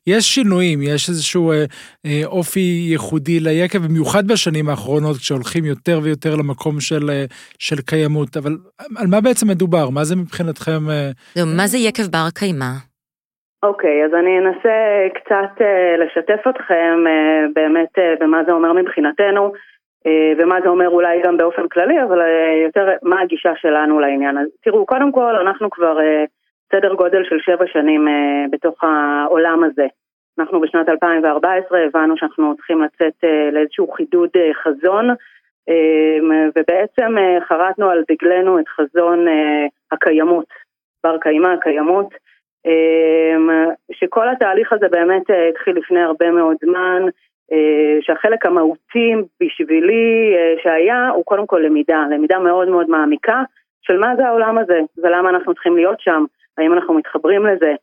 אה, 0.07 0.21
שינויים 0.21 0.81
יש 0.81 1.09
איזשהו 1.09 1.53
אופי 2.25 2.85
ייחודי 2.89 3.39
ליקב 3.39 3.77
במיוחד 3.77 4.27
בשנים 4.27 4.69
האחרונות 4.69 5.17
כשהולכים 5.17 5.65
יותר 5.65 5.99
ויותר 6.03 6.35
למקום 6.35 6.81
של, 6.81 7.25
של 7.59 7.81
קיימות 7.81 8.37
אבל 8.37 8.57
על 8.95 9.07
מה 9.07 9.21
בעצם 9.21 9.47
מדובר 9.47 9.89
מה 9.89 10.05
זה 10.05 10.15
מבחינתכם? 10.15 10.87
מה 11.45 11.67
זה 11.67 11.77
יקב 11.77 12.05
בר 12.05 12.27
קיימא? 12.33 12.71
אוקיי, 13.63 14.03
okay, 14.03 14.05
אז 14.05 14.13
אני 14.13 14.39
אנסה 14.39 15.07
קצת 15.13 15.61
uh, 15.61 16.01
לשתף 16.01 16.47
אתכם 16.49 17.03
uh, 17.05 17.51
באמת 17.53 17.97
uh, 17.97 18.19
במה 18.19 18.43
זה 18.43 18.51
אומר 18.51 18.73
מבחינתנו, 18.73 19.53
uh, 20.07 20.09
ומה 20.37 20.61
זה 20.63 20.69
אומר 20.69 20.89
אולי 20.89 21.21
גם 21.21 21.37
באופן 21.37 21.67
כללי, 21.67 22.03
אבל 22.03 22.21
uh, 22.21 22.65
יותר 22.65 22.89
מה 23.03 23.21
הגישה 23.21 23.51
שלנו 23.55 23.99
לעניין. 23.99 24.37
אז 24.37 24.47
תראו, 24.63 24.85
קודם 24.85 25.11
כל, 25.11 25.35
אנחנו 25.35 25.69
כבר 25.69 25.97
uh, 25.97 26.27
סדר 26.71 26.93
גודל 26.93 27.23
של 27.23 27.39
שבע 27.39 27.67
שנים 27.67 28.07
uh, 28.07 28.11
בתוך 28.51 28.83
העולם 28.83 29.63
הזה. 29.63 29.87
אנחנו 30.39 30.61
בשנת 30.61 30.89
2014 30.89 31.79
הבנו 31.79 32.17
שאנחנו 32.17 32.55
צריכים 32.55 32.81
לצאת 32.81 33.23
uh, 33.23 33.53
לאיזשהו 33.53 33.91
חידוד 33.91 34.29
uh, 34.37 34.53
חזון, 34.63 35.09
uh, 35.09 36.23
ובעצם 36.55 37.17
uh, 37.17 37.45
חרטנו 37.45 37.89
על 37.89 38.03
דגלנו 38.11 38.59
את 38.59 38.67
חזון 38.67 39.27
uh, 39.27 39.31
הקיימות, 39.91 40.47
בר 41.03 41.17
קיימא, 41.17 41.47
הקיימות. 41.47 42.26
אמ, 42.67 43.49
שכל 43.91 44.29
התהליך 44.29 44.73
הזה 44.73 44.87
באמת 44.91 45.29
אה, 45.29 45.47
התחיל 45.49 45.77
לפני 45.77 46.01
הרבה 46.01 46.31
מאוד 46.31 46.57
זמן, 46.61 47.01
אה, 47.51 47.97
שהחלק 48.01 48.45
המהותי 48.45 49.13
בשבילי 49.43 50.35
אה, 50.35 50.53
שהיה 50.63 51.09
הוא 51.09 51.25
קודם 51.25 51.47
כל 51.47 51.61
למידה, 51.65 52.05
למידה 52.11 52.39
מאוד 52.39 52.69
מאוד 52.69 52.89
מעמיקה 52.89 53.43
של 53.81 53.97
מה 53.97 54.15
זה 54.15 54.27
העולם 54.27 54.57
הזה 54.57 54.79
ולמה 54.97 55.29
אנחנו 55.29 55.53
צריכים 55.53 55.75
להיות 55.75 55.99
שם, 55.99 56.25
האם 56.57 56.73
אנחנו 56.73 56.93
מתחברים 56.93 57.45
לזה. 57.45 57.73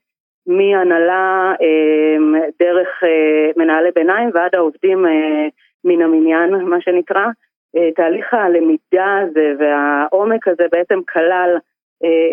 מהנהלה 0.46 1.52
דרך 2.60 2.88
מנהלי 3.56 3.90
ביניים 3.94 4.30
ועד 4.34 4.54
העובדים 4.54 5.06
מן 5.84 6.02
המניין, 6.02 6.54
מה 6.54 6.80
שנקרא. 6.80 7.26
תהליך 7.96 8.34
הלמידה 8.34 9.18
הזה 9.22 9.52
והעומק 9.58 10.48
הזה 10.48 10.64
בעצם 10.72 11.00
כלל 11.12 11.56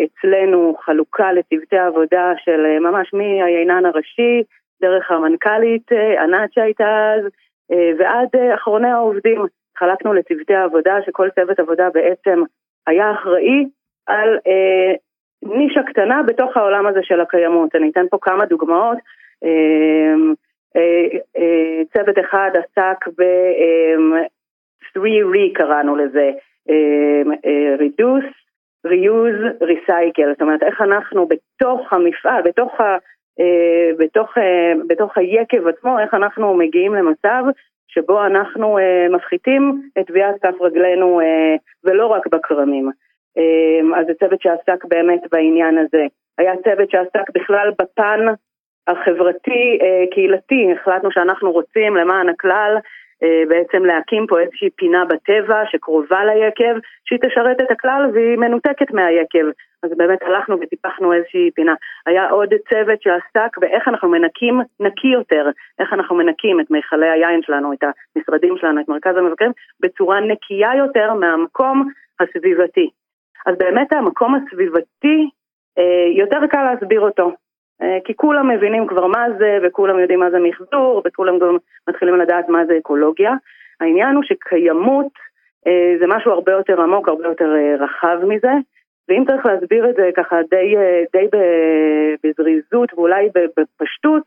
אצלנו 0.04 0.76
חלוקה 0.84 1.32
לצוותי 1.32 1.78
עבודה 1.78 2.32
של 2.44 2.78
ממש 2.80 3.10
מהיינן 3.12 3.86
הראשי, 3.86 4.42
דרך 4.80 5.10
המנכ"לית 5.10 5.92
ענת 6.22 6.52
שהייתה 6.52 7.14
אז, 7.14 7.24
ועד 7.98 8.28
אחרוני 8.54 8.88
העובדים. 8.88 9.42
חלקנו 9.78 10.12
לצוותי 10.14 10.54
העבודה, 10.54 10.96
שכל 11.06 11.28
צוות 11.30 11.58
עבודה 11.58 11.88
בעצם 11.94 12.42
היה 12.86 13.12
אחראי 13.12 13.64
על 14.06 14.38
אה, 14.46 14.94
נישה 15.42 15.82
קטנה 15.82 16.22
בתוך 16.22 16.56
העולם 16.56 16.86
הזה 16.86 17.00
של 17.02 17.20
הקיימות. 17.20 17.74
אני 17.74 17.90
אתן 17.90 18.06
פה 18.10 18.18
כמה 18.20 18.44
דוגמאות. 18.44 18.98
אה, 19.44 20.14
אה, 20.76 21.18
אה, 21.36 21.82
צוות 21.92 22.18
אחד 22.18 22.50
עסק 22.54 23.08
ב-3 23.18 25.00
אה, 25.00 25.22
re 25.32 25.54
קראנו 25.54 25.96
לזה, 25.96 26.30
אה, 26.70 27.22
אה, 27.44 27.74
reduce, 27.76 28.41
reuse, 28.86 29.62
recycle, 29.62 30.28
זאת 30.32 30.42
אומרת 30.42 30.62
איך 30.62 30.80
אנחנו 30.80 31.28
בתוך 31.28 31.92
המפעל, 31.92 32.42
בתוך, 32.44 32.80
ה, 32.80 32.96
אה, 33.40 33.90
בתוך, 33.98 34.38
אה, 34.38 34.72
בתוך 34.86 35.18
היקב 35.18 35.66
עצמו, 35.66 35.98
איך 35.98 36.14
אנחנו 36.14 36.54
מגיעים 36.54 36.94
למצב 36.94 37.44
שבו 37.88 38.26
אנחנו 38.26 38.78
אה, 38.78 39.06
מפחיתים 39.10 39.82
את 39.98 40.06
טביעת 40.06 40.34
כף 40.42 40.60
רגלינו 40.60 41.20
אה, 41.20 41.56
ולא 41.84 42.06
רק 42.06 42.26
בכרמים. 42.26 42.90
אה, 43.38 43.98
אז 44.00 44.06
זה 44.06 44.12
צוות 44.14 44.42
שעסק 44.42 44.84
באמת 44.84 45.22
בעניין 45.32 45.78
הזה. 45.78 46.06
היה 46.38 46.52
צוות 46.64 46.90
שעסק 46.90 47.30
בכלל 47.34 47.70
בפן 47.82 48.20
החברתי-קהילתי, 48.88 50.66
אה, 50.68 50.72
החלטנו 50.72 51.12
שאנחנו 51.12 51.52
רוצים 51.52 51.96
למען 51.96 52.28
הכלל 52.28 52.76
בעצם 53.48 53.84
להקים 53.84 54.26
פה 54.26 54.40
איזושהי 54.40 54.70
פינה 54.70 55.04
בטבע 55.04 55.62
שקרובה 55.70 56.24
ליקב, 56.24 56.74
שהיא 57.04 57.18
תשרת 57.22 57.60
את 57.60 57.70
הכלל 57.70 58.10
והיא 58.14 58.36
מנותקת 58.36 58.90
מהיקב. 58.90 59.46
אז 59.82 59.90
באמת 59.96 60.22
הלכנו 60.22 60.56
וטיפחנו 60.60 61.12
איזושהי 61.12 61.50
פינה. 61.54 61.74
היה 62.06 62.30
עוד 62.30 62.48
צוות 62.68 63.02
שעסק 63.02 63.58
באיך 63.58 63.88
אנחנו 63.88 64.08
מנקים 64.08 64.60
נקי 64.80 65.08
יותר, 65.08 65.50
איך 65.78 65.92
אנחנו 65.92 66.16
מנקים 66.16 66.60
את 66.60 66.70
מיכלי 66.70 67.10
היין 67.10 67.42
שלנו, 67.42 67.72
את 67.72 67.84
המשרדים 68.16 68.54
שלנו, 68.60 68.80
את 68.80 68.88
מרכז 68.88 69.16
המבקרים, 69.16 69.52
בצורה 69.80 70.20
נקייה 70.20 70.70
יותר 70.76 71.14
מהמקום 71.14 71.88
הסביבתי. 72.20 72.90
אז 73.46 73.58
באמת 73.58 73.92
המקום 73.92 74.34
הסביבתי, 74.34 75.30
אה, 75.78 76.06
יותר 76.16 76.46
קל 76.46 76.62
להסביר 76.62 77.00
אותו. 77.00 77.32
אה, 77.82 77.98
כי 78.04 78.14
כולם 78.16 78.48
מבינים 78.48 78.86
כבר 78.86 79.06
מה 79.06 79.26
זה, 79.38 79.58
וכולם 79.62 79.98
יודעים 79.98 80.20
מה 80.20 80.30
זה 80.30 80.38
מחזור, 80.38 81.02
וכולם 81.04 81.38
גם 81.38 81.56
מתחילים 81.88 82.16
לדעת 82.16 82.48
מה 82.48 82.64
זה 82.66 82.78
אקולוגיה. 82.78 83.32
העניין 83.80 84.14
הוא 84.16 84.24
שקיימות 84.24 85.12
אה, 85.66 85.94
זה 86.00 86.06
משהו 86.08 86.32
הרבה 86.32 86.52
יותר 86.52 86.80
עמוק, 86.80 87.08
הרבה 87.08 87.26
יותר 87.26 87.54
רחב 87.78 88.18
מזה. 88.28 88.52
ואם 89.08 89.24
צריך 89.26 89.46
להסביר 89.46 89.90
את 89.90 89.94
זה 89.94 90.10
ככה 90.16 90.36
די, 90.50 90.76
אה, 90.76 91.02
די 91.12 91.26
בזריזות 92.24 92.94
ואולי 92.94 93.28
בפשטות, 93.56 94.22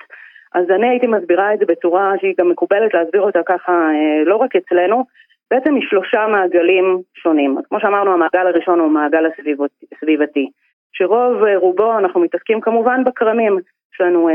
אז 0.54 0.66
אני 0.70 0.90
הייתי 0.90 1.08
מסבירה 1.08 1.54
את 1.54 1.60
זה 1.60 1.66
בצורה 1.66 2.14
שהיא 2.20 2.34
גם 2.40 2.50
מקובלת 2.50 2.94
להסביר 2.94 3.22
אותה 3.22 3.40
ככה 3.46 3.72
אה, 3.72 4.24
לא 4.26 4.36
רק 4.36 4.56
אצלנו, 4.56 5.06
בעצם 5.52 5.76
משלושה 5.76 6.28
מעגלים 6.28 7.02
שונים. 7.16 7.58
כמו 7.70 7.80
שאמרנו, 7.80 8.14
המעגל 8.14 8.48
הראשון 8.48 8.80
הוא 8.80 8.88
המעגל 8.88 9.26
הסביבתי, 9.92 10.50
שרוב 10.98 11.44
אה, 11.44 11.58
רובו 11.58 11.98
אנחנו 11.98 12.22
מתעסקים 12.22 12.62
כמובן 12.62 13.04
בכרמים. 13.04 13.60
יש 13.94 14.02
לנו 14.02 14.30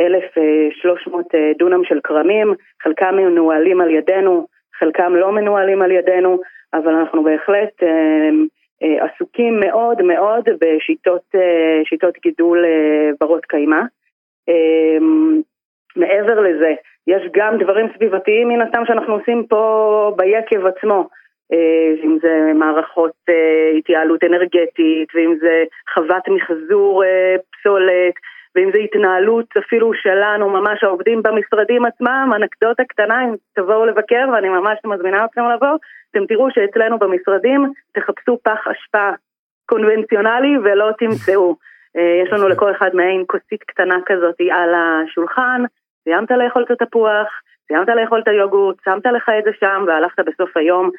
1,300 0.00 1.26
דונם 1.58 1.84
של 1.84 2.00
כרמים, 2.04 2.54
חלקם 2.82 3.16
מנוהלים 3.16 3.80
על 3.80 3.90
ידינו, 3.90 4.46
חלקם 4.78 5.14
לא 5.16 5.32
מנוהלים 5.32 5.82
על 5.82 5.90
ידינו, 5.90 6.40
אבל 6.74 6.94
אנחנו 6.94 7.22
בהחלט 7.22 7.82
אה, 8.82 9.04
עסוקים 9.04 9.60
מאוד 9.60 10.02
מאוד 10.02 10.44
בשיטות 10.60 11.22
אה, 11.34 12.20
גידול 12.22 12.64
אה, 12.64 13.10
ברות 13.20 13.44
קיימא. 13.46 13.80
מעבר 15.96 16.40
לזה, 16.40 16.74
יש 17.06 17.22
גם 17.32 17.58
דברים 17.58 17.86
סביבתיים 17.96 18.48
מן 18.48 18.60
הסתם 18.60 18.82
שאנחנו 18.86 19.14
עושים 19.14 19.46
פה 19.48 20.12
ביקב 20.16 20.66
עצמו, 20.66 21.08
אם 22.04 22.18
זה 22.22 22.52
מערכות 22.54 23.12
התייעלות 23.78 24.24
אנרגטית, 24.24 25.08
ואם 25.14 25.34
זה 25.40 25.64
חוות 25.94 26.28
מחזור 26.28 27.04
פסולת, 27.52 28.14
ואם 28.54 28.70
זה 28.72 28.78
התנהלות 28.78 29.46
אפילו 29.58 29.94
שלנו, 29.94 30.50
ממש 30.50 30.84
העובדים 30.84 31.22
במשרדים 31.22 31.84
עצמם, 31.84 32.30
אנקדוטה 32.36 32.84
קטנה, 32.84 33.24
אם 33.24 33.34
תבואו 33.54 33.86
לבקר, 33.86 34.24
ואני 34.32 34.48
ממש 34.48 34.78
מזמינה 34.84 35.24
אתכם 35.24 35.42
לבוא, 35.54 35.76
אתם 36.10 36.26
תראו 36.26 36.50
שאצלנו 36.50 36.98
במשרדים 36.98 37.72
תחפשו 37.92 38.38
פח 38.42 38.68
אשפה 38.68 39.10
קונבנציונלי 39.66 40.58
ולא 40.64 40.90
תמצאו. 40.98 41.56
אה, 41.96 42.22
יש 42.24 42.32
לנו 42.32 42.48
לכל 42.48 42.70
אחד 42.70 42.90
מעין 42.94 43.24
כוסית 43.26 43.62
קטנה 43.62 43.96
כזאת 44.06 44.40
על 44.50 44.74
השולחן, 44.74 45.62
סיימת 46.04 46.30
לאכול 46.30 46.62
את 46.62 46.82
התפוח, 46.82 47.28
סיימת 47.68 47.88
לאכול 47.88 48.20
את 48.20 48.28
היוגורט, 48.28 48.76
שמת 48.84 49.06
לך 49.06 49.28
את 49.38 49.44
זה 49.44 49.50
שם 49.60 49.84
והלכת 49.86 50.24
בסוף 50.26 50.56
היום 50.56 50.86
אה, 50.86 50.90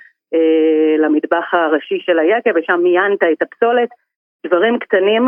למטבח 0.99 1.53
הראשי 1.53 1.99
של 1.99 2.19
היקב 2.19 2.51
ושם 2.55 2.79
מיינת 2.83 3.23
את 3.23 3.41
הפסולת, 3.41 3.89
דברים 4.45 4.79
קטנים, 4.79 5.27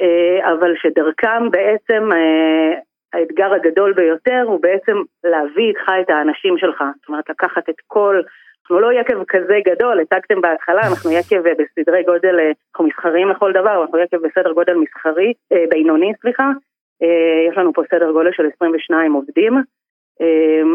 אה, 0.00 0.52
אבל 0.52 0.74
שדרכם 0.82 1.50
בעצם 1.50 2.12
אה, 2.12 2.78
האתגר 3.12 3.54
הגדול 3.54 3.92
ביותר 3.92 4.42
הוא 4.44 4.60
בעצם 4.62 4.96
להביא 5.24 5.68
איתך 5.68 5.92
את 6.00 6.10
האנשים 6.10 6.58
שלך, 6.58 6.84
זאת 6.96 7.08
אומרת 7.08 7.30
לקחת 7.30 7.68
את 7.68 7.76
כל 7.86 8.22
אנחנו 8.70 8.80
לא 8.80 9.00
יקב 9.00 9.24
כזה 9.28 9.58
גדול, 9.66 10.00
הצגתם 10.00 10.40
בהתחלה, 10.40 10.80
אנחנו 10.90 11.10
יקב 11.10 11.46
אה, 11.46 11.52
בסדרי 11.58 12.02
גודל, 12.02 12.40
אה, 12.40 12.52
אנחנו 12.70 12.84
מסחריים 12.84 13.28
לכל 13.28 13.52
דבר, 13.52 13.82
אנחנו 13.82 13.98
יקב 13.98 14.16
בסדר 14.16 14.52
גודל 14.52 14.74
מסחרי, 14.74 15.32
אה, 15.52 15.64
בינוני, 15.70 16.12
סליחה. 16.20 16.50
יש 17.50 17.56
לנו 17.56 17.72
פה 17.72 17.82
סדר 17.90 18.12
גודל 18.12 18.32
של 18.32 18.46
22 18.56 19.12
עובדים, 19.12 19.52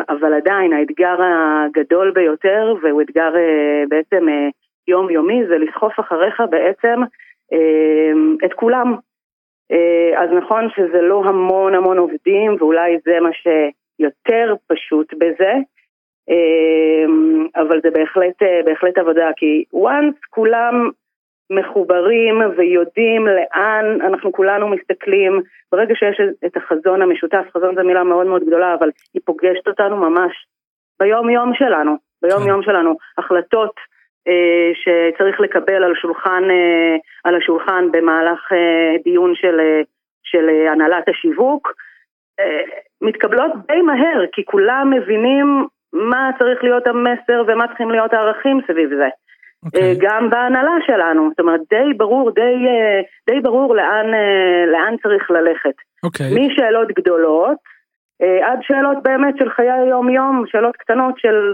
אבל 0.10 0.34
עדיין 0.34 0.74
האתגר 0.74 1.16
הגדול 1.22 2.12
ביותר, 2.12 2.76
והוא 2.82 3.02
אתגר 3.02 3.34
בעצם 3.90 4.26
יומיומי, 4.88 5.48
זה 5.48 5.58
לסחוף 5.58 6.00
אחריך 6.00 6.44
בעצם 6.50 7.02
את 8.46 8.54
כולם. 8.54 8.96
אז 10.18 10.30
נכון 10.32 10.68
שזה 10.76 11.02
לא 11.02 11.24
המון 11.26 11.76
המון 11.76 11.98
עובדים, 11.98 12.56
ואולי 12.60 12.98
זה 13.06 13.20
מה 13.20 13.30
שיותר 13.34 14.56
פשוט 14.68 15.14
בזה, 15.14 15.54
אמ, 16.30 17.48
אבל 17.56 17.82
זה 17.84 17.90
בהחלט, 17.92 18.44
אה, 18.44 18.62
בהחלט 18.66 18.98
עבודה, 18.98 19.30
כי 19.38 19.64
once 19.74 20.20
כולם 20.30 20.90
מחוברים 21.50 22.42
ויודעים 22.58 23.28
לאן 23.28 24.02
אנחנו 24.02 24.32
כולנו 24.32 24.68
מסתכלים, 24.68 25.42
ברגע 25.72 25.96
שיש 25.96 26.22
את 26.46 26.58
החזון 26.58 27.02
המשותף, 27.02 27.46
חזון 27.54 27.76
זו 27.76 27.84
מילה 27.84 28.04
מאוד 28.04 28.28
מאוד 28.28 28.44
גדולה, 28.44 28.74
אבל 28.74 28.90
היא 29.14 29.22
פוגשת 29.26 29.68
אותנו 29.68 29.98
ממש 29.98 30.32
ביום 31.00 31.30
יום 31.30 31.54
שלנו, 31.54 31.98
ביום 32.22 32.44
כן. 32.44 32.50
יום 32.50 32.64
שלנו, 32.64 32.98
החלטות 33.18 33.76
אה, 34.28 34.72
שצריך 34.74 35.40
לקבל 35.40 35.84
על 35.84 35.96
שולחן, 35.96 36.44
אה, 36.50 36.96
על 37.24 37.36
השולחן 37.36 37.92
במהלך 37.92 38.52
אה, 38.52 38.96
דיון 39.04 39.36
של, 39.36 39.60
אה, 39.60 39.82
של 40.24 40.50
אה, 40.50 40.72
הנהלת 40.72 41.10
השיווק, 41.10 41.74
אה, 42.40 42.62
מתקבלות 43.02 43.52
די 43.68 43.82
מהר, 43.82 44.26
כי 44.32 44.46
כולם 44.46 44.94
מבינים 44.94 45.68
מה 45.94 46.30
צריך 46.40 46.64
להיות 46.64 46.88
המסר 46.88 47.44
ומה 47.48 47.68
צריכים 47.68 47.92
להיות 47.92 48.14
הערכים 48.14 48.60
סביב 48.68 48.90
זה. 48.90 49.08
Okay. 49.66 49.68
אוקיי. 49.68 49.90
אה, 49.90 49.94
גם 50.00 50.30
בהנהלה 50.30 50.76
שלנו, 50.86 51.30
זאת 51.30 51.40
אומרת 51.40 51.62
די 51.70 51.94
ברור, 51.98 52.32
די, 52.32 52.42
אה, 52.68 53.02
די 53.30 53.40
ברור 53.40 53.76
לאן, 53.76 54.14
אה, 54.14 54.66
לאן 54.72 54.96
צריך 55.04 55.32
ללכת. 55.32 55.70
Okay. 55.70 56.04
אוקיי. 56.04 56.48
משאלות 56.48 56.88
גדולות 56.88 57.58
עד 58.44 58.60
שאלות 58.62 58.98
באמת 59.04 59.38
של 59.38 59.50
חיי 59.50 59.72
היום-יום, 59.72 60.44
שאלות 60.48 60.76
קטנות 60.76 61.20
של, 61.20 61.54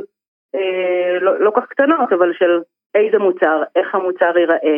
לא, 1.21 1.39
לא 1.39 1.51
כך 1.55 1.65
קטנות, 1.69 2.13
אבל 2.13 2.33
של 2.33 2.59
איזה 2.95 3.17
מוצר, 3.17 3.63
איך 3.75 3.95
המוצר 3.95 4.37
ייראה, 4.37 4.77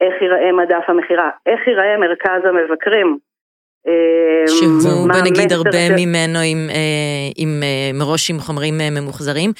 איך 0.00 0.22
ייראה 0.22 0.52
מדף 0.52 0.84
המכירה, 0.88 1.30
איך 1.46 1.66
ייראה 1.66 1.96
מרכז 1.98 2.44
המבקרים. 2.44 3.18
אמ, 3.86 3.92
שהוא 4.82 5.08
בוא 5.12 5.20
נגיד 5.20 5.52
הרבה 5.52 5.96
ממנו 5.96 6.38
עם, 6.38 6.70
אה, 6.70 6.76
עם 7.36 7.62
אה, 7.62 7.98
מראש 7.98 8.30
עם 8.30 8.40
חומרים 8.40 8.80
אה, 8.80 8.90
ממוחזרים, 8.90 9.52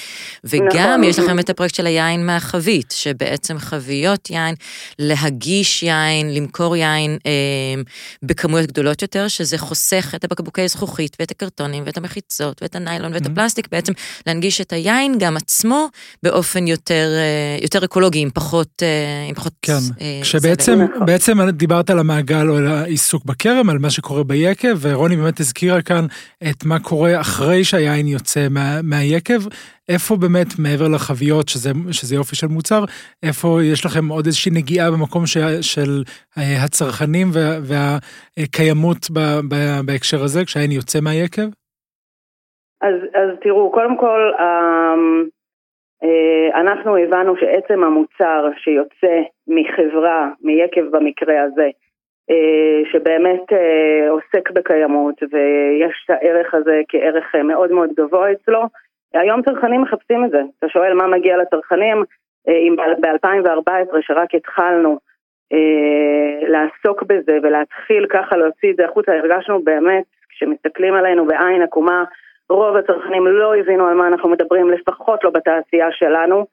וגם 0.44 0.66
נכון. 0.74 1.04
יש 1.04 1.18
לכם 1.18 1.38
את 1.38 1.50
הפרויקט 1.50 1.74
של 1.74 1.86
היין 1.86 2.26
מהחבית, 2.26 2.94
שבעצם 2.96 3.58
חביות 3.58 4.30
יין, 4.30 4.54
להגיש 4.98 5.82
יין, 5.82 6.34
למכור 6.34 6.76
יין 6.76 7.18
בכמויות 8.22 8.66
גדולות 8.66 9.02
יותר, 9.02 9.28
שזה 9.28 9.58
חוסך 9.58 10.12
את 10.16 10.24
הבקבוקי 10.24 10.68
זכוכית 10.68 11.16
ואת 11.20 11.30
הקרטונים 11.30 11.82
ואת 11.86 11.96
המחיצות 11.96 12.62
ואת 12.62 12.76
הניילון 12.76 13.14
ואת 13.14 13.26
mm-hmm. 13.26 13.30
הפלסטיק, 13.30 13.68
בעצם 13.72 13.92
להנגיש 14.26 14.60
את 14.60 14.72
היין 14.72 15.14
גם 15.18 15.36
עצמו 15.36 15.88
באופן 16.22 16.66
יותר, 16.66 17.08
יותר 17.62 17.84
אקולוגי, 17.84 18.18
עם 18.18 18.30
פחות, 18.30 18.82
עם 19.28 19.34
פחות 19.34 19.52
כן, 19.62 19.78
כשבעצם 20.22 20.86
בעצם 21.06 21.50
דיברת 21.50 21.90
על 21.90 21.98
המעגל 21.98 22.48
או 22.48 22.56
על 22.56 22.66
העיסוק 22.66 23.24
בכרם, 23.24 23.70
על 23.70 23.78
מה 23.78 23.90
שקורה. 23.90 24.07
קורה 24.08 24.24
ביקב, 24.24 24.74
ורוני 24.82 25.16
באמת 25.16 25.38
הזכירה 25.40 25.80
כאן 25.88 26.04
את 26.50 26.60
מה 26.70 26.78
קורה 26.88 27.12
אחרי 27.20 27.60
שהיין 27.68 28.06
יוצא 28.16 28.42
מה, 28.56 28.68
מהיקב. 28.90 29.40
איפה 29.94 30.12
באמת, 30.22 30.50
מעבר 30.64 30.88
לחביות, 30.94 31.46
שזה, 31.48 31.70
שזה 31.96 32.14
יופי 32.14 32.36
של 32.40 32.46
מוצר, 32.56 32.82
איפה 33.28 33.48
יש 33.72 33.80
לכם 33.86 34.04
עוד 34.14 34.24
איזושהי 34.26 34.52
נגיעה 34.58 34.90
במקום 34.90 35.22
ש, 35.26 35.36
של 35.72 35.92
אה, 36.38 36.64
הצרכנים 36.64 37.28
וה, 37.34 37.48
והקיימות 37.68 39.02
ב, 39.14 39.18
ב, 39.50 39.54
בהקשר 39.86 40.20
הזה, 40.26 40.40
כשהיין 40.44 40.72
יוצא 40.78 40.98
מהיקב? 41.06 41.48
אז, 42.86 42.96
אז 43.20 43.28
תראו, 43.42 43.72
קודם 43.72 43.96
כל, 43.96 44.20
אמ, 44.40 45.24
אה, 46.04 46.60
אנחנו 46.60 46.96
הבנו 46.96 47.34
שעצם 47.40 47.84
המוצר 47.84 48.40
שיוצא 48.62 49.14
מחברה, 49.56 50.28
מיקב 50.42 50.84
במקרה 50.90 51.42
הזה, 51.42 51.68
שבאמת 52.92 53.52
אה, 53.52 54.10
עוסק 54.10 54.50
בקיימות 54.50 55.22
ויש 55.22 56.04
את 56.04 56.10
הערך 56.10 56.54
הזה 56.54 56.80
כערך 56.88 57.34
מאוד 57.34 57.72
מאוד 57.72 57.90
גבוה 57.96 58.32
אצלו, 58.32 58.62
היום 59.14 59.42
צרכנים 59.42 59.82
מחפשים 59.82 60.24
את 60.24 60.30
זה. 60.30 60.40
אתה 60.58 60.68
שואל 60.68 60.94
מה 60.94 61.06
מגיע 61.06 61.36
לצרכנים, 61.36 62.04
אם 62.48 62.76
ב-2014 62.76 63.96
שרק 64.00 64.34
התחלנו 64.34 64.98
לעסוק 66.48 67.02
בזה 67.02 67.38
ולהתחיל 67.42 68.06
ככה 68.06 68.36
להוציא 68.36 68.70
את 68.70 68.76
זה 68.76 68.84
החוצה, 68.84 69.12
הרגשנו 69.12 69.62
באמת, 69.62 70.04
כשמסתכלים 70.28 70.94
עלינו 70.94 71.26
בעין 71.26 71.62
עקומה, 71.62 72.04
רוב 72.50 72.76
הצרכנים 72.76 73.26
לא 73.26 73.56
הבינו 73.56 73.86
על 73.86 73.94
מה 73.94 74.06
אנחנו 74.06 74.28
מדברים, 74.28 74.70
לפחות 74.70 75.24
לא 75.24 75.30
בתעשייה 75.30 75.92
שלנו. 75.92 76.46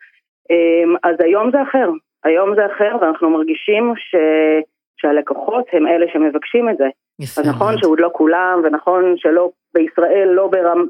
אז 1.04 1.16
היום 1.20 1.52
זה 1.52 1.62
אחר, 1.62 1.90
היום 2.24 2.56
זה 2.56 2.66
אחר 2.66 2.96
ואנחנו 3.02 3.30
מרגישים 3.30 3.94
ש... 3.98 4.16
שהלקוחות 4.98 5.66
הם 5.74 5.88
אלה 5.88 6.06
שמבקשים 6.14 6.70
את 6.70 6.78
זה. 6.78 6.88
יפה. 7.20 7.42
אז 7.42 7.48
נכון 7.48 7.78
שעוד 7.78 8.00
לא 8.00 8.10
כולם, 8.14 8.62
ונכון 8.64 9.14
שלא 9.18 9.50
בישראל 9.74 10.30
לא 10.34 10.48
ברמ, 10.48 10.86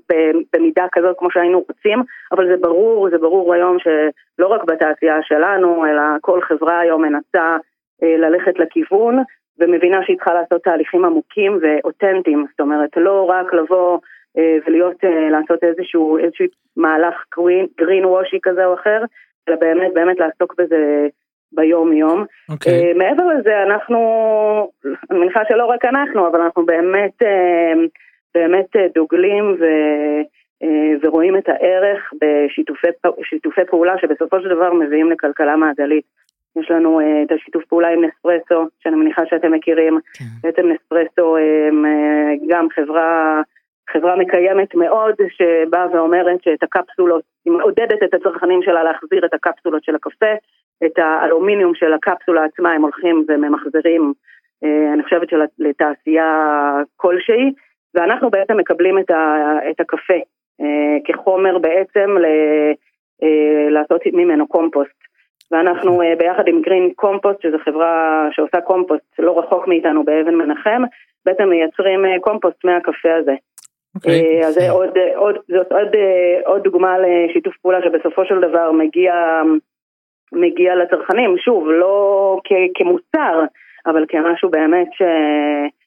במידה 0.54 0.86
כזאת 0.92 1.16
כמו 1.20 1.32
שהיינו 1.32 1.64
רוצים, 1.68 2.04
אבל 2.32 2.48
זה 2.48 2.58
ברור, 2.62 3.10
זה 3.10 3.18
ברור 3.18 3.54
היום 3.54 3.78
שלא 3.80 4.48
רק 4.48 4.64
בתעשייה 4.64 5.18
שלנו, 5.22 5.86
אלא 5.86 6.02
כל 6.22 6.42
חברה 6.42 6.80
היום 6.80 7.02
מנסה 7.02 7.58
אה, 8.04 8.18
ללכת 8.18 8.60
לכיוון, 8.60 9.18
ומבינה 9.60 10.04
שהיא 10.06 10.18
צריכה 10.18 10.34
לעשות 10.34 10.64
תהליכים 10.64 11.06
עמוקים 11.06 11.60
ואותנטיים, 11.62 12.46
זאת 12.52 12.60
אומרת, 12.60 12.90
לא 12.98 13.30
רק 13.30 13.54
לבוא 13.54 14.00
אה, 14.38 14.58
ולהיות, 14.68 15.04
אה, 15.04 15.30
לעשות 15.30 15.64
איזשהו, 15.64 16.18
איזשהו 16.18 16.46
מהלך 16.78 17.16
green 17.82 18.06
washי 18.06 18.40
כזה 18.44 18.66
או 18.66 18.74
אחר, 18.74 19.04
אלא 19.50 19.58
באמת 19.58 19.94
באמת 19.94 20.20
לעסוק 20.20 20.56
בזה 20.58 21.08
ביום 21.56 21.94
יום. 21.94 22.22
Okay. 22.22 22.54
אוקיי. 22.54 22.74
אה, 22.74 22.94
מעבר 22.96 23.24
לזה 23.24 23.64
אנחנו, 23.64 24.00
אני 25.12 25.20
מניחה 25.20 25.42
שלא 25.50 25.66
רק 25.66 25.86
אנחנו, 25.86 26.28
אבל 26.28 26.42
אנחנו 26.42 26.66
באמת, 26.66 27.22
באמת 28.36 28.76
דוגלים 28.96 29.56
ו... 29.60 29.66
ורואים 31.04 31.38
את 31.38 31.50
הערך 31.50 32.14
בשיתופי 32.22 33.62
פעולה 33.70 33.94
שבסופו 34.02 34.42
של 34.42 34.50
דבר 34.50 34.74
מביאים 34.74 35.12
לכלכלה 35.12 35.56
מעגלית. 35.56 36.04
יש 36.56 36.72
לנו 36.72 37.02
את 37.02 37.32
השיתוף 37.32 37.66
פעולה 37.66 37.88
עם 37.88 38.06
נספרסו, 38.06 38.68
שאני 38.80 38.96
מניחה 38.96 39.22
שאתם 39.30 39.52
מכירים. 39.52 39.98
Okay. 39.98 40.18
כן. 40.18 40.26
בעצם 40.44 40.70
נספרסו 40.70 41.38
גם 42.50 42.68
חברה 42.76 43.42
חברה 43.90 44.16
מקיימת 44.16 44.76
מאוד 44.76 45.16
שבאה 45.30 45.88
ואומרת 45.94 46.44
שאת 46.44 46.64
הקפסולות, 46.64 47.24
היא 47.46 47.54
מעודדת 47.54 48.04
את 48.04 48.14
הצרכנים 48.14 48.62
שלה 48.64 48.84
להחזיר 48.84 49.26
את 49.26 49.34
הקפסולות 49.34 49.84
של 49.84 49.96
הקפה, 49.96 50.34
את 50.86 50.98
האלומיניום 50.98 51.76
של 51.76 51.94
הקפסולה 51.94 52.44
עצמה 52.44 52.72
הם 52.72 52.82
הולכים 52.82 53.26
וממחזרים, 53.28 54.14
אה, 54.64 54.94
אני 54.94 55.04
חושבת 55.04 55.30
שלתעשייה 55.30 56.72
כלשהי, 56.96 57.54
ואנחנו 57.94 58.30
בעצם 58.30 58.58
מקבלים 58.58 59.00
את, 59.00 59.12
ה, 59.12 59.58
את 59.70 59.80
הקפה 59.80 60.20
אה, 60.62 60.98
כחומר 61.06 61.58
בעצם 61.58 62.18
ל, 62.18 62.26
אה, 63.24 63.70
לעשות 63.70 64.02
ממנו 64.14 64.48
קומפוסט. 64.48 65.06
ואנחנו 65.52 66.02
ביחד 66.18 66.48
עם 66.48 66.62
גרין 66.62 66.92
קומפוסט, 66.96 67.42
שזו 67.42 67.58
חברה 67.66 68.28
שעושה 68.32 68.62
קומפוסט 68.62 69.20
לא 69.20 69.40
רחוק 69.40 69.68
מאיתנו 69.68 70.04
באבן 70.04 70.36
מנחם, 70.36 70.84
בעצם 71.26 71.50
מייצרים 71.50 72.00
קומפוסט 72.22 72.66
מהקפה 72.66 73.16
הזה. 73.16 73.32
Okay. 73.32 73.96
אוקיי. 73.96 74.46
אז 74.46 74.54
זה 74.54 74.72
עוד, 74.72 74.90
עוד, 75.16 75.36
זאת 75.48 75.72
עוד, 75.72 75.88
עוד 76.46 76.64
דוגמה 76.64 76.96
לשיתוף 77.00 77.58
פעולה 77.62 77.80
שבסופו 77.82 78.26
של 78.26 78.42
דבר 78.42 78.72
מגיע, 78.72 79.14
מגיע 80.32 80.76
לצרכנים, 80.76 81.38
שוב, 81.38 81.68
לא 81.70 82.40
כ, 82.44 82.52
כמוצר, 82.76 83.44
אבל 83.86 84.06
כמשהו 84.08 84.50
באמת 84.50 84.88
ש, 84.94 85.02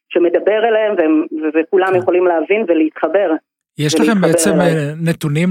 שמדבר 0.09 0.65
אליהם 0.69 0.95
והם, 0.99 1.27
וכולם 1.55 1.95
okay. 1.95 1.99
יכולים 1.99 2.27
להבין 2.27 2.65
ולהתחבר. 2.69 3.33
יש 3.79 4.01
לכם 4.01 4.21
בעצם 4.21 4.55
אליי. 4.55 4.77
אה, 4.77 4.93
נתונים 5.09 5.49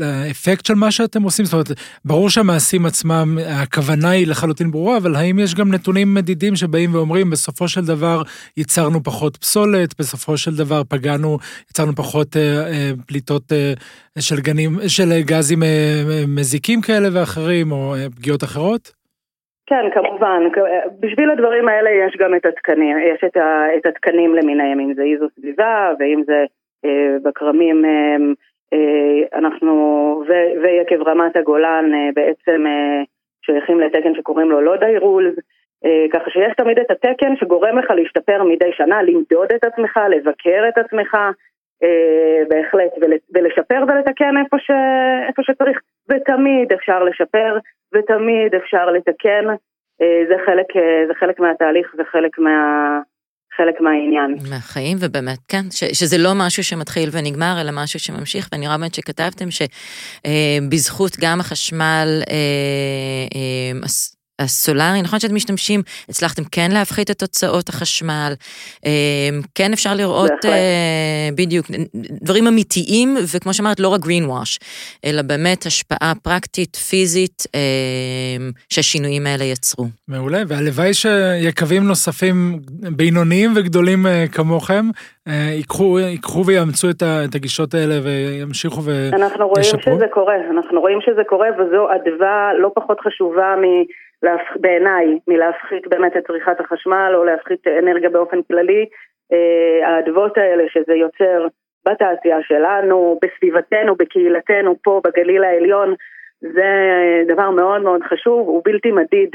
לאפקט 0.00 0.66
של 0.66 0.74
מה 0.74 0.90
שאתם 0.90 1.22
עושים? 1.22 1.44
זאת 1.44 1.52
אומרת, 1.52 1.66
ברור 2.04 2.28
שהמעשים 2.30 2.86
עצמם, 2.86 3.38
הכוונה 3.62 4.10
היא 4.10 4.26
לחלוטין 4.26 4.70
ברורה, 4.70 4.96
אבל 4.96 5.14
האם 5.16 5.38
יש 5.38 5.54
גם 5.54 5.72
נתונים 5.74 6.14
מדידים 6.14 6.56
שבאים 6.56 6.94
ואומרים, 6.94 7.30
בסופו 7.30 7.68
של 7.68 7.80
דבר 7.80 8.22
ייצרנו 8.56 9.02
פחות 9.04 9.36
פסולת, 9.36 9.90
בסופו 9.98 10.36
של 10.36 10.50
דבר 10.62 10.82
פגענו, 10.88 11.38
ייצרנו 11.68 11.92
פחות 11.92 12.36
אה, 12.36 12.42
אה, 12.42 12.90
פליטות 13.06 13.52
אה, 13.52 13.72
של 14.18 14.36
גנים, 14.46 14.70
של 14.96 15.10
גזים 15.30 15.62
אה, 15.62 16.02
מזיקים 16.36 16.80
כאלה 16.80 17.08
ואחרים, 17.12 17.72
או 17.72 17.94
אה, 17.94 18.06
פגיעות 18.16 18.44
אחרות? 18.44 18.96
כן, 19.66 19.84
כמובן. 19.94 20.40
בשביל 21.00 21.30
הדברים 21.30 21.68
האלה 21.68 21.90
יש 21.90 22.16
גם 22.20 22.34
את 22.34 22.46
התקנים, 22.46 22.96
יש 22.98 23.20
את, 23.24 23.36
ה, 23.36 23.66
את 23.76 23.86
התקנים 23.86 24.34
למיניהם, 24.34 24.80
אם 24.80 24.94
זה 24.94 25.02
איזו 25.02 25.26
סביבה, 25.40 25.90
ואם 25.98 26.22
זה 26.26 26.32
אה, 26.32 26.44
בכרמים 27.22 27.84
אה, 27.84 28.16
אה, 28.72 29.38
אנחנו, 29.38 30.22
ויקב 30.62 31.08
רמת 31.08 31.36
הגולן 31.36 31.90
בעצם 32.14 32.64
שייכים 33.42 33.80
לתקן 33.80 34.14
שקוראים 34.14 34.50
לו 34.50 34.60
לודה 34.60 34.86
רולס, 35.00 35.34
ככה 36.12 36.30
שיש 36.30 36.52
תמיד 36.56 36.78
את 36.78 36.90
התקן 36.90 37.36
שגורם 37.36 37.78
לך 37.78 37.90
להשתפר 37.90 38.42
מדי 38.42 38.72
שנה, 38.72 39.02
למדוד 39.02 39.52
את 39.52 39.64
עצמך, 39.64 40.00
לבקר 40.10 40.64
את 40.68 40.78
עצמך, 40.78 41.16
בהחלט, 42.48 42.92
ולשפר 43.34 43.84
ולתקן 43.88 44.34
איפה, 44.44 44.58
ש, 44.58 44.70
איפה 45.28 45.42
שצריך, 45.42 45.80
ותמיד 46.08 46.72
אפשר 46.72 47.04
לשפר, 47.04 47.58
ותמיד 47.94 48.54
אפשר 48.54 48.90
לתקן, 48.90 49.44
זה 49.98 50.34
חלק, 50.46 50.66
זה 51.06 51.14
חלק 51.14 51.40
מהתהליך, 51.40 51.94
זה 51.96 52.04
חלק 52.04 52.38
מה... 52.38 53.00
חלק 53.56 53.80
מהעניין. 53.80 54.36
מהחיים, 54.50 54.96
ובאמת, 55.00 55.38
כן, 55.48 55.70
ש, 55.70 55.84
שזה 55.84 56.18
לא 56.18 56.32
משהו 56.34 56.64
שמתחיל 56.64 57.08
ונגמר, 57.12 57.58
אלא 57.60 57.70
משהו 57.74 58.00
שממשיך, 58.00 58.48
ואני 58.52 58.66
רואה 58.66 58.78
באמת 58.78 58.94
שכתבתם 58.94 59.48
שבזכות 59.50 61.12
אה, 61.12 61.18
גם 61.20 61.40
החשמל, 61.40 62.22
אה, 62.30 62.34
אה, 63.34 63.80
הסולארי, 64.38 65.02
נכון 65.02 65.18
שאתם 65.18 65.34
משתמשים, 65.34 65.80
הצלחתם 66.08 66.42
כן 66.52 66.70
להפחית 66.72 67.10
את 67.10 67.20
הוצאות 67.20 67.68
החשמל, 67.68 68.32
אמ, 68.86 68.90
כן 69.54 69.72
אפשר 69.72 69.94
לראות 69.94 70.44
אה, 70.44 71.28
בדיוק 71.34 71.66
דברים 72.22 72.46
אמיתיים, 72.46 73.16
וכמו 73.34 73.54
שאמרת, 73.54 73.80
לא 73.80 73.88
רק 73.88 74.00
green 74.00 74.28
wash, 74.28 74.58
אלא 75.04 75.22
באמת 75.22 75.66
השפעה 75.66 76.12
פרקטית, 76.22 76.76
פיזית, 76.76 77.42
אמ, 77.54 78.50
שהשינויים 78.68 79.26
האלה 79.26 79.44
יצרו. 79.44 79.86
מעולה, 80.08 80.42
והלוואי 80.48 80.94
שיקבים 80.94 81.84
נוספים 81.84 82.58
בינוניים 82.96 83.52
וגדולים 83.56 84.06
אה, 84.06 84.24
כמוכם, 84.32 84.84
אה, 85.28 85.32
ייקחו, 85.32 85.98
ייקחו 85.98 86.46
ויאמצו 86.46 86.90
את, 86.90 87.02
הגישות 87.34 87.74
האלה 87.74 87.94
וימשיכו 88.02 88.82
וישפרו. 88.82 89.22
אנחנו 89.22 89.48
רואים 89.48 89.64
שזה 89.64 90.06
קורה, 90.10 90.34
אנחנו 90.50 90.80
רואים 90.80 90.98
שזה 91.00 91.22
קורה, 91.28 91.48
וזו 91.58 91.88
אדווה 91.94 92.50
לא 92.58 92.70
פחות 92.74 93.00
חשובה 93.00 93.54
מ... 93.62 93.64
בעיניי, 94.60 95.18
מלהפחית 95.28 95.88
באמת 95.88 96.16
את 96.16 96.26
צריכת 96.26 96.60
החשמל 96.60 97.12
או 97.14 97.24
להפחית 97.24 97.66
אנרגיה 97.66 98.10
באופן 98.10 98.42
כללי. 98.42 98.86
אה, 99.32 99.88
האדוות 99.88 100.38
האלה 100.38 100.64
שזה 100.72 100.94
יוצר 100.94 101.46
בתעשייה 101.88 102.38
שלנו, 102.42 103.18
בסביבתנו, 103.22 103.96
בקהילתנו, 103.96 104.76
פה 104.82 105.00
בגליל 105.04 105.44
העליון, 105.44 105.94
זה 106.40 106.70
דבר 107.28 107.50
מאוד 107.50 107.82
מאוד 107.82 108.00
חשוב, 108.02 108.48
הוא 108.48 108.62
בלתי 108.64 108.92
מדיד, 108.92 109.30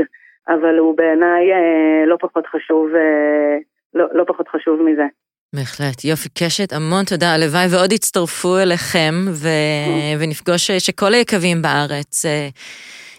אבל 0.48 0.78
הוא 0.78 0.98
בעיניי 0.98 1.52
אה, 1.54 2.06
לא 2.06 2.18
פחות 2.20 2.48
חשוב, 2.48 2.96
אה, 2.96 3.58
לא, 3.94 4.06
לא 4.12 4.24
פחות 4.28 4.48
חשוב 4.48 4.82
מזה. 4.82 5.06
בהחלט, 5.56 6.06
יופי 6.06 6.30
קשת, 6.30 6.74
המון 6.74 7.04
תודה, 7.06 7.34
הלוואי 7.34 7.66
ועוד 7.72 7.92
יצטרפו 7.92 8.58
אליכם 8.58 9.14
ו... 9.42 9.48
ונפגוש 10.20 10.72
שכל 10.72 11.14
היקבים 11.14 11.62
בארץ 11.62 12.26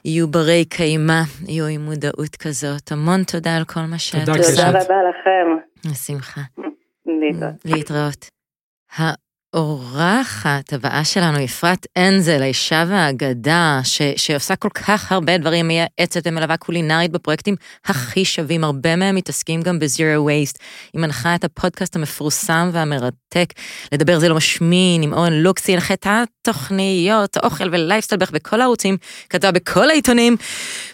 יהיו 0.05 0.29
ברי 0.29 0.65
קיימא, 0.65 1.23
יהיו 1.49 1.67
עם 1.67 1.81
מודעות 1.81 2.37
כזאת. 2.37 2.93
המון 2.93 3.25
תודה 3.25 3.57
על 3.57 3.65
כל 3.65 3.81
מה 3.81 3.99
שאת 3.99 4.29
עושה. 4.29 4.57
תודה 4.57 4.69
רבה 4.69 4.97
לכם. 5.11 5.91
בשמחה. 5.91 6.41
להתראות. 7.65 8.27
האורחת 9.55 10.73
הבאה 10.73 11.05
שלנו, 11.05 11.45
אפרת 11.45 11.87
אנזל, 11.97 12.43
האישה 12.43 12.85
והאגדה, 12.89 13.81
ש, 13.85 14.03
שעושה 14.17 14.57
כל 14.57 14.69
כך 14.69 15.13
הרבה 15.13 15.39
דברים, 15.39 15.69
מייעצת 15.69 16.21
ומלווה 16.27 16.57
קולינרית 16.57 17.11
בפרויקטים 17.11 17.55
הכי 17.85 18.25
שווים, 18.25 18.65
הרבה 18.65 18.97
מהם 18.97 19.15
מתעסקים 19.15 19.63
גם 19.63 19.79
בזירו 19.79 20.27
וייסט. 20.27 20.59
היא 20.93 21.01
מנחה 21.01 21.35
את 21.35 21.45
הפודקאסט 21.45 21.97
המפורסם 21.97 22.71
והמרתק, 22.73 23.53
לדבר 23.93 24.19
זה 24.19 24.29
לא 24.29 24.35
משמין, 24.35 25.03
עם 25.03 25.13
אורן 25.13 25.33
לוקסי, 25.33 25.73
הנחתה 25.73 26.23
תוכניות, 26.43 27.37
אוכל 27.37 27.69
ולייפסטייל 27.73 28.19
בערך 28.19 28.31
בכל 28.31 28.61
הערוצים, 28.61 28.97
כתבה 29.31 29.51
בכל 29.53 29.91
העיתונים, 29.91 30.37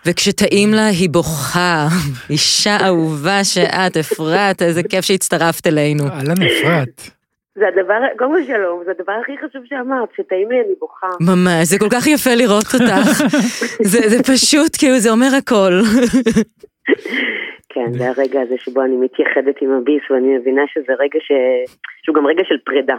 וכשטעים 0.06 0.74
לה 0.74 0.86
היא 0.86 1.10
בוכה. 1.10 1.88
אישה 2.30 2.78
אהובה 2.86 3.44
שאת, 3.44 3.96
אפרת, 3.96 4.62
איזה 4.62 4.82
כיף 4.82 5.04
שהצטרפת 5.04 5.66
אלינו. 5.66 6.08
אהלן 6.08 6.42
אפרת. 6.42 7.17
זה 7.58 7.64
הדבר, 7.68 7.94
קודם 8.18 8.30
כל 8.30 8.42
שלום, 8.46 8.82
זה 8.84 8.90
הדבר 8.90 9.12
הכי 9.22 9.32
חשוב 9.38 9.62
שאמרת, 9.64 10.08
שטעים 10.16 10.50
לי 10.50 10.56
אני 10.60 10.74
בוכה. 10.80 11.06
ממש, 11.20 11.68
זה 11.68 11.78
כל 11.78 11.88
כך 11.90 12.06
יפה 12.06 12.34
לראות 12.34 12.74
אותך. 12.74 13.24
זה, 13.92 14.08
זה 14.08 14.22
פשוט, 14.22 14.76
כאילו, 14.78 14.98
זה 14.98 15.10
אומר 15.10 15.28
הכל. 15.38 15.72
כן, 17.78 17.92
זה 17.92 18.08
הרגע 18.08 18.40
הזה 18.40 18.54
שבו 18.58 18.82
אני 18.82 18.96
מתייחדת 18.96 19.62
עם 19.62 19.70
הביס, 19.72 20.02
ואני 20.10 20.38
מבינה 20.38 20.62
שזה 20.68 20.92
רגע 20.92 21.18
ש... 21.20 21.32
שהוא 22.02 22.14
גם 22.14 22.26
רגע 22.26 22.42
של 22.48 22.58
פרידה. 22.64 22.96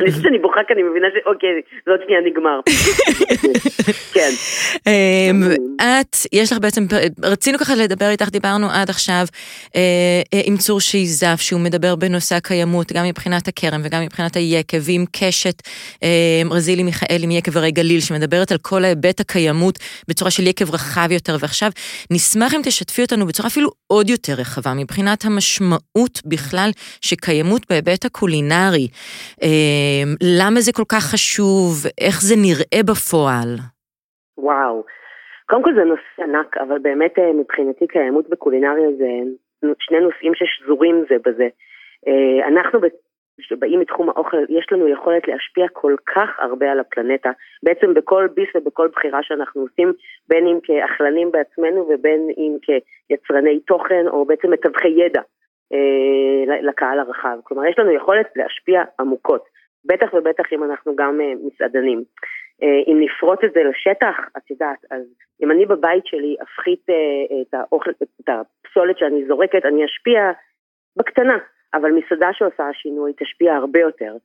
אני 0.00 0.10
חושבת 0.10 0.22
שאני 0.22 0.38
בוכה 0.38 0.60
כי 0.66 0.72
אני 0.72 0.82
מבינה 0.82 1.06
שאוקיי, 1.14 1.48
זה 1.84 1.90
עוד 1.90 2.00
שנייה 2.04 2.20
נגמר. 2.20 2.60
כן. 4.14 4.30
אמ, 4.86 5.42
את, 5.80 6.16
יש 6.32 6.52
לך 6.52 6.58
בעצם, 6.58 6.86
רצינו 7.22 7.58
ככה 7.58 7.74
לדבר 7.74 8.08
איתך, 8.10 8.28
דיברנו 8.28 8.66
עד 8.70 8.90
עכשיו 8.90 9.24
אה, 9.76 9.80
אה, 10.34 10.40
עם 10.44 10.56
צור 10.56 10.80
שייזף, 10.80 11.36
שהוא 11.40 11.60
מדבר 11.60 11.96
בנושא 11.96 12.34
הקיימות, 12.34 12.92
גם 12.92 13.04
מבחינת 13.04 13.48
הכרם 13.48 13.80
וגם 13.84 14.02
מבחינת 14.02 14.36
היקב, 14.36 14.78
ועם 14.80 15.04
קשת 15.12 15.62
אה, 16.02 16.08
רזילי 16.50 16.82
מיכאלי 16.82 17.26
מיקב 17.26 17.56
הרי 17.56 17.70
גליל, 17.70 18.00
שמדברת 18.00 18.52
על 18.52 18.58
כל 18.62 18.84
ההיבט 18.84 19.20
הקיימות 19.20 19.78
בצורה 20.08 20.30
של 20.30 20.46
יקב 20.46 20.74
רחב 20.74 21.08
יותר, 21.10 21.36
ועכשיו 21.40 21.70
נשמח 22.10 22.41
אם 22.56 22.62
תשתפי 22.64 23.02
אותנו 23.02 23.26
בצורה 23.26 23.48
אפילו 23.48 23.68
עוד 23.86 24.10
יותר 24.10 24.32
רחבה, 24.40 24.70
מבחינת 24.82 25.20
המשמעות 25.24 26.14
בכלל 26.32 26.70
שקיימות 27.08 27.62
בהיבט 27.70 28.04
הקולינרי. 28.04 28.86
אמ, 29.42 30.10
למה 30.38 30.60
זה 30.60 30.72
כל 30.78 30.88
כך 30.92 31.04
חשוב? 31.12 31.72
איך 32.06 32.16
זה 32.28 32.34
נראה 32.46 32.80
בפועל? 32.90 33.50
וואו. 34.38 34.84
קודם 35.48 35.62
כל 35.62 35.74
זה 35.74 35.84
נושא 35.84 36.22
ענק, 36.22 36.56
אבל 36.56 36.78
באמת 36.78 37.18
אה, 37.18 37.32
מבחינתי 37.32 37.86
קיימות 37.86 38.28
בקולינריה 38.28 38.88
זה 38.98 39.10
שני 39.78 40.00
נושאים 40.00 40.32
ששזורים 40.34 41.04
זה 41.08 41.16
בזה. 41.26 41.48
אה, 42.08 42.48
אנחנו 42.48 42.80
שבאים 43.40 43.80
מתחום 43.80 44.08
האוכל, 44.08 44.36
יש 44.48 44.66
לנו 44.72 44.88
יכולת 44.88 45.28
להשפיע 45.28 45.66
כל 45.72 45.94
כך 46.14 46.28
הרבה 46.38 46.72
על 46.72 46.80
הפלנטה, 46.80 47.30
בעצם 47.62 47.94
בכל 47.94 48.28
ביס 48.34 48.48
ובכל 48.54 48.88
בחירה 48.88 49.22
שאנחנו 49.22 49.60
עושים, 49.60 49.92
בין 50.28 50.46
אם 50.46 50.58
כאכלנים 50.62 51.30
בעצמנו 51.32 51.88
ובין 51.88 52.28
אם 52.36 52.56
כיצרני 52.62 53.60
תוכן 53.60 54.08
או 54.08 54.24
בעצם 54.24 54.50
מתווכי 54.50 54.88
ידע. 54.88 55.22
אה, 55.72 56.60
לקהל 56.62 56.98
הרחב. 56.98 57.38
כלומר, 57.44 57.66
יש 57.66 57.78
לנו 57.78 57.90
יכולת 57.92 58.26
להשפיע 58.36 58.82
עמוקות, 59.00 59.44
בטח 59.84 60.14
ובטח 60.14 60.44
אם 60.52 60.64
אנחנו 60.64 60.96
גם 60.96 61.20
אה, 61.20 61.32
מסעדנים. 61.46 62.04
אה, 62.62 62.78
אם 62.86 62.96
נפרוט 63.00 63.44
את 63.44 63.52
זה 63.54 63.60
לשטח, 63.62 64.16
את 64.36 64.50
יודעת, 64.50 64.78
אז 64.90 65.02
אם 65.42 65.50
אני 65.50 65.66
בבית 65.66 66.06
שלי 66.06 66.36
אפחית 66.42 66.86
את 67.42 67.54
האוכל, 67.54 67.90
את 67.90 68.28
הפסולת 68.28 68.98
שאני 68.98 69.26
זורקת, 69.26 69.64
אני 69.64 69.84
אשפיע 69.84 70.30
בקטנה, 70.96 71.38
אבל 71.74 71.92
מסעדה 71.92 72.28
שעושה 72.32 72.64
שינוי 72.72 73.12
תשפיע 73.16 73.54
הרבה 73.54 73.80
יותר. 73.80 74.16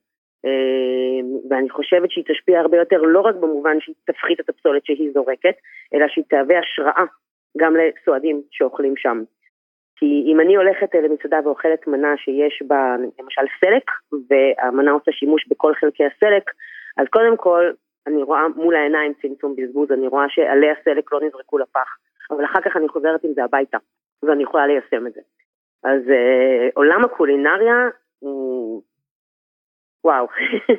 ואני 1.50 1.70
חושבת 1.70 2.10
שהיא 2.10 2.24
תשפיע 2.28 2.60
הרבה 2.60 2.76
יותר 2.76 2.96
לא 3.02 3.20
רק 3.20 3.34
במובן 3.34 3.80
שהיא 3.80 3.94
תפחית 4.04 4.40
את 4.40 4.48
הפסולת 4.48 4.84
שהיא 4.84 5.10
זורקת, 5.14 5.54
אלא 5.94 6.08
שהיא 6.08 6.24
תהווה 6.28 6.58
השראה 6.58 7.04
גם 7.58 7.76
לסועדים 7.76 8.42
שאוכלים 8.50 8.96
שם. 8.96 9.22
כי 9.96 10.24
אם 10.26 10.40
אני 10.40 10.56
הולכת 10.56 10.94
אה, 10.94 11.00
למסעדה 11.00 11.38
ואוכלת 11.44 11.86
מנה 11.86 12.16
שיש 12.16 12.62
בה 12.66 12.96
למשל 13.18 13.42
סלק, 13.60 13.90
והמנה 14.30 14.90
עושה 14.90 15.12
שימוש 15.12 15.48
בכל 15.48 15.74
חלקי 15.74 16.04
הסלק, 16.04 16.50
אז 16.96 17.06
קודם 17.10 17.36
כל 17.36 17.70
אני 18.06 18.22
רואה 18.22 18.48
מול 18.56 18.76
העיניים 18.76 19.12
צמצום 19.22 19.56
בזבוז, 19.56 19.92
אני 19.92 20.06
רואה 20.06 20.28
שעלי 20.28 20.70
הסלק 20.70 21.12
לא 21.12 21.20
נזרקו 21.20 21.58
לפח, 21.58 21.96
אבל 22.30 22.44
אחר 22.44 22.60
כך 22.60 22.76
אני 22.76 22.88
חוזרת 22.88 23.24
עם 23.24 23.32
זה 23.34 23.44
הביתה, 23.44 23.78
ואני 24.22 24.42
יכולה 24.42 24.66
ליישם 24.66 25.06
את 25.06 25.12
זה. 25.12 25.20
אז 25.84 26.00
אה, 26.10 26.68
עולם 26.74 27.04
הקולינריה 27.04 27.88
הוא... 28.18 28.82
וואו, 30.04 30.26
okay. 30.26 30.72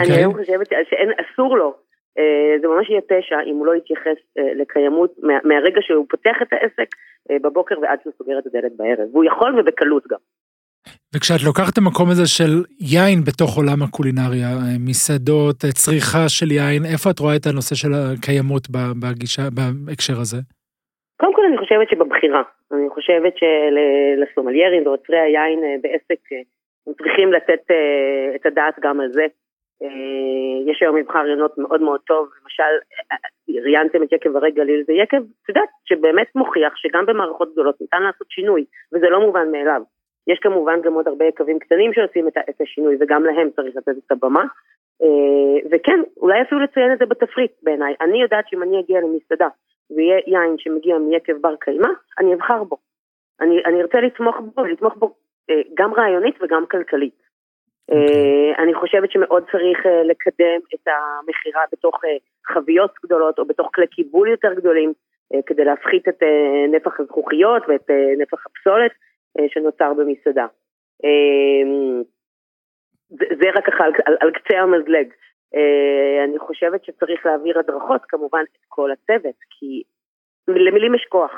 אני 0.00 0.16
היום 0.16 0.30
אוקיי. 0.32 0.44
חושבת 0.44 0.68
שאסור 0.68 1.56
לו 1.56 1.74
אה, 2.18 2.60
זה 2.60 2.66
ממש 2.68 2.90
יהיה 2.90 3.00
פשע 3.00 3.36
אם 3.46 3.56
הוא 3.56 3.66
לא 3.66 3.74
יתייחס 3.74 4.20
אה, 4.38 4.54
לקיימות 4.60 5.10
מה, 5.22 5.34
מהרגע 5.44 5.80
שהוא 5.80 6.06
פותח 6.10 6.36
את 6.42 6.52
העסק 6.52 6.88
אה, 7.30 7.36
בבוקר 7.42 7.74
ועד 7.82 7.98
שהוא 8.02 8.12
סוגר 8.18 8.38
את 8.38 8.46
הדלת 8.46 8.72
בערב, 8.76 9.08
והוא 9.12 9.24
יכול 9.24 9.60
ובקלות 9.60 10.04
גם. 10.10 10.18
וכשאת 11.14 11.42
לוקחת 11.42 11.72
את 11.72 11.78
המקום 11.78 12.10
הזה 12.10 12.26
של 12.26 12.64
יין 12.80 13.24
בתוך 13.24 13.56
עולם 13.56 13.82
הקולינריה, 13.82 14.48
מסעדות, 14.78 15.56
צריכה 15.74 16.28
של 16.28 16.50
יין, 16.50 16.82
איפה 16.92 17.10
את 17.10 17.18
רואה 17.18 17.36
את 17.36 17.46
הנושא 17.46 17.74
של 17.74 17.88
הקיימות 17.94 18.68
בגישה, 19.00 19.42
בהקשר 19.86 20.20
הזה? 20.20 20.36
אני 21.50 21.58
חושבת 21.58 21.88
שבבחירה. 21.90 22.42
אני 22.72 22.88
חושבת 22.90 23.34
שלסומליירים 23.36 24.86
ועוצרי 24.86 25.18
היין 25.18 25.60
בעסק, 25.82 26.20
הם 26.86 26.92
צריכים 26.94 27.32
לתת 27.32 27.62
את 28.34 28.46
הדעת 28.46 28.74
גם 28.80 29.00
על 29.00 29.12
זה. 29.12 29.26
אה, 29.82 30.72
יש 30.72 30.82
היום 30.82 30.96
מבחר 30.96 31.18
רעיונות 31.18 31.58
מאוד 31.58 31.80
מאוד 31.80 32.00
טוב, 32.00 32.28
למשל, 32.42 32.72
ראיינתם 33.64 34.02
את 34.02 34.12
יקב 34.12 34.36
הרי 34.36 34.50
גליל, 34.50 34.82
זה 34.86 34.92
יקב, 34.92 35.16
את 35.16 35.48
יודעת, 35.48 35.68
שבאמת 35.84 36.26
מוכיח 36.34 36.76
שגם 36.76 37.06
במערכות 37.06 37.52
גדולות 37.52 37.80
ניתן 37.80 38.02
לעשות 38.02 38.30
שינוי, 38.30 38.64
וזה 38.92 39.08
לא 39.08 39.20
מובן 39.20 39.52
מאליו. 39.52 39.82
יש 40.26 40.38
כמובן 40.38 40.80
גם 40.82 40.92
עוד 40.92 41.08
הרבה 41.08 41.24
יקבים 41.24 41.58
קטנים 41.58 41.92
שעושים 41.92 42.28
את 42.28 42.60
השינוי, 42.60 42.96
וגם 43.00 43.24
להם 43.24 43.50
צריך 43.56 43.76
לתת 43.76 43.98
את 44.06 44.12
הבמה. 44.12 44.44
אה, 45.02 45.68
וכן, 45.70 46.00
אולי 46.16 46.42
אפילו 46.42 46.60
לציין 46.60 46.92
את 46.92 46.98
זה 46.98 47.06
בתפריט 47.06 47.52
בעיניי. 47.62 47.94
אני 48.00 48.22
יודעת 48.22 48.48
שאם 48.48 48.62
אני 48.62 48.80
אגיע 48.80 49.00
למסעדה 49.00 49.48
ויהיה 49.96 50.18
יין 50.26 50.54
שמגיע 50.58 50.98
מיקב 50.98 51.36
בר 51.40 51.56
קיימא, 51.56 51.88
אני 52.18 52.34
אבחר 52.34 52.64
בו. 52.64 52.76
אני, 53.40 53.64
אני 53.64 53.82
ארצה 53.82 54.00
לתמוך 54.00 54.36
בו, 54.54 54.64
לתמוך 54.64 54.96
בו 54.96 55.14
אה, 55.50 55.60
גם 55.74 55.94
רעיונית 55.94 56.34
וגם 56.42 56.66
כלכלית. 56.66 57.20
Okay. 57.20 57.94
אוקיי. 57.94 58.52
אה, 58.56 58.62
אני 58.62 58.74
חושבת 58.74 59.10
שמאוד 59.10 59.42
צריך 59.52 59.86
אה, 59.86 60.02
לקדם 60.02 60.60
את 60.74 60.88
המכירה 60.88 61.62
בתוך 61.72 62.04
אה, 62.04 62.16
חביות 62.54 62.94
גדולות 63.04 63.38
או 63.38 63.44
בתוך 63.44 63.70
כלי 63.74 63.86
קיבול 63.86 64.28
יותר 64.28 64.54
גדולים 64.54 64.92
כדי 65.46 65.64
להפחית 65.64 66.08
את 66.08 66.22
נפח 66.72 67.00
הזכוכיות 67.00 67.62
ואת 67.68 67.90
נפח 68.18 68.46
הפסולת 68.46 68.90
שנוצר 69.48 69.92
במסעדה. 69.94 70.46
זה 73.10 73.50
רק 73.56 73.66
ככה 73.66 73.84
על, 73.84 73.92
על, 74.04 74.16
על 74.20 74.30
קצה 74.30 74.58
המזלג. 74.58 75.12
אני 76.24 76.38
חושבת 76.38 76.84
שצריך 76.84 77.26
להעביר 77.26 77.58
הדרכות 77.58 78.00
כמובן 78.08 78.42
את 78.52 78.64
כל 78.68 78.90
הצוות, 78.90 79.34
כי 79.50 79.82
למילים 80.48 80.94
יש 80.94 81.06
כוח. 81.08 81.32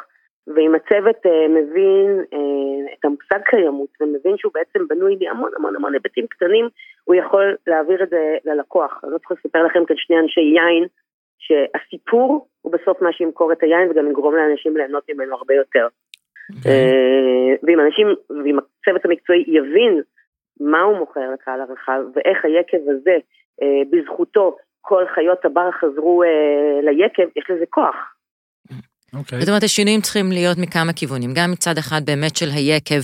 ואם 0.46 0.74
הצוות 0.74 1.26
uh, 1.26 1.48
מבין 1.48 2.20
uh, 2.20 2.92
את 2.92 3.04
המושג 3.04 3.40
קיימות 3.44 3.88
ומבין 4.00 4.36
שהוא 4.36 4.52
בעצם 4.54 4.88
בנוי 4.88 5.16
מהמון 5.20 5.50
המון 5.56 5.76
המון 5.76 5.94
היבטים 5.94 6.26
קטנים, 6.26 6.68
הוא 7.04 7.14
יכול 7.14 7.56
להעביר 7.66 8.02
את 8.02 8.08
זה 8.08 8.36
ללקוח. 8.44 9.00
אני 9.04 9.12
לא 9.12 9.18
צריכה 9.18 9.34
לספר 9.34 9.62
לכם 9.62 9.84
כאן 9.84 9.96
שני 9.98 10.18
אנשי 10.18 10.40
יין, 10.40 10.86
שהסיפור 11.38 12.48
הוא 12.62 12.72
בסוף 12.72 13.02
מה 13.02 13.12
שימכור 13.12 13.52
את 13.52 13.62
היין 13.62 13.90
וגם 13.90 14.10
יגרום 14.10 14.36
לאנשים 14.36 14.76
ליהנות 14.76 15.04
ממנו 15.10 15.36
הרבה 15.36 15.54
יותר. 15.54 15.86
Okay. 15.86 16.56
אוקיי. 16.56 17.56
ואם 17.62 17.80
אנשים, 17.80 18.06
ואם 18.30 18.58
הצוות 18.58 19.04
המקצועי 19.04 19.44
יבין 19.46 20.02
מה 20.60 20.80
הוא 20.80 20.98
מוכר 20.98 21.30
לקהל 21.34 21.60
הרחב 21.60 22.00
ואיך 22.14 22.44
היקב 22.44 22.88
הזה, 22.88 23.16
uh, 23.62 23.88
בזכותו 23.90 24.56
כל 24.80 25.04
חיות 25.14 25.44
הבר 25.44 25.70
חזרו 25.70 26.22
uh, 26.24 26.84
ליקב, 26.84 27.28
יש 27.36 27.50
לזה 27.50 27.64
כוח. 27.70 27.96
אוקיי. 29.14 29.40
זאת 29.40 29.48
אומרת, 29.48 29.62
השינויים 29.62 30.00
צריכים 30.00 30.32
להיות 30.32 30.58
מכמה 30.58 30.92
כיוונים. 30.92 31.34
גם 31.34 31.50
מצד 31.50 31.78
אחד 31.78 32.04
באמת 32.04 32.36
של 32.36 32.50
היקב, 32.50 33.00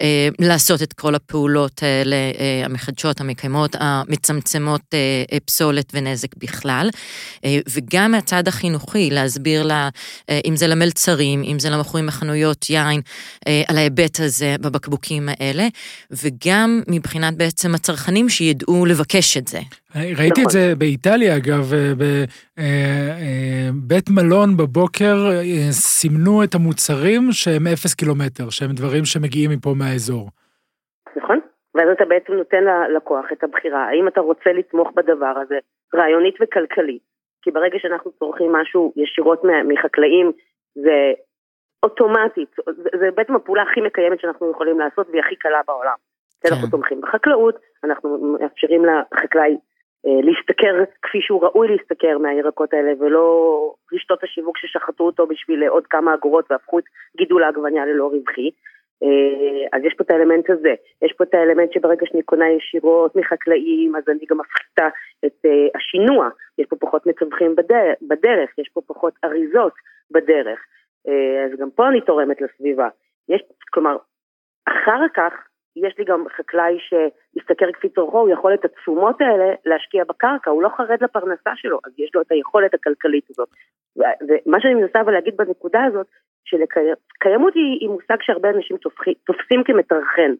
אה, 0.00 0.28
לעשות 0.38 0.82
את 0.82 0.92
כל 0.92 1.14
הפעולות 1.14 1.82
האלה, 1.82 2.16
אה, 2.16 2.62
המחדשות, 2.64 3.20
המקיימות, 3.20 3.76
המצמצמות 3.78 4.80
אה, 4.94 4.98
אה, 5.32 5.38
פסולת 5.40 5.92
ונזק 5.94 6.36
בכלל, 6.36 6.90
אה, 7.44 7.58
וגם 7.68 8.10
מהצד 8.10 8.48
החינוכי, 8.48 9.10
להסביר 9.10 9.62
לה, 9.62 9.88
אה, 10.30 10.40
אם 10.44 10.56
זה 10.56 10.66
למלצרים, 10.66 11.42
אם 11.44 11.58
זה 11.58 11.70
למכורים 11.70 12.06
מחנויות 12.06 12.70
יין, 12.70 13.00
אה, 13.46 13.62
על 13.68 13.78
ההיבט 13.78 14.20
הזה 14.20 14.56
בבקבוקים 14.60 15.28
האלה, 15.28 15.68
וגם 16.10 16.82
מבחינת 16.88 17.34
בעצם 17.34 17.74
הצרכנים 17.74 18.28
שידעו 18.28 18.86
לבקש 18.86 19.36
את 19.36 19.48
זה. 19.48 19.60
ראיתי 19.96 20.40
נכון. 20.40 20.44
את 20.44 20.50
זה 20.50 20.72
באיטליה, 20.78 21.36
אגב, 21.36 21.62
בבית 22.00 24.08
אה, 24.08 24.14
אה, 24.18 24.22
מלון 24.22 24.56
בבוקר 24.56 25.14
אה, 25.30 25.70
סימנו 25.70 26.44
את 26.44 26.54
המוצרים 26.54 27.22
שהם 27.32 27.66
אפס 27.72 27.94
קילומטר, 27.94 28.50
שהם 28.50 28.72
דברים 28.72 29.04
שמגיעים 29.04 29.50
מפה 29.50 29.74
מהאזור. 29.78 30.28
נכון, 31.16 31.40
ואז 31.74 31.88
אתה 31.92 32.04
בעצם 32.04 32.32
נותן 32.32 32.64
ללקוח 32.64 33.24
את 33.32 33.44
הבחירה, 33.44 33.88
האם 33.88 34.08
אתה 34.08 34.20
רוצה 34.20 34.52
לתמוך 34.52 34.88
בדבר 34.96 35.34
הזה, 35.42 35.58
רעיונית 35.94 36.34
וכלכלית. 36.42 37.02
כי 37.42 37.50
ברגע 37.50 37.78
שאנחנו 37.78 38.10
צורכים 38.18 38.52
משהו 38.52 38.92
ישירות 38.96 39.42
מחקלאים, 39.68 40.32
זה 40.74 41.12
אוטומטית, 41.82 42.56
זה, 43.00 43.10
בעצם 43.14 43.36
הפעולה 43.36 43.62
הכי 43.62 43.80
מקיימת 43.80 44.20
שאנחנו 44.20 44.50
יכולים 44.50 44.80
לעשות 44.80 45.06
והיא 45.10 45.20
הכי 45.20 45.36
קלה 45.36 45.60
בעולם. 45.66 45.96
כן. 46.40 46.48
אנחנו 46.52 46.68
תומכים 46.68 47.00
בחקלאות, 47.00 47.56
אנחנו 47.84 48.18
מאפשרים 48.18 48.84
לחקלאי 48.84 49.50
אה, 49.50 49.56
להשתכר 50.04 50.84
כפי 51.02 51.18
שהוא 51.20 51.44
ראוי 51.44 51.68
להשתכר 51.68 52.18
מהירקות 52.18 52.74
האלה, 52.74 52.92
ולא 52.98 53.74
רשתות 53.92 54.24
השיווק 54.24 54.58
ששחטו 54.58 55.04
אותו 55.04 55.26
בשביל 55.26 55.64
עוד 55.68 55.86
כמה 55.86 56.14
אגורות 56.14 56.50
והפכו 56.50 56.78
את 56.78 56.84
גידול 57.16 57.44
העגבניה 57.44 57.86
ללא 57.86 58.06
רווחי. 58.06 58.50
אה, 59.02 59.78
אז 59.78 59.84
יש 59.84 59.94
פה 59.94 60.04
את 60.04 60.10
האלמנט 60.10 60.50
הזה, 60.50 60.74
יש 61.02 61.12
פה 61.12 61.24
את 61.24 61.34
האלמנט 61.34 61.72
שברגע 61.72 62.06
שאני 62.06 62.22
קונה 62.22 62.50
ישירות 62.50 63.16
מחקלאים, 63.16 63.96
אז 63.96 64.02
אני 64.08 64.26
גם 64.30 64.38
מפחיתה 64.38 64.88
את 65.26 65.44
אה, 65.44 65.66
השינוע, 65.74 66.28
יש 66.58 66.66
פה 66.68 66.76
פחות 66.76 67.02
בדרך, 67.56 67.98
בדרך, 68.02 68.58
יש 68.58 68.68
פה 68.72 68.80
פחות 68.86 69.14
אריזות 69.24 69.72
בדרך, 70.10 70.58
אז 71.44 71.58
גם 71.58 71.70
פה 71.70 71.88
אני 71.88 72.00
תורמת 72.00 72.40
לסביבה. 72.40 72.88
יש, 73.28 73.42
כלומר, 73.70 73.96
אחר 74.68 75.08
כך 75.14 75.32
יש 75.76 75.98
לי 75.98 76.04
גם 76.04 76.24
חקלאי 76.36 76.76
שהשתכר 76.78 77.72
כפי 77.72 77.88
צורכו, 77.88 78.20
הוא 78.20 78.28
יכול 78.28 78.54
את 78.54 78.64
התשומות 78.64 79.20
האלה 79.20 79.54
להשקיע 79.66 80.04
בקרקע, 80.04 80.50
הוא 80.50 80.62
לא 80.62 80.68
חרד 80.76 81.02
לפרנסה 81.02 81.50
שלו, 81.56 81.78
אז 81.84 81.92
יש 81.98 82.10
לו 82.14 82.20
את 82.20 82.32
היכולת 82.32 82.74
הכלכלית 82.74 83.30
הזאת. 83.30 83.48
ומה 83.96 84.60
שאני 84.60 84.74
מנסה 84.74 85.00
אבל 85.00 85.12
להגיד 85.12 85.36
בנקודה 85.36 85.84
הזאת, 85.84 86.06
שקיימות 86.44 87.54
היא, 87.54 87.78
היא 87.80 87.88
מושג 87.88 88.16
שהרבה 88.20 88.50
אנשים 88.50 88.76
תופחי, 88.76 89.14
תופסים 89.14 89.64
כמטרחן, 89.64 90.32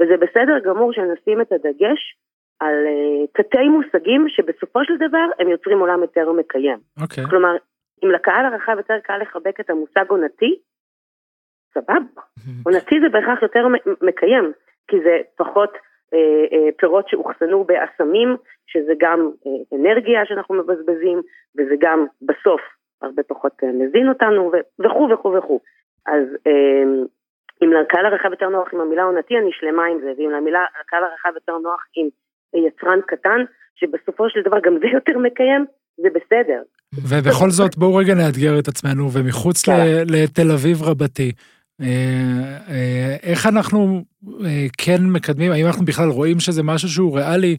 וזה 0.00 0.16
בסדר 0.16 0.58
גמור 0.64 0.92
שנשים 0.92 1.40
את 1.40 1.52
הדגש 1.52 2.16
על 2.60 2.74
uh, 2.86 3.42
תתי 3.42 3.68
מושגים 3.68 4.26
שבסופו 4.28 4.84
של 4.84 4.96
דבר 4.96 5.26
הם 5.38 5.48
יוצרים 5.48 5.78
עולם 5.78 6.02
יותר 6.02 6.32
מקיים. 6.32 6.78
Okay. 6.98 7.02
אוקיי. 7.02 7.24
כלומר, 7.30 7.56
אם 8.04 8.10
לקהל 8.10 8.44
הרחב 8.44 8.74
יותר 8.76 8.98
קל 9.02 9.18
לחבק 9.18 9.60
את 9.60 9.70
המושג 9.70 10.04
עונתי, 10.08 10.58
סבבה. 11.74 12.22
עונתי 12.66 13.00
זה 13.00 13.08
בהכרח 13.08 13.42
יותר 13.42 13.66
מקיים. 14.02 14.52
כי 14.88 14.96
זה 15.04 15.16
פחות 15.36 15.72
אה, 16.14 16.18
אה, 16.52 16.68
פירות 16.78 17.08
שאוחסנו 17.08 17.64
באסמים, 17.64 18.36
שזה 18.66 18.92
גם 18.98 19.30
אה, 19.46 19.78
אנרגיה 19.78 20.20
שאנחנו 20.24 20.54
מבזבזים, 20.54 21.22
וזה 21.56 21.74
גם 21.80 22.06
בסוף 22.22 22.60
הרבה 23.02 23.22
פחות 23.22 23.52
אה, 23.62 23.68
מזין 23.68 24.08
אותנו, 24.08 24.52
וכו' 24.84 25.08
וכו' 25.12 25.32
וכו'. 25.38 25.60
אז 26.06 26.24
אה, 26.46 26.82
אם 27.62 27.72
לקהל 27.72 28.06
הרחב 28.06 28.30
יותר 28.30 28.48
נוח 28.48 28.68
עם 28.74 28.80
המילה 28.80 29.02
עונתי, 29.02 29.38
אני 29.38 29.50
שלמה 29.52 29.84
עם 29.84 29.98
זה, 30.00 30.12
ואם 30.18 30.30
למילה, 30.30 30.64
לקהל 30.80 31.04
הרחב 31.04 31.30
יותר 31.34 31.58
נוח 31.58 31.84
עם 31.96 32.08
יצרן 32.66 33.00
קטן, 33.06 33.44
שבסופו 33.74 34.30
של 34.30 34.42
דבר 34.42 34.60
גם 34.60 34.78
זה 34.78 34.86
יותר 34.86 35.18
מקיים, 35.18 35.64
זה 35.96 36.08
בסדר. 36.08 36.62
ובכל 36.94 37.50
זאת, 37.50 37.76
בואו 37.76 37.94
רגע 37.94 38.14
נאתגר 38.14 38.58
את 38.58 38.68
עצמנו, 38.68 39.04
ומחוץ 39.12 39.68
לתל 40.10 40.50
אביב 40.54 40.82
רבתי, 40.82 41.32
אה, 41.80 41.86
אה, 42.68 43.16
איך 43.22 43.46
אנחנו 43.46 44.02
כן 44.78 45.00
מקדמים, 45.12 45.52
האם 45.52 45.66
אנחנו 45.66 45.84
בכלל 45.84 46.08
רואים 46.08 46.40
שזה 46.40 46.62
משהו 46.64 46.88
שהוא 46.88 47.18
ריאלי 47.18 47.56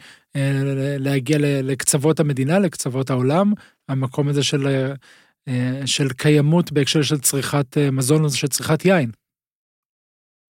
להגיע 1.00 1.38
לקצוות 1.64 2.20
המדינה, 2.20 2.60
לקצוות 2.60 3.10
העולם, 3.10 3.46
המקום 3.90 4.28
הזה 4.28 4.44
של, 4.44 4.64
של 5.86 6.08
קיימות 6.18 6.72
בהקשר 6.72 7.02
של 7.02 7.18
צריכת 7.18 7.78
מזון, 7.92 8.30
של 8.30 8.48
צריכת 8.48 8.86
יין? 8.86 9.10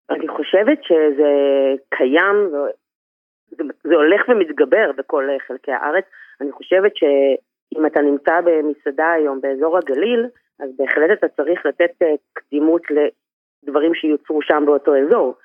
אני 0.09 0.27
חושבת 0.27 0.79
שזה 0.83 1.31
קיים, 1.89 2.35
זה, 3.49 3.63
זה 3.83 3.95
הולך 3.95 4.21
ומתגבר 4.29 4.91
בכל 4.97 5.27
חלקי 5.47 5.71
הארץ. 5.71 6.05
אני 6.41 6.51
חושבת 6.51 6.91
שאם 6.95 7.85
אתה 7.85 8.01
נמצא 8.01 8.41
במסעדה 8.45 9.11
היום 9.11 9.41
באזור 9.41 9.77
הגליל, 9.77 10.25
אז 10.59 10.69
בהחלט 10.77 11.19
אתה 11.19 11.27
צריך 11.27 11.65
לתת 11.65 11.91
קדימות 12.33 12.81
דברים 13.63 13.93
שיוצרו 13.95 14.41
שם 14.41 14.63
באותו 14.65 14.91
אזור. 14.95 15.35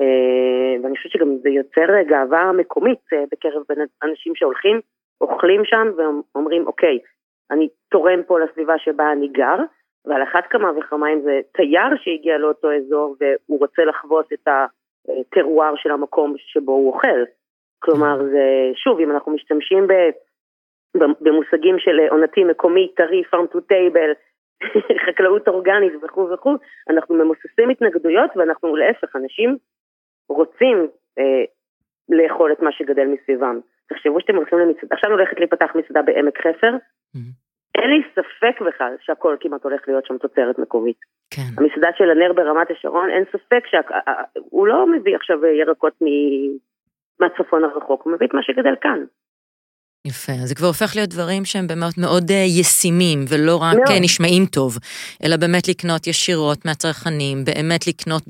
אה, 0.00 0.82
ואני 0.82 0.96
חושבת 0.96 1.12
שגם 1.12 1.36
זה 1.42 1.48
יוצר 1.48 2.02
גאווה 2.08 2.52
מקומית 2.52 2.98
אה, 3.12 3.24
בקרב 3.32 3.62
אנשים 4.02 4.34
שהולכים, 4.34 4.80
אוכלים 5.20 5.64
שם 5.64 5.88
ואומרים, 5.96 6.66
אוקיי, 6.66 6.98
אני 7.50 7.68
תורם 7.90 8.22
פה 8.26 8.40
לסביבה 8.40 8.78
שבה 8.78 9.12
אני 9.12 9.28
גר, 9.28 9.56
ועל 10.04 10.22
אחת 10.22 10.44
כמה 10.50 10.70
וכמה 10.78 11.12
אם 11.12 11.20
זה 11.20 11.40
תייר 11.52 11.96
שהגיע 11.96 12.38
לאותו 12.38 12.68
אזור 12.72 13.16
והוא 13.20 13.58
רוצה 13.58 13.84
לחוות 13.84 14.32
את 14.32 14.48
הטרואר 14.48 15.76
של 15.76 15.90
המקום 15.90 16.34
שבו 16.38 16.72
הוא 16.72 16.92
אוכל. 16.94 17.24
כלומר, 17.78 18.24
זה, 18.24 18.70
שוב, 18.74 19.00
אם 19.00 19.10
אנחנו 19.10 19.32
משתמשים 19.32 19.86
ב, 19.86 19.92
במושגים 21.20 21.78
של 21.78 22.00
עונתי 22.10 22.44
מקומי, 22.44 22.88
טרי, 22.96 23.22
farm 23.34 23.54
to 23.54 23.58
table, 23.58 24.12
חקלאות 25.06 25.48
אורגנית 25.48 25.92
וכו' 26.02 26.28
וכו', 26.30 26.56
אנחנו 26.90 27.14
ממוססים 27.14 27.68
התנגדויות 27.70 28.30
ואנחנו 28.36 28.76
להפך, 28.76 29.16
אנשים 29.16 29.56
רוצים 30.28 30.86
אה, 31.18 31.44
לאכול 32.08 32.52
את 32.52 32.62
מה 32.62 32.72
שגדל 32.72 33.06
מסביבם. 33.06 33.60
תחשבו 33.88 34.20
שאתם 34.20 34.36
הולכים 34.36 34.58
למצעדה, 34.58 34.94
עכשיו 34.94 35.10
הולכת 35.10 35.38
להיפתח 35.38 35.70
מצעדה 35.74 36.02
בעמק 36.02 36.38
חפר, 36.38 36.72
mm-hmm. 36.76 37.18
אין 37.78 37.90
לי 37.90 38.02
ספק 38.12 38.60
בכלל 38.66 38.94
שהכל 39.00 39.36
כמעט 39.40 39.64
הולך 39.64 39.80
להיות 39.88 40.06
שם 40.06 40.18
תוצרת 40.18 40.58
מקומית. 40.58 40.96
כן. 41.30 41.42
המסעדה 41.58 41.88
של 41.98 42.10
הנר 42.10 42.32
ברמת 42.32 42.70
השרון, 42.70 43.10
אין 43.10 43.24
ספק 43.32 43.64
שהוא 43.66 44.66
לא 44.66 44.86
מביא 44.86 45.16
עכשיו 45.16 45.46
ירקות 45.46 45.94
מהצפון 47.20 47.64
הרחוק, 47.64 48.02
הוא 48.02 48.12
מביא 48.12 48.26
את 48.26 48.34
מה 48.34 48.42
שגדל 48.42 48.74
כאן. 48.80 49.04
יפה, 50.04 50.32
אז 50.32 50.48
זה 50.48 50.54
כבר 50.54 50.66
הופך 50.66 50.96
להיות 50.96 51.10
דברים 51.10 51.44
שהם 51.44 51.66
באמת 51.66 51.98
מאוד 51.98 52.30
אה, 52.30 52.36
ישימים, 52.36 53.24
ולא 53.28 53.56
רק 53.56 53.76
מאוד. 53.76 53.88
אה, 53.90 54.00
נשמעים 54.00 54.46
טוב, 54.46 54.78
אלא 55.24 55.36
באמת 55.36 55.68
לקנות 55.68 56.06
ישירות 56.06 56.64
מהצרכנים, 56.64 57.44
באמת 57.44 57.86
לקנות 57.86 58.22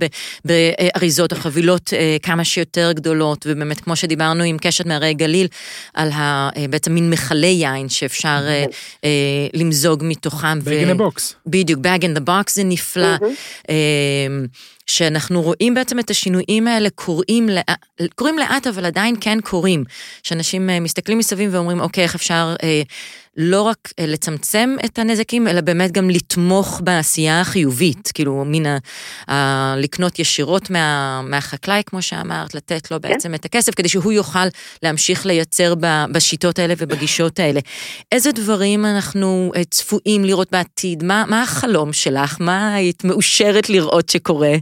באריזות 0.45 1.33
או 1.33 1.37
חבילות 1.37 1.93
אה, 1.93 2.17
כמה 2.23 2.45
שיותר 2.45 2.93
גדולות, 2.93 3.47
ובאמת, 3.49 3.81
כמו 3.81 3.97
שדיברנו 3.97 4.45
עם 4.45 4.57
קשת 4.59 4.87
מהרי 4.87 5.15
גליל, 5.15 5.47
על 5.95 6.11
ה, 6.11 6.51
בעצם 6.71 6.95
מין 6.95 7.11
מכלי 7.11 7.47
יין 7.47 7.89
שאפשר 7.89 8.39
mm-hmm. 8.39 9.07
למזוג 9.55 10.03
מתוכם. 10.07 10.61
בג 10.61 10.73
אין 10.73 10.91
הבוקס. 10.91 11.35
בדיוק, 11.47 11.81
בג 11.81 11.99
אין 12.03 12.17
הבוקס 12.17 12.57
זה 12.57 12.65
נפלא. 12.65 13.17
Mm-hmm. 13.17 13.69
שאנחנו 14.89 15.43
רואים 15.43 15.75
בעצם 15.75 15.99
את 15.99 16.11
השינויים 16.11 16.69
האלה 16.69 16.91
קורים, 16.91 17.49
קורים 18.15 18.39
לאט, 18.39 18.67
אבל 18.67 18.85
עדיין 18.85 19.15
כן 19.21 19.39
קורים. 19.41 19.85
שאנשים 20.23 20.71
אה, 20.71 20.81
מסתכלים 20.81 21.19
מסביב 21.19 21.55
ואומרים, 21.55 21.81
אוקיי, 21.81 22.05
איך 22.05 22.15
אפשר 22.15 22.55
אה, 22.63 22.83
לא 23.39 23.63
רק 23.63 23.93
אה, 23.99 24.07
לצמצם 24.07 24.77
את 24.85 24.99
הנזקים, 24.99 25.49
אלא 25.49 25.61
באמת 25.61 25.93
גם 25.93 26.11
לתמוך 26.11 26.81
בעשייה 26.85 27.41
החיובית. 27.41 28.11
כאילו, 28.15 28.45
מן 28.47 28.67
ה... 28.67 28.79
ה 29.31 29.75
לקנות 29.77 30.19
ישירות 30.19 30.71
מה, 30.71 31.21
מהחקלאי, 31.23 31.83
כמו 31.87 32.03
שאמרת, 32.03 32.55
לתת 32.55 32.91
לו 32.91 33.03
כן. 33.03 33.09
בעצם 33.09 33.35
את 33.35 33.45
הכסף, 33.45 33.75
כדי 33.75 33.89
שהוא 33.89 34.13
יוכל 34.13 34.49
להמשיך 34.83 35.27
לייצר 35.27 35.75
ב, 35.81 36.05
בשיטות 36.13 36.59
האלה 36.59 36.75
ובגישות 36.79 37.41
האלה. 37.41 37.61
איזה 38.13 38.33
דברים 38.33 38.85
אנחנו 38.85 39.53
אה, 39.57 39.65
צפויים 39.65 40.25
לראות 40.25 40.49
בעתיד? 40.53 41.05
מה, 41.05 41.25
מה 41.29 41.43
החלום 41.43 41.93
שלך? 41.93 42.37
מה 42.41 42.75
היית 42.75 43.05
מאושרת 43.05 43.71
לראות 43.71 44.09
שקורה? 44.09 44.55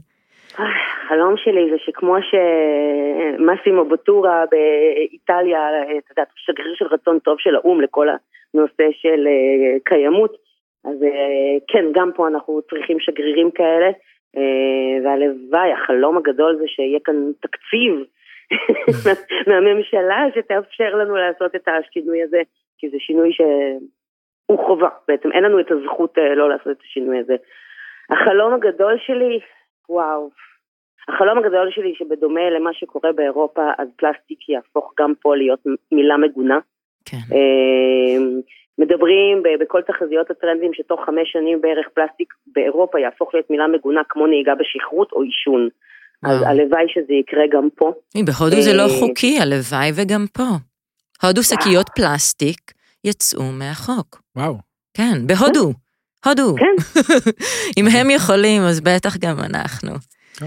החלום 0.59 1.37
שלי 1.37 1.71
זה 1.71 1.77
שכמו 1.79 2.17
שמאסימו 2.23 3.85
בוטורה 3.85 4.45
באיטליה, 4.51 5.61
אתה 5.99 6.13
יודע, 6.13 6.23
שגריר 6.37 6.75
של 6.75 6.87
רצון 6.87 7.19
טוב 7.19 7.37
של 7.41 7.57
האו"ם 7.57 7.81
לכל 7.81 8.09
הנושא 8.55 8.89
של 8.93 9.27
אה, 9.27 9.79
קיימות, 9.85 10.37
אז 10.85 11.03
אה, 11.03 11.57
כן, 11.69 11.85
גם 11.93 12.11
פה 12.17 12.29
אנחנו 12.29 12.61
צריכים 12.71 13.01
שגרירים 13.01 13.51
כאלה, 13.51 13.87
אה, 14.37 15.05
והלוואי, 15.05 15.73
החלום 15.73 16.17
הגדול 16.17 16.57
זה 16.57 16.65
שיהיה 16.67 16.99
כאן 17.05 17.33
תקציב 17.41 17.95
מהממשלה 19.49 20.25
שתאפשר 20.35 20.95
לנו 20.95 21.17
לעשות 21.17 21.55
את 21.55 21.69
השינוי 21.69 22.23
הזה, 22.23 22.43
כי 22.79 22.89
זה 22.89 22.97
שינוי 23.01 23.33
שהוא 23.33 24.67
חובה, 24.67 24.89
בעצם 25.09 25.33
אין 25.33 25.45
לנו 25.45 25.61
את 25.61 25.71
הזכות 25.71 26.19
לא 26.37 26.49
לעשות 26.49 26.69
את 26.69 26.81
השינוי 26.83 27.19
הזה. 27.19 27.37
החלום 28.11 28.55
הגדול 28.55 28.99
שלי, 29.07 29.41
וואו, 29.89 30.31
החלום 31.09 31.39
הגדול 31.39 31.71
שלי 31.71 31.95
שבדומה 31.99 32.51
למה 32.51 32.71
שקורה 32.73 33.13
באירופה, 33.13 33.63
אז 33.79 33.89
פלסטיק 33.97 34.49
יהפוך 34.49 34.93
גם 35.01 35.13
פה 35.23 35.37
להיות 35.37 35.61
מילה 35.93 36.17
מגונה. 36.17 36.59
כן. 37.05 37.25
אמ, 37.33 38.41
מדברים 38.79 39.43
בכל 39.61 39.83
תחזיות 39.83 40.31
הטרנדים 40.31 40.75
שתוך 40.75 41.01
חמש 41.07 41.33
שנים 41.33 41.61
בערך 41.61 41.87
פלסטיק 41.95 42.35
באירופה 42.47 43.01
יהפוך 43.01 43.35
להיות 43.35 43.51
מילה 43.51 43.67
מגונה 43.67 44.01
כמו 44.09 44.27
נהיגה 44.27 44.53
בשכרות 44.55 45.13
או 45.13 45.23
עישון. 45.23 45.69
אז 46.25 46.43
הלוואי 46.43 46.85
שזה 46.89 47.13
יקרה 47.13 47.45
גם 47.53 47.69
פה. 47.75 47.93
בהודו 48.15 48.61
זה 48.61 48.73
לא 48.73 48.83
אה, 48.83 49.01
חוקי, 49.01 49.39
הלוואי 49.39 49.91
וגם 49.97 50.25
פה. 50.33 50.49
הודו 51.23 51.43
שקיות 51.43 51.87
פלסטיק 51.97 52.61
יצאו 53.05 53.43
מהחוק. 53.59 54.23
וואו. 54.37 54.55
כן, 54.97 55.27
בהודו. 55.27 55.86
הודו. 56.27 56.55
כן. 56.57 56.77
אם 57.79 57.85
הם 57.95 58.11
יכולים, 58.11 58.63
אז 58.63 58.81
בטח 58.81 59.17
גם 59.17 59.37
אנחנו. 59.51 59.91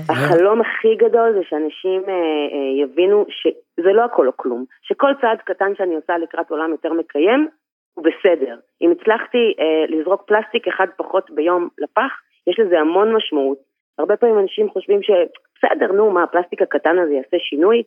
החלום 0.09 0.61
הכי 0.61 0.95
גדול 0.95 1.33
זה 1.33 1.39
שאנשים 1.49 2.01
אה, 2.07 2.13
אה, 2.13 2.83
יבינו 2.83 3.25
שזה 3.29 3.93
לא 3.93 4.03
הכל 4.05 4.27
או 4.27 4.37
כלום, 4.37 4.65
שכל 4.81 5.11
צעד 5.21 5.37
קטן 5.45 5.75
שאני 5.77 5.95
עושה 5.95 6.17
לקראת 6.17 6.51
עולם 6.51 6.71
יותר 6.71 6.93
מקיים, 6.93 7.47
הוא 7.93 8.05
בסדר. 8.05 8.55
אם 8.81 8.91
הצלחתי 8.91 9.53
אה, 9.59 9.85
לזרוק 9.97 10.21
פלסטיק 10.27 10.67
אחד 10.67 10.87
פחות 10.97 11.31
ביום 11.31 11.67
לפח, 11.77 12.11
יש 12.47 12.59
לזה 12.59 12.79
המון 12.79 13.15
משמעות. 13.15 13.57
הרבה 13.99 14.17
פעמים 14.17 14.39
אנשים 14.39 14.69
חושבים 14.69 14.99
שבסדר, 15.03 15.91
נו, 15.91 16.11
מה, 16.11 16.23
הפלסטיק 16.23 16.61
הקטן 16.61 16.97
הזה 16.97 17.13
יעשה 17.13 17.37
שינוי? 17.39 17.83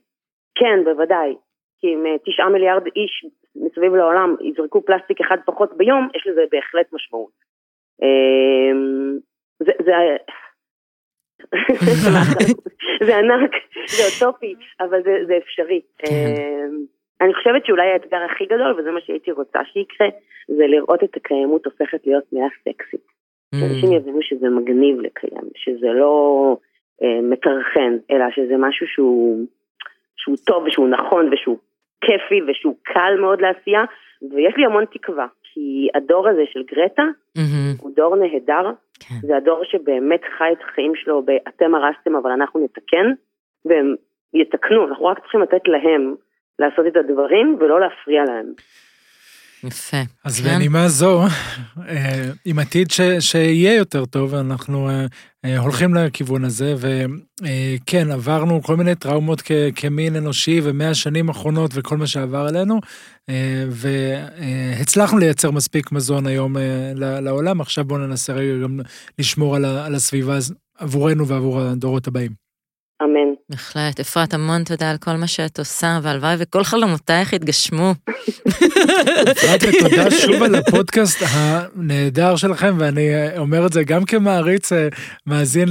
כן, 0.55 0.85
בוודאי. 0.85 1.35
כי 1.81 1.87
אם 1.87 2.17
תשעה 2.25 2.49
מיליארד 2.49 2.83
איש 2.97 3.27
מסביב 3.57 3.95
לעולם 3.95 4.37
יזרקו 4.41 4.83
פלסטיק 4.83 5.21
אחד 5.21 5.37
פחות 5.45 5.77
ביום, 5.77 6.09
יש 6.17 6.27
לזה 6.27 6.43
בהחלט 6.53 6.93
משמעות. 6.93 7.52
אה, 8.03 8.73
זה, 9.59 9.73
זה, 9.85 9.93
זה 13.07 13.17
ענק, 13.17 13.51
זה 13.87 14.03
אוטופי, 14.27 14.55
אבל 14.81 15.03
זה, 15.03 15.19
זה 15.27 15.37
אפשרי. 15.37 15.81
כן. 15.99 16.07
אה, 16.13 16.67
אני 17.21 17.35
חושבת 17.35 17.67
שאולי 17.67 17.91
האתגר 17.91 18.23
הכי 18.31 18.45
גדול, 18.47 18.75
וזה 18.79 18.91
מה 18.91 19.01
שהייתי 19.01 19.33
רוצה 19.33 19.59
שיקרה, 19.73 20.09
זה 20.49 20.67
לראות 20.67 21.05
את 21.05 21.17
הקיימות 21.17 21.67
הופכת 21.67 22.07
להיות 22.07 22.25
מילה 22.33 22.47
סקסית. 22.61 23.07
Mm. 23.55 23.59
שאנשים 23.59 23.93
יבינו 23.93 24.23
שזה 24.23 24.49
מגניב 24.49 25.01
לקיים, 25.01 25.49
שזה 25.57 25.87
לא 25.87 26.57
אה, 27.03 27.21
מטרחן, 27.23 27.97
אלא 28.11 28.25
שזה 28.31 28.55
משהו 28.59 28.87
שהוא, 28.87 29.47
שהוא 30.17 30.37
טוב 30.47 30.65
ושהוא 30.67 30.89
נכון 30.89 31.33
ושהוא 31.33 31.59
כיפי 32.01 32.41
ושהוא 32.49 32.77
קל 32.83 33.15
מאוד 33.21 33.41
לעשייה, 33.41 33.85
ויש 34.31 34.55
לי 34.57 34.65
המון 34.65 34.85
תקווה, 34.85 35.27
כי 35.55 35.89
הדור 35.95 36.29
הזה 36.29 36.43
של 36.53 36.63
גרטה 36.63 37.03
mm-hmm. 37.39 37.83
הוא 37.83 37.91
דור 37.97 38.17
נהדר, 38.17 38.71
כן. 39.01 39.27
זה 39.27 39.37
הדור 39.37 39.65
שבאמת 39.65 40.21
חי 40.39 40.53
את 40.53 40.59
החיים 40.65 40.93
שלו 40.95 41.23
ב"אתם 41.23 41.75
הרסתם 41.75 42.17
אבל 42.17 42.31
אנחנו 42.31 42.65
נתקן", 42.65 43.07
והם 43.65 43.95
יתקנו, 44.35 44.89
אנחנו 44.89 45.07
רק 45.07 45.19
צריכים 45.19 45.41
לתת 45.41 45.69
להם 45.69 46.15
לעשות 46.59 46.87
את 46.87 46.97
הדברים 46.97 47.57
ולא 47.61 47.81
להפריע 47.81 48.25
להם. 48.25 48.53
יפה. 49.65 50.03
אז 50.25 50.41
כן. 50.41 50.45
בנימה 50.45 50.89
זו, 50.89 51.25
אה, 51.89 52.31
עם 52.45 52.59
עתיד 52.59 52.91
ש, 52.91 53.01
שיהיה 53.21 53.75
יותר 53.75 54.05
טוב, 54.05 54.35
אנחנו 54.35 54.89
אה, 54.89 55.07
אה, 55.45 55.59
הולכים 55.59 55.95
לכיוון 55.95 56.45
הזה, 56.45 56.75
וכן, 56.79 58.11
עברנו 58.11 58.63
כל 58.63 58.77
מיני 58.77 58.95
טראומות 58.95 59.43
כ, 59.45 59.53
כמין 59.75 60.17
אנושי, 60.17 60.61
ומאה 60.65 60.95
שנים 60.95 61.29
האחרונות 61.29 61.71
וכל 61.75 61.97
מה 61.97 62.07
שעבר 62.07 62.47
עלינו, 62.47 62.81
והצלחנו 63.71 65.19
לייצר 65.19 65.51
מספיק 65.51 65.93
מזון 65.93 66.27
היום 66.27 66.57
לעולם, 66.97 67.61
עכשיו 67.61 67.85
בואו 67.85 67.99
ננסה 67.99 68.33
רגע 68.33 68.63
גם 68.63 68.81
לשמור 69.19 69.57
על 69.57 69.95
הסביבה 69.95 70.39
עבורנו 70.79 71.29
ועבור 71.29 71.61
הדורות 71.61 72.07
הבאים. 72.07 72.52
בהחלט. 73.49 74.01
אפרת, 74.01 74.35
המון 74.35 74.65
תודה 74.65 74.91
על 74.91 74.97
כל 74.99 75.11
מה 75.11 75.27
שאת 75.27 75.59
עושה, 75.59 75.99
והלוואי 76.03 76.35
וכל 76.39 76.65
חלומותייך 76.65 77.33
יתגשמו. 77.33 77.93
אפרת, 79.33 79.61
ותודה 79.69 80.11
שוב 80.11 80.43
על 80.43 80.55
הפודקאסט 80.55 81.23
הנהדר 81.29 82.37
שלכם, 82.37 82.75
ואני 82.79 83.09
אומר 83.39 83.67
את 83.67 83.73
זה 83.73 83.85
גם 83.85 84.05
כמעריץ, 84.05 84.73
אה, 84.73 84.89
מאזין 85.27 85.69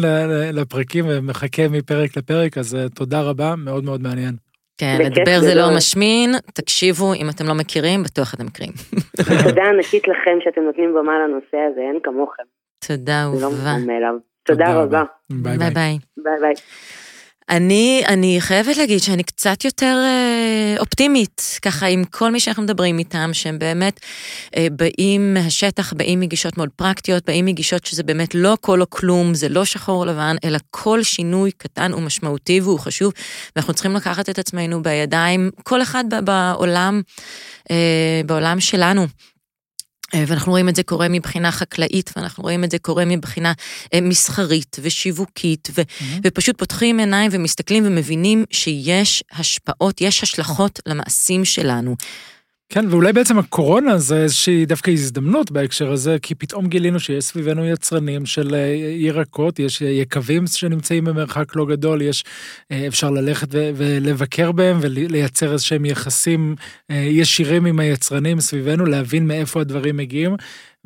לפרקים 0.54 1.06
ומחכה 1.08 1.68
מפרק 1.68 2.18
לפרק, 2.18 2.58
אז 2.58 2.76
אה, 2.76 2.90
תודה 2.90 3.22
רבה, 3.22 3.56
מאוד 3.58 3.84
מאוד 3.84 4.02
מעניין. 4.02 4.36
כן, 4.78 4.98
לדבר 5.00 5.40
זה 5.40 5.56
לא 5.56 5.76
משמין, 5.78 6.32
תקשיבו, 6.54 7.14
אם 7.14 7.30
אתם 7.30 7.48
לא 7.48 7.54
מכירים, 7.54 8.04
בטוח 8.04 8.34
אתם 8.34 8.46
מכירים. 8.46 8.72
תודה 9.48 9.64
ענקית 9.70 10.08
לכם 10.08 10.38
שאתם 10.44 10.62
נותנים 10.62 10.94
במה 10.94 11.12
לנושא 11.28 11.58
הזה, 11.72 11.82
אין 11.82 12.00
כמוכם. 12.04 12.44
תודה, 12.88 13.24
אהובה. 13.24 13.46
לא 13.46 13.86
מאליו. 13.88 14.14
תודה 14.44 14.74
רבה. 14.74 15.04
ביי 15.30 15.58
ביי. 15.58 15.98
ביי 16.18 16.40
ביי. 16.42 16.54
אני, 17.50 18.04
אני 18.08 18.38
חייבת 18.40 18.78
להגיד 18.78 19.00
שאני 19.00 19.24
קצת 19.24 19.66
יותר 19.66 19.98
אה, 20.04 20.76
אופטימית, 20.80 21.60
ככה 21.62 21.86
עם 21.86 22.04
כל 22.04 22.32
מי 22.32 22.40
שאנחנו 22.40 22.64
מדברים 22.64 23.00
איתם, 23.00 23.30
שהם 23.34 23.60
באמת 23.60 24.00
אה, 24.58 24.68
באים 24.72 25.34
מהשטח, 25.34 25.94
באים 25.94 26.20
מגישות 26.20 26.58
מאוד 26.58 26.70
פרקטיות, 26.76 27.26
באים 27.26 27.46
מגישות 27.46 27.86
שזה 27.86 28.04
באמת 28.04 28.36
לא 28.36 28.54
הכל 28.54 28.82
או 28.82 28.90
כלום, 28.90 29.34
זה 29.34 29.50
לא 29.50 29.66
שחור 29.66 30.06
לבן, 30.06 30.36
אלא 30.44 30.58
כל 30.72 31.04
שינוי 31.04 31.52
קטן 31.52 31.92
הוא 31.92 32.02
משמעותי 32.02 32.62
והוא 32.62 32.80
חשוב, 32.80 33.14
ואנחנו 33.56 33.74
צריכים 33.74 33.96
לקחת 33.96 34.30
את 34.30 34.40
עצמנו 34.40 34.84
בידיים, 34.84 35.50
כל 35.64 35.82
אחד 35.82 36.04
בעולם, 36.26 37.02
אה, 37.72 38.22
בעולם 38.26 38.60
שלנו. 38.60 39.08
אה, 40.14 40.24
ואנחנו 40.28 40.52
רואים 40.52 40.70
את 40.70 40.76
זה 40.76 40.84
קורה 40.84 41.10
מבחינה 41.10 41.52
חקלאית, 41.52 42.12
ואנחנו 42.16 42.44
רואים 42.44 42.64
את 42.64 42.72
זה 42.72 42.80
קורה 42.80 43.06
מבחינה 43.06 43.54
אה, 43.94 44.02
מסחרית 44.02 44.78
ושיווקית, 44.82 45.68
ו- 45.76 45.82
mm-hmm. 45.82 46.20
ופשוט 46.24 46.58
פותחים 46.58 47.00
עיניים 47.00 47.32
ומסתכלים 47.34 47.84
ומבינים 47.88 48.46
שיש 48.52 49.24
השפעות, 49.32 50.02
יש 50.02 50.24
השלכות 50.24 50.80
למעשים 50.86 51.46
שלנו. 51.46 51.96
כן, 52.74 52.86
ואולי 52.90 53.14
בעצם 53.14 53.40
הקורונה 53.40 53.98
זה 53.98 54.24
איזושהי 54.24 54.66
דווקא 54.66 54.92
הזדמנות 54.92 55.52
בהקשר 55.52 55.92
הזה, 55.92 56.18
כי 56.22 56.36
פתאום 56.36 56.68
גילינו 56.68 57.00
שיש 57.00 57.24
סביבנו 57.24 57.66
יצרנים 57.66 58.26
של 58.26 58.56
אה, 58.56 58.60
ירקות, 58.98 59.60
יש 59.60 59.82
יקבים 59.82 60.48
שנמצאים 60.48 61.06
במרחק 61.06 61.56
לא 61.56 61.66
גדול, 61.66 62.02
יש, 62.02 62.24
אה, 62.72 62.88
אפשר 62.88 63.10
ללכת 63.10 63.48
ולבקר 63.52 64.52
בהם 64.52 64.78
ולייצר 64.82 65.54
איזשהם 65.54 65.86
יחסים 65.86 66.56
אה, 66.92 66.96
ישירים 66.96 67.66
עם 67.66 67.80
היצרנים 67.80 68.40
סביבנו, 68.40 68.86
להבין 68.86 69.28
מאיפה 69.28 69.62
הדברים 69.62 69.98
מגיעים. 69.98 70.36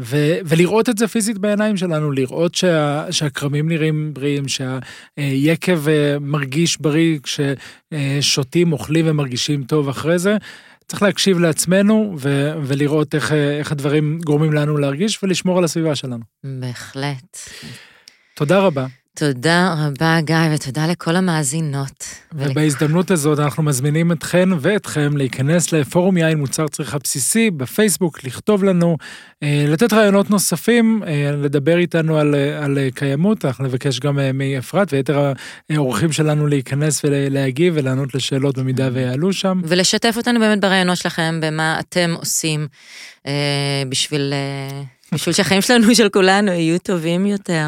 ו- 0.02 0.38
ולראות 0.46 0.90
את 0.90 0.98
זה 0.98 1.08
פיזית 1.08 1.38
בעיניים 1.38 1.78
שלנו, 1.78 2.12
לראות 2.12 2.56
שה- 2.56 3.12
שהכרמים 3.12 3.70
נראים 3.70 4.14
בריאים, 4.14 4.44
שהיקב 4.48 5.82
מרגיש 6.22 6.78
בריא 6.82 7.20
כששותים, 7.24 8.74
אוכלים 8.74 9.06
ומרגישים 9.08 9.64
טוב 9.64 9.90
אחרי 9.90 10.20
זה. 10.20 10.38
צריך 10.88 11.02
להקשיב 11.02 11.40
לעצמנו 11.40 12.16
ו- 12.20 12.54
ולראות 12.64 13.16
איך, 13.16 13.32
איך 13.32 13.72
הדברים 13.72 14.20
גורמים 14.26 14.54
לנו 14.54 14.78
להרגיש 14.78 15.24
ולשמור 15.24 15.58
על 15.58 15.64
הסביבה 15.64 15.96
שלנו. 15.96 16.24
בהחלט. 16.44 17.38
תודה 18.36 18.60
רבה. 18.60 18.86
תודה 19.16 19.76
רבה, 19.78 20.18
גיא, 20.22 20.36
ותודה 20.54 20.88
לכל 20.88 21.16
המאזינות. 21.16 22.06
ובהזדמנות 22.34 23.12
הזאת 23.12 23.40
אנחנו 23.40 23.64
מזמינים 23.64 24.12
אתכן 24.12 24.50
ואתכם 24.60 25.18
להיכנס 25.18 25.72
לפורום 25.72 26.18
יין 26.18 26.38
מוצר 26.38 26.68
צריכה 26.68 26.98
בסיסי 26.98 27.52
בפייסבוק, 27.52 28.24
לכתוב 28.24 28.64
לנו, 28.64 28.98
אה, 29.44 29.66
לתת 29.68 29.94
רעיונות 29.94 30.30
נוספים, 30.30 31.02
אה, 31.08 31.32
לדבר 31.32 31.78
איתנו 31.78 32.18
על, 32.18 32.36
על 32.64 32.78
קיימות, 32.96 33.46
אנחנו 33.46 33.64
נבקש 33.64 34.00
גם 34.00 34.20
אה, 34.20 34.32
מאפרת 34.34 34.94
ויתר 34.94 35.34
האורחים 35.70 36.12
שלנו 36.12 36.48
להיכנס 36.48 37.02
ולהגיב 37.04 37.74
ולענות 37.78 38.16
לשאלות 38.16 38.58
במידה 38.58 38.90
ויעלו 38.94 39.34
שם. 39.34 39.62
ולשתף 39.64 40.14
אותנו 40.18 40.40
באמת 40.40 40.62
ברעיונות 40.62 40.98
שלכם, 40.98 41.40
במה 41.42 41.80
אתם 41.80 42.14
עושים 42.18 42.68
בשביל, 43.90 44.34
בשביל 45.12 45.36
שהחיים 45.36 45.62
שלנו, 45.62 45.96
של 45.96 46.10
כולנו, 46.10 46.52
יהיו 46.52 46.80
טובים 46.80 47.26
יותר. 47.26 47.68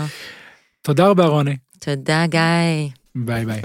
תודה 0.87 1.07
רבה, 1.07 1.25
רוני. 1.25 1.55
תודה, 1.79 2.25
גיא. 2.27 2.89
ביי 3.15 3.45
ביי. 3.45 3.61